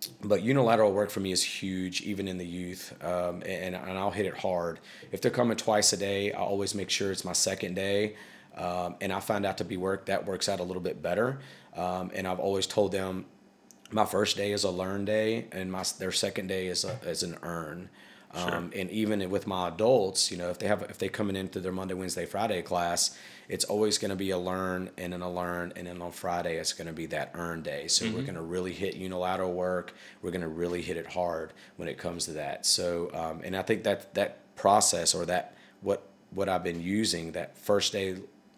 But 0.08 0.44
unilateral 0.44 0.92
work 0.92 1.10
for 1.10 1.20
me 1.20 1.32
is 1.32 1.44
huge, 1.44 2.02
even 2.02 2.28
in 2.28 2.38
the 2.38 2.46
youth, 2.46 2.94
um, 3.04 3.44
and 3.46 3.76
and 3.76 3.98
I'll 3.98 4.12
hit 4.12 4.26
it 4.26 4.38
hard. 4.38 4.80
If 5.12 5.22
they're 5.22 5.32
coming 5.32 5.58
twice 5.58 5.94
a 5.94 5.98
day, 5.98 6.32
I 6.34 6.40
always 6.40 6.76
make 6.76 6.90
sure 6.90 7.12
it's 7.12 7.26
my 7.26 7.34
second 7.34 7.76
day, 7.76 8.16
um, 8.56 8.96
and 9.02 9.12
I 9.14 9.20
find 9.20 9.46
out 9.46 9.58
to 9.60 9.64
be 9.64 9.78
work 9.78 10.06
that 10.06 10.26
works 10.26 10.50
out 10.50 10.60
a 10.60 10.64
little 10.64 10.82
bit 10.82 11.02
better. 11.02 11.40
Um, 11.76 12.12
and 12.14 12.28
I've 12.28 12.40
always 12.40 12.68
told 12.68 12.92
them 12.92 13.26
my 13.92 14.06
first 14.06 14.38
day 14.38 14.52
is 14.52 14.64
a 14.64 14.72
learn 14.72 15.06
day, 15.06 15.48
and 15.52 15.72
my 15.72 15.84
their 16.00 16.12
second 16.12 16.48
day 16.48 16.68
is 16.68 16.86
a, 16.86 16.98
is 17.04 17.24
an 17.24 17.38
earn. 17.42 17.90
Um, 18.36 18.72
and 18.76 18.90
even 18.92 19.30
with 19.30 19.48
my 19.48 19.70
adults, 19.70 20.30
you 20.30 20.38
know, 20.38 20.50
if 20.50 20.60
they 20.60 20.68
have 20.68 20.84
if 20.84 20.98
they 20.98 21.10
coming 21.10 21.36
into 21.36 21.60
their 21.60 21.72
Monday, 21.72 21.94
Wednesday, 21.94 22.26
Friday 22.26 22.62
class, 22.62 23.18
it's 23.48 23.66
always 23.66 23.98
going 23.98 24.10
to 24.10 24.16
be 24.16 24.32
a 24.32 24.38
learn 24.38 24.90
and 24.98 25.14
then 25.14 25.22
a 25.22 25.32
learn, 25.32 25.72
and 25.76 25.88
then 25.88 26.02
on 26.02 26.12
Friday 26.12 26.58
it's 26.58 26.74
going 26.74 26.88
to 26.88 26.94
be 26.94 27.06
that 27.08 27.32
earn 27.34 27.62
day. 27.62 27.88
So 27.88 28.06
we're 28.12 28.24
going 28.24 28.36
to 28.36 28.42
really 28.42 28.74
hit 28.74 28.96
unilateral 28.96 29.54
work. 29.54 29.94
We're 30.22 30.32
going 30.32 30.42
to 30.42 30.48
really 30.48 30.82
hit 30.82 30.98
it 30.98 31.08
hard 31.08 31.54
when 31.78 31.88
it 31.88 31.98
comes 31.98 32.26
to 32.26 32.32
that. 32.34 32.66
So, 32.66 33.10
um, 33.14 33.42
and 33.44 33.56
I 33.56 33.62
think 33.62 33.84
that 33.84 34.14
that 34.16 34.56
process 34.56 35.14
or 35.14 35.26
that 35.26 35.56
what 35.82 36.08
what 36.32 36.50
I've 36.50 36.64
been 36.64 36.82
using 36.82 37.32
that 37.34 37.58
first 37.58 37.94
day 37.94 38.18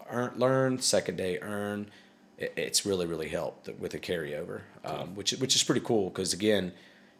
earn, 0.09 0.33
learn, 0.37 0.79
second 0.79 1.17
day 1.17 1.39
earn, 1.41 1.89
it, 2.37 2.53
it's 2.55 2.85
really 2.85 3.05
really 3.05 3.29
helped 3.29 3.69
with 3.79 3.91
the 3.91 3.99
carryover, 3.99 4.61
um, 4.83 5.15
which 5.15 5.31
which 5.33 5.55
is 5.55 5.63
pretty 5.63 5.81
cool 5.81 6.09
because 6.09 6.33
again, 6.33 6.71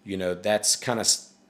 you 0.04 0.18
know 0.18 0.34
that's 0.34 0.76
kind 0.76 1.00
of 1.00 1.08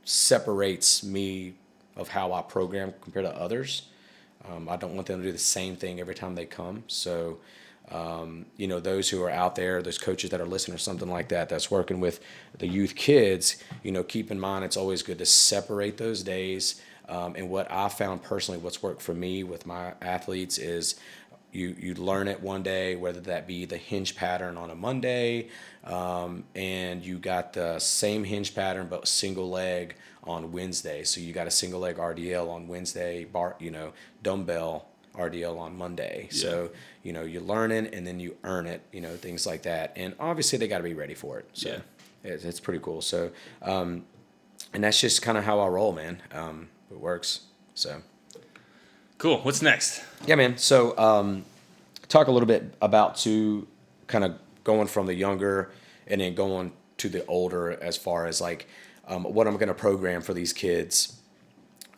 separates 0.08 1.04
me 1.04 1.54
of 1.98 2.08
how 2.08 2.32
I 2.32 2.42
program 2.42 2.94
compared 3.02 3.26
to 3.26 3.36
others. 3.36 3.90
Um, 4.50 4.70
I 4.70 4.78
don't 4.78 4.96
want 4.96 5.08
them 5.08 5.20
to 5.20 5.26
do 5.26 5.34
the 5.34 5.38
same 5.38 5.76
thing 5.76 6.00
every 6.00 6.16
time 6.16 6.34
they 6.34 6.46
come. 6.46 6.84
So, 6.88 7.40
um, 7.92 8.46
you 8.56 8.68
know, 8.68 8.80
those 8.80 9.10
who 9.10 9.22
are 9.24 9.30
out 9.30 9.56
there, 9.56 9.82
those 9.82 9.98
coaches 9.98 10.30
that 10.30 10.40
are 10.40 10.46
listening 10.46 10.76
or 10.76 10.78
something 10.78 11.10
like 11.10 11.28
that, 11.30 11.50
that's 11.50 11.70
working 11.70 12.00
with 12.00 12.22
the 12.58 12.68
youth 12.68 12.96
kids, 12.96 13.62
you 13.84 13.92
know, 13.92 14.02
keep 14.02 14.32
in 14.32 14.40
mind 14.40 14.64
it's 14.64 14.78
always 14.78 15.04
good 15.04 15.18
to 15.18 15.26
separate 15.26 15.98
those 15.98 16.24
days. 16.24 16.82
Um, 17.10 17.36
and 17.36 17.50
what 17.50 17.70
I 17.70 17.90
found 17.90 18.24
personally, 18.24 18.62
what's 18.62 18.82
worked 18.82 19.02
for 19.02 19.14
me 19.14 19.44
with 19.44 19.66
my 19.66 19.94
athletes 20.02 20.58
is 20.58 20.96
you 21.52 21.76
you 21.80 21.94
learn 21.96 22.28
it 22.28 22.42
one 22.42 22.64
day, 22.64 22.96
whether 22.96 23.22
that 23.22 23.48
be 23.48 23.66
the 23.66 23.78
hinge 23.78 24.16
pattern 24.16 24.58
on 24.58 24.70
a 24.70 24.76
Monday, 24.76 25.50
um, 25.84 26.44
and 26.56 27.04
you 27.04 27.18
got 27.18 27.54
the 27.54 27.80
same 27.80 28.24
hinge 28.24 28.54
pattern 28.54 28.88
but 28.90 29.08
single 29.08 29.50
leg 29.50 29.96
on 30.24 30.52
Wednesday. 30.52 31.04
So 31.04 31.22
you 31.22 31.34
got 31.34 31.48
a 31.48 31.52
single 31.52 31.80
leg 31.80 31.98
RDL 31.98 32.50
on 32.50 32.68
Wednesday, 32.68 33.26
bar 33.26 33.56
you 33.60 33.72
know 33.72 33.94
dumbbell 34.24 34.88
RDL 35.16 35.58
on 35.58 35.78
Monday. 35.78 36.28
Yeah. 36.32 36.38
So 36.42 36.70
you 37.04 37.14
know 37.14 37.24
you 37.24 37.40
learn 37.40 37.72
it 37.72 37.94
and 37.94 38.06
then 38.06 38.20
you 38.20 38.36
earn 38.44 38.68
it. 38.68 38.82
You 38.92 39.02
know 39.02 39.16
things 39.16 39.46
like 39.46 39.64
that, 39.64 39.94
and 39.96 40.14
obviously 40.20 40.60
they 40.60 40.68
got 40.68 40.78
to 40.80 40.84
be 40.84 40.94
ready 40.94 41.16
for 41.16 41.40
it. 41.40 41.50
So 41.54 41.70
yeah. 41.70 41.80
it's, 42.32 42.44
it's 42.44 42.60
pretty 42.60 42.80
cool. 42.80 43.02
So 43.02 43.32
um, 43.62 44.06
and 44.74 44.84
that's 44.84 45.00
just 45.00 45.22
kind 45.22 45.38
of 45.38 45.46
how 45.46 45.60
I 45.60 45.68
roll, 45.68 45.94
man. 45.94 46.22
Um, 46.32 46.70
it 46.92 47.00
works. 47.00 47.42
So. 47.74 48.02
Cool. 49.18 49.40
What's 49.42 49.62
next? 49.62 50.04
Yeah, 50.26 50.36
man. 50.36 50.58
So, 50.58 50.98
um, 50.98 51.44
talk 52.08 52.28
a 52.28 52.32
little 52.32 52.48
bit 52.48 52.74
about 52.82 53.18
to 53.18 53.68
kind 54.06 54.24
of 54.24 54.36
going 54.64 54.88
from 54.88 55.08
the 55.08 55.14
younger 55.16 55.72
and 56.08 56.22
then 56.22 56.36
going 56.36 56.72
to 56.98 57.10
the 57.10 57.26
older 57.26 57.72
as 57.82 57.98
far 57.98 58.26
as 58.26 58.40
like 58.42 58.68
um, 59.08 59.24
what 59.24 59.48
I'm 59.48 59.56
going 59.56 59.68
to 59.70 59.74
program 59.74 60.22
for 60.22 60.34
these 60.34 60.54
kids 60.54 61.18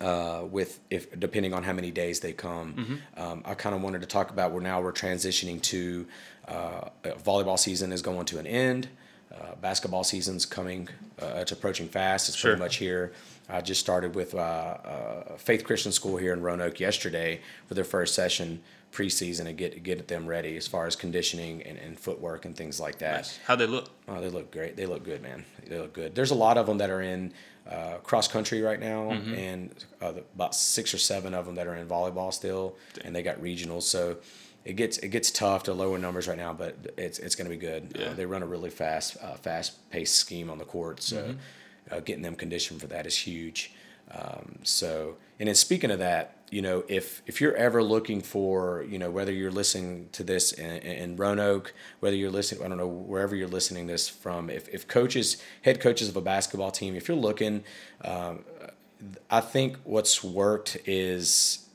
uh, 0.01 0.43
with 0.49 0.79
if 0.89 1.17
depending 1.19 1.53
on 1.53 1.63
how 1.63 1.73
many 1.73 1.91
days 1.91 2.19
they 2.19 2.32
come. 2.32 2.73
Mm-hmm. 2.73 3.21
Um, 3.21 3.41
I 3.45 3.53
kind 3.53 3.75
of 3.75 3.82
wanted 3.82 4.01
to 4.01 4.08
talk 4.08 4.32
about 4.32 4.51
where 4.51 4.62
now 4.62 4.82
we're 4.82 4.93
transitioning 4.93 5.62
to 5.63 6.08
uh, 6.47 6.89
volleyball 7.03 7.60
season 7.60 7.91
is 7.91 8.01
going 8.01 8.25
to 8.27 8.39
an 8.39 8.47
end. 8.47 8.88
Uh, 9.34 9.55
basketball 9.62 10.03
season's 10.03 10.45
coming. 10.45 10.88
Uh, 11.21 11.34
it's 11.36 11.51
approaching 11.51 11.88
fast. 11.88 12.29
It's 12.29 12.38
sure. 12.38 12.51
pretty 12.51 12.63
much 12.63 12.77
here. 12.77 13.13
I 13.49 13.62
just 13.62 13.79
started 13.79 14.15
with 14.15 14.35
uh, 14.35 14.38
uh, 14.38 15.38
Faith 15.38 15.63
Christian 15.63 15.91
School 15.91 16.17
here 16.17 16.33
in 16.33 16.41
Roanoke 16.41 16.79
yesterday 16.79 17.41
for 17.67 17.73
their 17.73 17.83
first 17.83 18.13
session 18.13 18.62
preseason 18.91 19.45
and 19.45 19.57
get 19.57 19.83
get 19.83 20.07
them 20.07 20.25
ready 20.25 20.57
as 20.57 20.67
far 20.67 20.88
as 20.88 20.95
conditioning 20.95 21.62
and, 21.63 21.77
and 21.77 21.99
footwork 21.99 22.45
and 22.45 22.55
things 22.55 22.79
like 22.79 22.99
that. 22.99 23.17
Nice. 23.17 23.39
How 23.45 23.55
they 23.55 23.67
look? 23.67 23.89
Oh, 24.07 24.19
they 24.21 24.29
look 24.29 24.51
great. 24.51 24.75
They 24.75 24.85
look 24.85 25.03
good, 25.03 25.21
man. 25.21 25.45
They 25.67 25.77
look 25.77 25.93
good. 25.93 26.15
There's 26.15 26.31
a 26.31 26.35
lot 26.35 26.57
of 26.57 26.65
them 26.65 26.77
that 26.79 26.89
are 26.89 27.01
in 27.01 27.33
uh, 27.69 27.97
cross 27.97 28.27
country 28.27 28.62
right 28.62 28.79
now, 28.79 29.12
mm-hmm. 29.12 29.33
and 29.33 29.85
uh, 30.01 30.13
about 30.35 30.55
six 30.55 30.93
or 30.93 30.97
seven 30.97 31.33
of 31.33 31.45
them 31.45 31.55
that 31.55 31.67
are 31.67 31.75
in 31.75 31.88
volleyball 31.88 32.33
still, 32.33 32.75
and 33.03 33.15
they 33.15 33.23
got 33.23 33.41
regionals. 33.41 33.83
So 33.83 34.17
it 34.65 34.73
gets 34.73 34.97
it 34.99 35.09
gets 35.09 35.31
tough 35.31 35.63
to 35.63 35.73
lower 35.73 35.97
numbers 35.97 36.27
right 36.27 36.38
now, 36.38 36.53
but 36.53 36.93
it's 36.97 37.19
it's 37.19 37.35
going 37.35 37.49
to 37.49 37.55
be 37.55 37.59
good. 37.59 37.95
Yeah. 37.97 38.07
Uh, 38.07 38.13
they 38.13 38.25
run 38.25 38.43
a 38.43 38.47
really 38.47 38.69
fast 38.69 39.17
uh, 39.21 39.35
fast 39.35 39.89
paced 39.89 40.15
scheme 40.15 40.49
on 40.49 40.59
the 40.59 40.65
court, 40.65 41.01
so. 41.01 41.23
Mm-hmm 41.23 41.39
uh, 41.91 41.99
getting 41.99 42.23
them 42.23 42.36
conditioned 42.36 42.82
for 42.82 42.88
that 42.88 43.06
is 43.06 43.17
huge. 43.17 43.73
Um, 44.12 44.60
so, 44.63 45.17
and 45.39 45.47
then 45.47 45.56
speaking 45.56 45.91
of 45.91 45.99
that, 45.99 46.36
you 46.49 46.62
know, 46.63 46.84
if 46.88 47.21
if 47.28 47.39
you're 47.39 47.56
ever 47.56 47.84
looking 47.84 48.21
for, 48.21 48.84
you 48.89 48.97
know, 48.97 49.12
whether 49.12 49.32
you're 49.32 49.52
listening 49.52 50.10
to 50.13 50.23
this 50.23 50.52
in, 50.52 50.78
in 50.78 51.15
Roanoke, 51.15 51.73
whether 51.99 52.15
you're 52.15 52.32
listening, 52.32 52.63
I 52.63 52.69
don't 52.69 52.78
know, 52.80 52.88
wherever 52.88 53.36
you're 53.36 53.47
listening 53.47 53.86
this 53.86 54.10
from, 54.10 54.49
if 54.49 54.67
if 54.69 54.88
coaches, 54.88 55.41
head 55.62 55.80
coaches 55.80 56.10
of 56.10 56.15
a 56.15 56.21
basketball 56.21 56.71
team, 56.71 56.95
if 56.95 57.08
you're 57.08 57.17
looking, 57.17 57.63
um, 58.04 58.45
I 59.30 59.41
think 59.41 59.78
what's 59.84 60.23
worked 60.23 60.78
is 60.86 61.67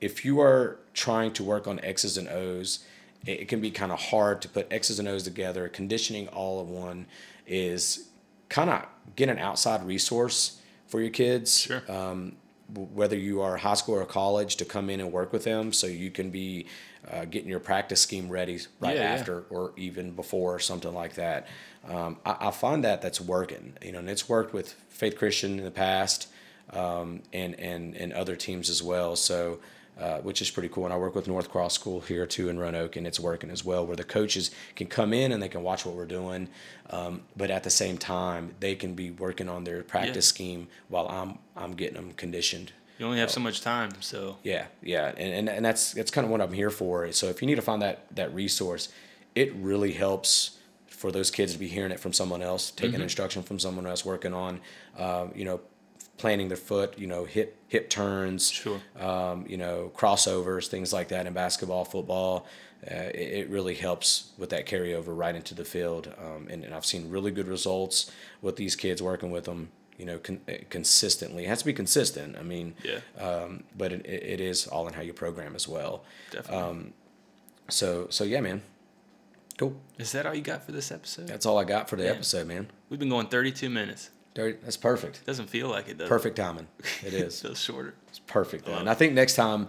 if 0.00 0.24
you 0.24 0.40
are 0.40 0.78
trying 0.94 1.32
to 1.32 1.42
work 1.42 1.66
on 1.66 1.80
X's 1.80 2.16
and 2.16 2.28
O's, 2.28 2.84
it, 3.26 3.40
it 3.40 3.48
can 3.48 3.60
be 3.60 3.72
kind 3.72 3.90
of 3.90 4.00
hard 4.00 4.40
to 4.42 4.48
put 4.48 4.72
X's 4.72 5.00
and 5.00 5.08
O's 5.08 5.24
together. 5.24 5.68
Conditioning 5.68 6.28
all 6.28 6.60
of 6.60 6.68
one 6.68 7.06
is 7.46 8.08
kind 8.48 8.70
of 8.70 8.86
get 9.14 9.28
an 9.28 9.38
outside 9.38 9.86
resource 9.86 10.60
for 10.86 11.00
your 11.00 11.10
kids. 11.10 11.60
Sure. 11.60 11.82
Um, 11.88 12.36
whether 12.74 13.16
you 13.16 13.42
are 13.42 13.56
high 13.56 13.74
school 13.74 13.94
or 13.94 14.04
college 14.04 14.56
to 14.56 14.64
come 14.64 14.90
in 14.90 15.00
and 15.00 15.12
work 15.12 15.32
with 15.32 15.44
them 15.44 15.72
so 15.72 15.86
you 15.86 16.10
can 16.10 16.30
be 16.30 16.66
uh, 17.10 17.24
getting 17.24 17.48
your 17.48 17.60
practice 17.60 18.00
scheme 18.00 18.28
ready 18.28 18.58
right 18.80 18.96
yeah, 18.96 19.02
after 19.04 19.44
yeah. 19.48 19.56
or 19.56 19.72
even 19.76 20.10
before 20.10 20.56
or 20.56 20.58
something 20.58 20.92
like 20.92 21.14
that 21.14 21.46
um, 21.88 22.16
I, 22.26 22.48
I, 22.48 22.50
find 22.50 22.82
that 22.82 23.02
that's 23.02 23.20
working 23.20 23.74
you 23.80 23.92
know 23.92 24.00
and 24.00 24.10
it's 24.10 24.28
worked 24.28 24.52
with 24.52 24.72
faith 24.88 25.16
christian 25.16 25.58
in 25.58 25.64
the 25.64 25.70
past 25.70 26.28
um, 26.72 27.22
and 27.32 27.54
and 27.60 27.94
and 27.94 28.12
other 28.12 28.34
teams 28.34 28.68
as 28.68 28.82
well 28.82 29.14
so 29.14 29.60
uh, 29.98 30.18
which 30.18 30.42
is 30.42 30.50
pretty 30.50 30.68
cool. 30.68 30.84
And 30.84 30.92
I 30.92 30.96
work 30.96 31.14
with 31.14 31.26
North 31.26 31.50
Cross 31.50 31.74
School 31.74 32.00
here 32.00 32.26
too 32.26 32.48
in 32.48 32.58
Roanoke, 32.58 32.96
and 32.96 33.06
it's 33.06 33.18
working 33.18 33.50
as 33.50 33.64
well, 33.64 33.86
where 33.86 33.96
the 33.96 34.04
coaches 34.04 34.50
can 34.74 34.86
come 34.86 35.12
in 35.12 35.32
and 35.32 35.42
they 35.42 35.48
can 35.48 35.62
watch 35.62 35.86
what 35.86 35.94
we're 35.94 36.06
doing, 36.06 36.48
um, 36.90 37.22
but 37.36 37.50
at 37.50 37.62
the 37.62 37.70
same 37.70 37.96
time 37.98 38.54
they 38.60 38.74
can 38.74 38.94
be 38.94 39.10
working 39.10 39.48
on 39.48 39.64
their 39.64 39.82
practice 39.82 40.28
yeah. 40.28 40.34
scheme 40.34 40.68
while 40.88 41.08
I'm 41.08 41.38
I'm 41.56 41.72
getting 41.72 41.96
them 41.96 42.12
conditioned. 42.12 42.72
You 42.98 43.06
only 43.06 43.18
have 43.18 43.30
so 43.30 43.40
much 43.40 43.60
time, 43.60 43.90
so 44.00 44.38
yeah, 44.42 44.66
yeah, 44.82 45.12
and 45.16 45.32
and, 45.32 45.48
and 45.48 45.64
that's 45.64 45.92
that's 45.92 46.10
kind 46.10 46.24
of 46.24 46.30
what 46.30 46.40
I'm 46.40 46.52
here 46.52 46.70
for. 46.70 47.10
So 47.12 47.26
if 47.26 47.42
you 47.42 47.46
need 47.46 47.56
to 47.56 47.62
find 47.62 47.82
that 47.82 48.06
that 48.16 48.34
resource, 48.34 48.88
it 49.34 49.54
really 49.54 49.92
helps 49.92 50.58
for 50.88 51.12
those 51.12 51.30
kids 51.30 51.52
to 51.52 51.58
be 51.58 51.68
hearing 51.68 51.92
it 51.92 52.00
from 52.00 52.12
someone 52.12 52.40
else, 52.42 52.70
taking 52.70 52.94
mm-hmm. 52.94 53.02
instruction 53.02 53.42
from 53.42 53.58
someone 53.58 53.86
else, 53.86 54.04
working 54.04 54.32
on, 54.32 54.60
uh, 54.96 55.26
you 55.34 55.44
know, 55.44 55.60
planting 56.18 56.48
their 56.48 56.56
foot, 56.56 56.98
you 56.98 57.06
know, 57.06 57.24
hip 57.24 57.56
hip 57.68 57.90
turns, 57.90 58.50
sure. 58.50 58.80
um, 58.98 59.44
you 59.48 59.56
know, 59.56 59.90
crossovers, 59.94 60.68
things 60.68 60.92
like 60.92 61.08
that 61.08 61.26
in 61.26 61.32
basketball, 61.32 61.84
football. 61.84 62.46
Uh, 62.88 63.10
it, 63.14 63.32
it, 63.32 63.48
really 63.48 63.74
helps 63.74 64.30
with 64.36 64.50
that 64.50 64.66
carryover 64.66 65.06
right 65.08 65.34
into 65.34 65.54
the 65.54 65.64
field, 65.64 66.12
um, 66.18 66.46
and, 66.48 66.62
and, 66.62 66.74
I've 66.74 66.84
seen 66.84 67.10
really 67.10 67.30
good 67.30 67.48
results 67.48 68.12
with 68.42 68.56
these 68.56 68.76
kids 68.76 69.02
working 69.02 69.30
with 69.30 69.44
them. 69.44 69.70
You 69.96 70.04
know, 70.04 70.18
con- 70.18 70.42
uh, 70.46 70.52
consistently. 70.68 71.46
It 71.46 71.48
has 71.48 71.60
to 71.60 71.64
be 71.64 71.72
consistent. 71.72 72.36
I 72.36 72.42
mean, 72.42 72.74
yeah. 72.84 72.98
Um, 73.18 73.64
but 73.76 73.92
it, 73.92 74.04
it 74.04 74.40
is 74.42 74.66
all 74.66 74.86
in 74.86 74.92
how 74.92 75.00
you 75.00 75.14
program 75.14 75.56
as 75.56 75.66
well. 75.66 76.04
Definitely. 76.30 76.62
Um, 76.62 76.92
so 77.70 78.06
so 78.10 78.22
yeah, 78.22 78.40
man. 78.40 78.60
Cool. 79.56 79.74
Is 79.98 80.12
that 80.12 80.26
all 80.26 80.34
you 80.34 80.42
got 80.42 80.66
for 80.66 80.72
this 80.72 80.92
episode? 80.92 81.28
That's 81.28 81.46
all 81.46 81.58
I 81.58 81.64
got 81.64 81.88
for 81.88 81.96
the 81.96 82.08
episode, 82.10 82.46
man. 82.46 82.68
We've 82.90 83.00
been 83.00 83.08
going 83.08 83.28
32 83.28 83.70
minutes. 83.70 84.10
That's 84.36 84.76
perfect. 84.76 85.24
Doesn't 85.26 85.48
feel 85.48 85.68
like 85.68 85.88
it 85.88 85.98
does. 85.98 86.08
Perfect 86.08 86.36
timing. 86.36 86.68
It 87.04 87.14
is. 87.14 87.40
it 87.40 87.48
feels 87.48 87.60
shorter. 87.60 87.94
It's 88.08 88.18
perfect. 88.20 88.68
And 88.68 88.88
I 88.88 88.94
think 88.94 89.12
next 89.12 89.34
time 89.34 89.68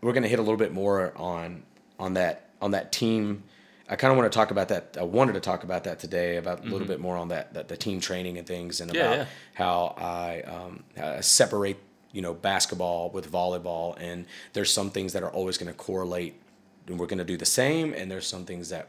we're 0.00 0.12
going 0.12 0.22
to 0.22 0.28
hit 0.28 0.38
a 0.38 0.42
little 0.42 0.56
bit 0.56 0.72
more 0.72 1.12
on 1.16 1.62
on 1.98 2.14
that 2.14 2.50
on 2.60 2.72
that 2.72 2.92
team. 2.92 3.44
I 3.88 3.94
kind 3.94 4.10
of 4.10 4.18
want 4.18 4.30
to 4.30 4.36
talk 4.36 4.50
about 4.50 4.68
that. 4.68 4.96
I 4.98 5.04
wanted 5.04 5.34
to 5.34 5.40
talk 5.40 5.62
about 5.62 5.84
that 5.84 6.00
today 6.00 6.36
about 6.36 6.58
mm-hmm. 6.58 6.68
a 6.68 6.70
little 6.72 6.86
mm-hmm. 6.86 6.94
bit 6.94 7.00
more 7.00 7.16
on 7.16 7.28
that, 7.28 7.54
that 7.54 7.68
the 7.68 7.76
team 7.76 8.00
training 8.00 8.36
and 8.36 8.46
things 8.46 8.80
and 8.80 8.92
yeah, 8.92 9.00
about 9.00 9.16
yeah. 9.16 9.26
how 9.54 9.94
I 9.96 10.42
um, 10.42 11.22
separate 11.22 11.78
you 12.12 12.22
know 12.22 12.32
basketball 12.32 13.10
with 13.10 13.30
volleyball 13.30 13.94
and 14.00 14.24
there's 14.54 14.72
some 14.72 14.90
things 14.90 15.12
that 15.12 15.22
are 15.22 15.30
always 15.30 15.58
going 15.58 15.70
to 15.70 15.76
correlate 15.76 16.40
and 16.86 16.98
we're 16.98 17.06
going 17.06 17.18
to 17.18 17.24
do 17.24 17.36
the 17.36 17.44
same 17.44 17.92
and 17.92 18.10
there's 18.10 18.26
some 18.26 18.46
things 18.46 18.70
that 18.70 18.88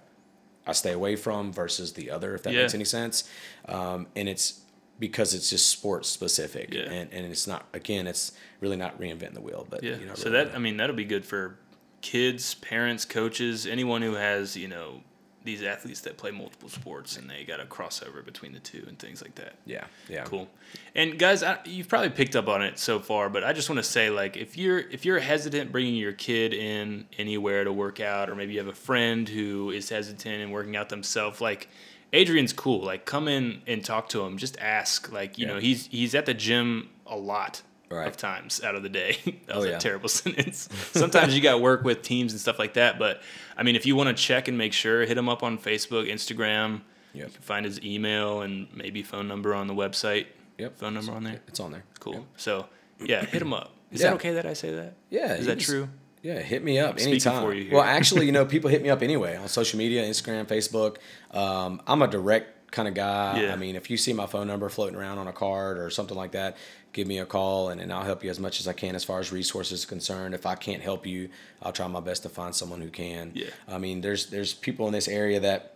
I 0.65 0.71
stay 0.71 0.93
away 0.93 1.17
from 1.17 1.51
versus 1.51 1.91
the 1.93 2.09
other 2.09 2.35
if 2.35 2.43
that 2.43 2.53
yeah. 2.53 2.61
makes 2.61 2.73
any 2.73 2.85
sense 2.85 3.29
um, 3.67 4.07
and 4.15 4.29
it's 4.29 4.61
because 4.99 5.33
it's 5.33 5.49
just 5.49 5.67
sports 5.69 6.09
specific. 6.09 6.73
Yeah. 6.73 6.83
and, 6.83 7.11
and 7.11 7.25
it's 7.25 7.47
not 7.47 7.65
again 7.73 8.07
it's 8.07 8.31
really 8.59 8.77
not 8.77 8.99
reinventing 8.99 9.33
the 9.33 9.41
wheel 9.41 9.67
but 9.69 9.83
yeah. 9.83 9.97
you 9.97 10.05
know, 10.05 10.15
so 10.15 10.29
that 10.31 10.55
i 10.55 10.57
mean 10.57 10.77
that'll 10.77 10.95
be 10.95 11.05
good 11.05 11.25
for 11.25 11.57
kids 12.01 12.55
parents 12.55 13.05
coaches 13.05 13.65
anyone 13.65 14.01
who 14.01 14.13
has 14.13 14.55
you 14.55 14.67
know 14.67 15.01
these 15.47 15.63
athletes 15.63 16.01
that 16.01 16.17
play 16.17 16.29
multiple 16.29 16.67
sports 16.67 17.15
and 17.15 17.29
they 17.29 17.45
got 17.45 17.61
a 17.61 17.65
crossover 17.65 18.23
between 18.23 18.51
the 18.51 18.59
two 18.59 18.83
and 18.85 18.99
things 18.99 19.21
like 19.21 19.33
that. 19.35 19.53
Yeah 19.65 19.85
yeah. 20.09 20.25
Cool. 20.25 20.49
And 20.93 21.17
guys 21.17 21.41
I, 21.41 21.59
you've 21.63 21.87
probably 21.87 22.09
picked 22.09 22.35
up 22.35 22.49
on 22.49 22.61
it 22.61 22.77
so 22.77 22.99
far 22.99 23.29
but 23.29 23.45
i 23.45 23.53
just 23.53 23.69
want 23.69 23.77
to 23.77 23.83
say 23.83 24.09
like 24.09 24.35
if 24.35 24.57
you're 24.57 24.79
if 24.79 25.05
you're 25.05 25.19
hesitant 25.19 25.71
bringing 25.71 25.95
your 25.95 26.11
kid 26.11 26.53
in 26.53 27.05
anywhere 27.17 27.63
to 27.63 27.71
work 27.71 28.01
out 28.01 28.29
or 28.29 28.35
maybe 28.35 28.53
you 28.53 28.59
have 28.59 28.67
a 28.67 28.73
friend 28.73 29.29
who 29.29 29.71
is 29.71 29.89
hesitant 29.89 30.41
and 30.41 30.51
working 30.51 30.75
out 30.75 30.89
themselves 30.89 31.39
like 31.39 31.69
Adrian's 32.13 32.53
cool. 32.53 32.83
Like, 32.83 33.05
come 33.05 33.27
in 33.27 33.61
and 33.67 33.83
talk 33.83 34.09
to 34.09 34.25
him. 34.25 34.37
Just 34.37 34.57
ask. 34.59 35.11
Like, 35.11 35.37
you 35.37 35.47
yeah. 35.47 35.53
know, 35.53 35.59
he's 35.59 35.87
he's 35.87 36.15
at 36.15 36.25
the 36.25 36.33
gym 36.33 36.89
a 37.05 37.15
lot 37.15 37.61
right. 37.89 38.07
of 38.07 38.17
times 38.17 38.63
out 38.63 38.75
of 38.75 38.83
the 38.83 38.89
day. 38.89 39.17
that 39.47 39.55
was 39.55 39.65
oh, 39.65 39.69
yeah. 39.69 39.77
a 39.77 39.79
terrible 39.79 40.09
sentence. 40.09 40.69
Sometimes 40.91 41.35
you 41.35 41.41
got 41.41 41.61
work 41.61 41.83
with 41.83 42.01
teams 42.01 42.33
and 42.33 42.41
stuff 42.41 42.59
like 42.59 42.73
that. 42.75 42.99
But 42.99 43.21
I 43.55 43.63
mean, 43.63 43.75
if 43.75 43.85
you 43.85 43.95
want 43.95 44.15
to 44.15 44.21
check 44.21 44.47
and 44.47 44.57
make 44.57 44.73
sure, 44.73 45.05
hit 45.05 45.17
him 45.17 45.29
up 45.29 45.43
on 45.43 45.57
Facebook, 45.57 46.09
Instagram. 46.11 46.81
Yep. 47.13 47.27
You 47.27 47.33
can 47.33 47.41
find 47.41 47.65
his 47.65 47.81
email 47.83 48.41
and 48.41 48.67
maybe 48.75 49.01
phone 49.01 49.27
number 49.27 49.55
on 49.55 49.67
the 49.67 49.73
website. 49.73 50.27
Yep. 50.57 50.77
Phone 50.77 50.93
number 50.93 51.11
on 51.11 51.23
there. 51.23 51.41
It's 51.47 51.59
on 51.59 51.71
there. 51.71 51.83
Cool. 51.99 52.13
Yep. 52.13 52.23
So 52.37 52.65
yeah, 52.99 53.25
hit 53.25 53.41
him 53.41 53.53
up. 53.53 53.71
Is 53.91 54.01
yeah. 54.01 54.09
that 54.09 54.15
okay 54.15 54.33
that 54.33 54.45
I 54.45 54.53
say 54.53 54.73
that? 54.73 54.93
Yeah. 55.09 55.33
Is 55.33 55.45
that 55.45 55.59
true? 55.59 55.89
Yeah, 56.21 56.39
hit 56.39 56.63
me 56.63 56.79
up 56.79 56.95
I'm 56.95 57.07
anytime. 57.07 57.69
Well, 57.71 57.83
actually, 57.83 58.25
you 58.25 58.31
know, 58.31 58.45
people 58.55 58.69
hit 58.69 58.81
me 58.81 58.89
up 58.89 59.01
anyway 59.01 59.35
on 59.35 59.47
social 59.47 59.77
media, 59.77 60.03
Instagram, 60.03 60.45
Facebook. 60.45 60.97
Um, 61.35 61.81
I'm 61.87 62.01
a 62.01 62.07
direct 62.07 62.71
kind 62.71 62.87
of 62.87 62.93
guy. 62.93 63.41
Yeah. 63.41 63.53
I 63.53 63.55
mean, 63.55 63.75
if 63.75 63.89
you 63.89 63.97
see 63.97 64.13
my 64.13 64.25
phone 64.25 64.47
number 64.47 64.67
floating 64.69 64.95
around 64.95 65.19
on 65.19 65.27
a 65.27 65.33
card 65.33 65.77
or 65.77 65.89
something 65.89 66.17
like 66.17 66.31
that, 66.31 66.57
give 66.93 67.07
me 67.07 67.19
a 67.19 67.25
call 67.25 67.69
and, 67.69 67.79
and 67.79 67.93
I'll 67.93 68.03
help 68.03 68.23
you 68.23 68.29
as 68.29 68.39
much 68.39 68.59
as 68.59 68.67
I 68.67 68.73
can 68.73 68.95
as 68.95 69.03
far 69.03 69.19
as 69.19 69.31
resources 69.31 69.85
concerned. 69.85 70.33
If 70.33 70.45
I 70.45 70.55
can't 70.55 70.81
help 70.81 71.05
you, 71.05 71.29
I'll 71.61 71.71
try 71.71 71.87
my 71.87 71.99
best 71.99 72.23
to 72.23 72.29
find 72.29 72.53
someone 72.53 72.81
who 72.81 72.89
can. 72.89 73.31
Yeah. 73.33 73.47
I 73.67 73.77
mean, 73.77 74.01
there's 74.01 74.27
there's 74.27 74.53
people 74.53 74.87
in 74.87 74.93
this 74.93 75.07
area 75.07 75.39
that 75.39 75.75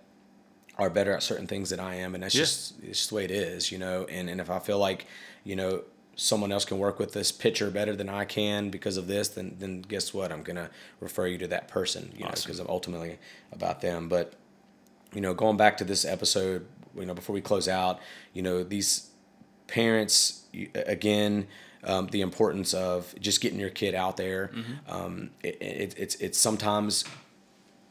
are 0.77 0.89
better 0.89 1.13
at 1.13 1.21
certain 1.23 1.47
things 1.47 1.69
than 1.69 1.79
I 1.79 1.95
am, 1.95 2.15
and 2.15 2.23
that's 2.23 2.35
yeah. 2.35 2.41
just 2.41 2.79
it's 2.81 2.99
just 2.99 3.09
the 3.09 3.15
way 3.15 3.25
it 3.25 3.31
is, 3.31 3.71
you 3.71 3.77
know. 3.77 4.05
And 4.05 4.29
and 4.29 4.41
if 4.41 4.49
I 4.49 4.59
feel 4.59 4.79
like, 4.79 5.05
you 5.43 5.55
know, 5.55 5.83
someone 6.15 6.51
else 6.51 6.65
can 6.65 6.77
work 6.77 6.99
with 6.99 7.13
this 7.13 7.31
pitcher 7.31 7.71
better 7.71 7.95
than 7.95 8.09
I 8.09 8.25
can 8.25 8.69
because 8.69 8.97
of 8.97 9.07
this, 9.07 9.29
then 9.29 9.55
then 9.59 9.81
guess 9.81 10.13
what? 10.13 10.31
I'm 10.31 10.43
gonna 10.43 10.69
refer 10.99 11.27
you 11.27 11.37
to 11.39 11.47
that 11.47 11.67
person, 11.67 12.11
you 12.15 12.25
know, 12.25 12.31
because 12.35 12.59
I'm 12.59 12.67
ultimately 12.67 13.17
about 13.51 13.81
them. 13.81 14.09
But 14.09 14.33
you 15.13 15.21
know, 15.21 15.33
going 15.33 15.57
back 15.57 15.77
to 15.77 15.83
this 15.83 16.05
episode, 16.05 16.65
you 16.95 17.05
know, 17.05 17.13
before 17.13 17.33
we 17.33 17.41
close 17.41 17.67
out, 17.67 17.99
you 18.33 18.41
know, 18.41 18.63
these 18.63 19.09
parents 19.67 20.43
again. 20.75 21.47
Um, 21.83 22.05
the 22.11 22.21
importance 22.21 22.75
of 22.75 23.15
just 23.19 23.41
getting 23.41 23.59
your 23.59 23.71
kid 23.71 23.95
out 23.95 24.15
there. 24.15 24.51
Um, 24.87 25.31
it, 25.41 25.59
it, 25.59 25.95
it's 25.97 26.13
it's 26.17 26.37
sometimes 26.37 27.05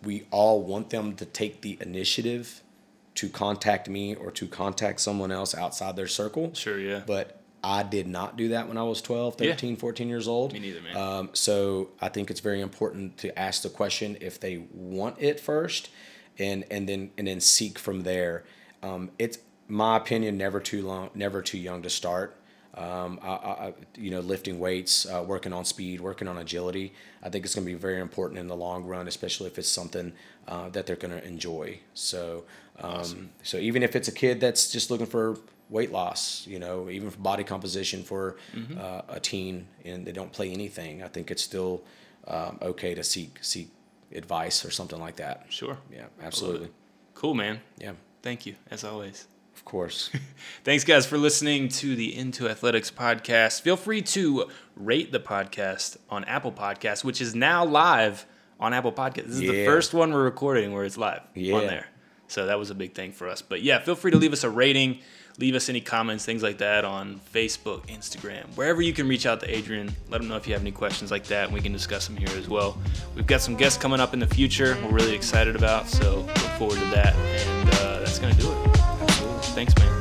we 0.04 0.26
all 0.30 0.62
want 0.62 0.90
them 0.90 1.14
to 1.16 1.24
take 1.24 1.62
the 1.62 1.76
initiative 1.80 2.62
to 3.16 3.28
contact 3.28 3.88
me 3.88 4.14
or 4.14 4.30
to 4.30 4.46
contact 4.46 5.00
someone 5.00 5.32
else 5.32 5.54
outside 5.54 5.96
their 5.96 6.06
circle. 6.06 6.54
Sure, 6.54 6.78
yeah. 6.78 7.02
But 7.06 7.39
I 7.62 7.82
did 7.82 8.06
not 8.06 8.36
do 8.36 8.48
that 8.48 8.68
when 8.68 8.76
I 8.78 8.82
was 8.82 9.02
12, 9.02 9.36
Yeah. 9.40 9.50
13, 9.52 9.76
14 9.76 10.08
years 10.08 10.26
old. 10.26 10.52
Me 10.52 10.60
neither, 10.60 10.80
man. 10.80 10.96
Um, 10.96 11.30
so 11.32 11.90
I 12.00 12.08
think 12.08 12.30
it's 12.30 12.40
very 12.40 12.60
important 12.60 13.18
to 13.18 13.38
ask 13.38 13.62
the 13.62 13.68
question 13.68 14.16
if 14.20 14.40
they 14.40 14.64
want 14.72 15.16
it 15.18 15.38
first 15.40 15.90
and, 16.38 16.64
and 16.70 16.88
then 16.88 17.10
and 17.18 17.26
then 17.26 17.40
seek 17.40 17.78
from 17.78 18.02
there. 18.02 18.44
Um, 18.82 19.10
it's 19.18 19.38
my 19.68 19.96
opinion, 19.96 20.38
never 20.38 20.58
too 20.60 20.86
long, 20.86 21.10
never 21.14 21.42
too 21.42 21.58
young 21.58 21.82
to 21.82 21.90
start. 21.90 22.36
Um, 22.72 23.18
I, 23.22 23.28
I, 23.28 23.72
you 23.96 24.10
know, 24.12 24.20
lifting 24.20 24.58
weights, 24.60 25.04
uh, 25.04 25.24
working 25.26 25.52
on 25.52 25.64
speed, 25.64 26.00
working 26.00 26.28
on 26.28 26.38
agility. 26.38 26.94
I 27.22 27.28
think 27.28 27.44
it's 27.44 27.54
going 27.54 27.66
to 27.66 27.72
be 27.72 27.76
very 27.78 28.00
important 28.00 28.38
in 28.38 28.46
the 28.46 28.56
long 28.56 28.84
run, 28.84 29.08
especially 29.08 29.48
if 29.48 29.58
it's 29.58 29.68
something 29.68 30.12
uh, 30.46 30.68
that 30.70 30.86
they're 30.86 30.96
going 30.96 31.12
to 31.12 31.24
enjoy. 31.26 31.80
So, 31.94 32.44
um, 32.80 33.30
so 33.42 33.56
even 33.58 33.82
if 33.82 33.96
it's 33.96 34.06
a 34.08 34.12
kid 34.12 34.40
that's 34.40 34.70
just 34.70 34.88
looking 34.90 35.06
for 35.06 35.36
weight 35.70 35.92
loss, 35.92 36.46
you 36.46 36.58
know, 36.58 36.90
even 36.90 37.10
for 37.10 37.18
body 37.18 37.44
composition 37.44 38.02
for 38.02 38.36
uh, 38.78 39.02
a 39.08 39.20
teen 39.20 39.66
and 39.84 40.04
they 40.06 40.12
don't 40.12 40.32
play 40.32 40.50
anything, 40.50 41.02
I 41.02 41.08
think 41.08 41.30
it's 41.30 41.42
still 41.42 41.82
um, 42.26 42.58
okay 42.60 42.94
to 42.94 43.02
seek 43.04 43.38
seek 43.42 43.70
advice 44.12 44.64
or 44.64 44.70
something 44.70 45.00
like 45.00 45.16
that. 45.16 45.46
Sure. 45.48 45.78
Yeah, 45.92 46.06
absolutely. 46.22 46.68
Cool, 47.14 47.34
man. 47.34 47.60
Yeah, 47.78 47.92
Thank 48.22 48.46
you, 48.46 48.56
as 48.70 48.82
always. 48.84 49.26
of 49.54 49.64
course. 49.64 50.10
Thanks, 50.64 50.84
guys, 50.84 51.06
for 51.06 51.16
listening 51.18 51.68
to 51.68 51.94
the 51.94 52.14
N2AthleteX 52.14 52.92
podcast. 52.92 53.60
Feel 53.62 53.76
free 53.76 54.02
to 54.02 54.46
rate 54.76 55.12
the 55.12 55.20
podcast 55.20 55.96
on 56.10 56.24
Apple 56.24 56.52
Podcasts, 56.52 57.04
which 57.04 57.20
is 57.20 57.34
now 57.34 57.64
live 57.64 58.26
on 58.58 58.74
Apple 58.74 58.92
Podcasts. 58.92 59.26
This 59.26 59.34
is 59.36 59.40
the 59.40 59.64
first 59.64 59.94
one 59.94 60.12
we're 60.12 60.22
recording 60.24 60.72
where 60.72 60.84
it's 60.84 60.98
live 60.98 61.22
Yeah. 61.34 61.54
on 61.56 61.66
there. 61.66 61.86
So 62.28 62.46
that 62.46 62.58
was 62.58 62.70
a 62.70 62.74
big 62.74 62.94
thing 62.94 63.12
for 63.12 63.28
us. 63.28 63.42
But 63.42 63.62
yeah, 63.62 63.80
feel 63.80 63.96
free 63.96 64.10
to 64.12 64.16
leave 64.18 64.32
us 64.32 64.44
a 64.44 64.50
rating, 64.50 65.00
leave 65.40 65.54
us 65.54 65.68
any 65.68 65.80
comments, 65.80 66.24
things 66.24 66.42
like 66.42 66.58
that 66.58 66.84
on 66.84 67.20
Facebook, 67.32 67.86
Instagram, 67.86 68.44
wherever 68.56 68.82
you 68.82 68.92
can 68.92 69.08
reach 69.08 69.26
out 69.26 69.40
to 69.40 69.50
Adrian. 69.50 69.94
Let 70.10 70.20
him 70.20 70.28
know 70.28 70.36
if 70.36 70.46
you 70.46 70.52
have 70.52 70.62
any 70.62 70.70
questions 70.70 71.10
like 71.10 71.24
that, 71.24 71.46
and 71.46 71.54
we 71.54 71.60
can 71.60 71.72
discuss 71.72 72.06
them 72.06 72.16
here 72.16 72.36
as 72.36 72.48
well. 72.48 72.78
We've 73.16 73.26
got 73.26 73.40
some 73.40 73.56
guests 73.56 73.80
coming 73.80 74.00
up 74.00 74.12
in 74.12 74.20
the 74.20 74.26
future 74.26 74.76
we're 74.84 74.90
really 74.90 75.14
excited 75.14 75.56
about, 75.56 75.88
so 75.88 76.18
look 76.20 76.38
forward 76.58 76.78
to 76.78 76.86
that. 76.90 77.14
And 77.14 77.68
uh, 77.74 77.98
that's 78.00 78.18
going 78.18 78.34
to 78.34 78.40
do 78.40 78.50
it. 78.50 78.68
absolutely. 78.78 79.42
Thanks, 79.54 79.74
man. 79.78 79.99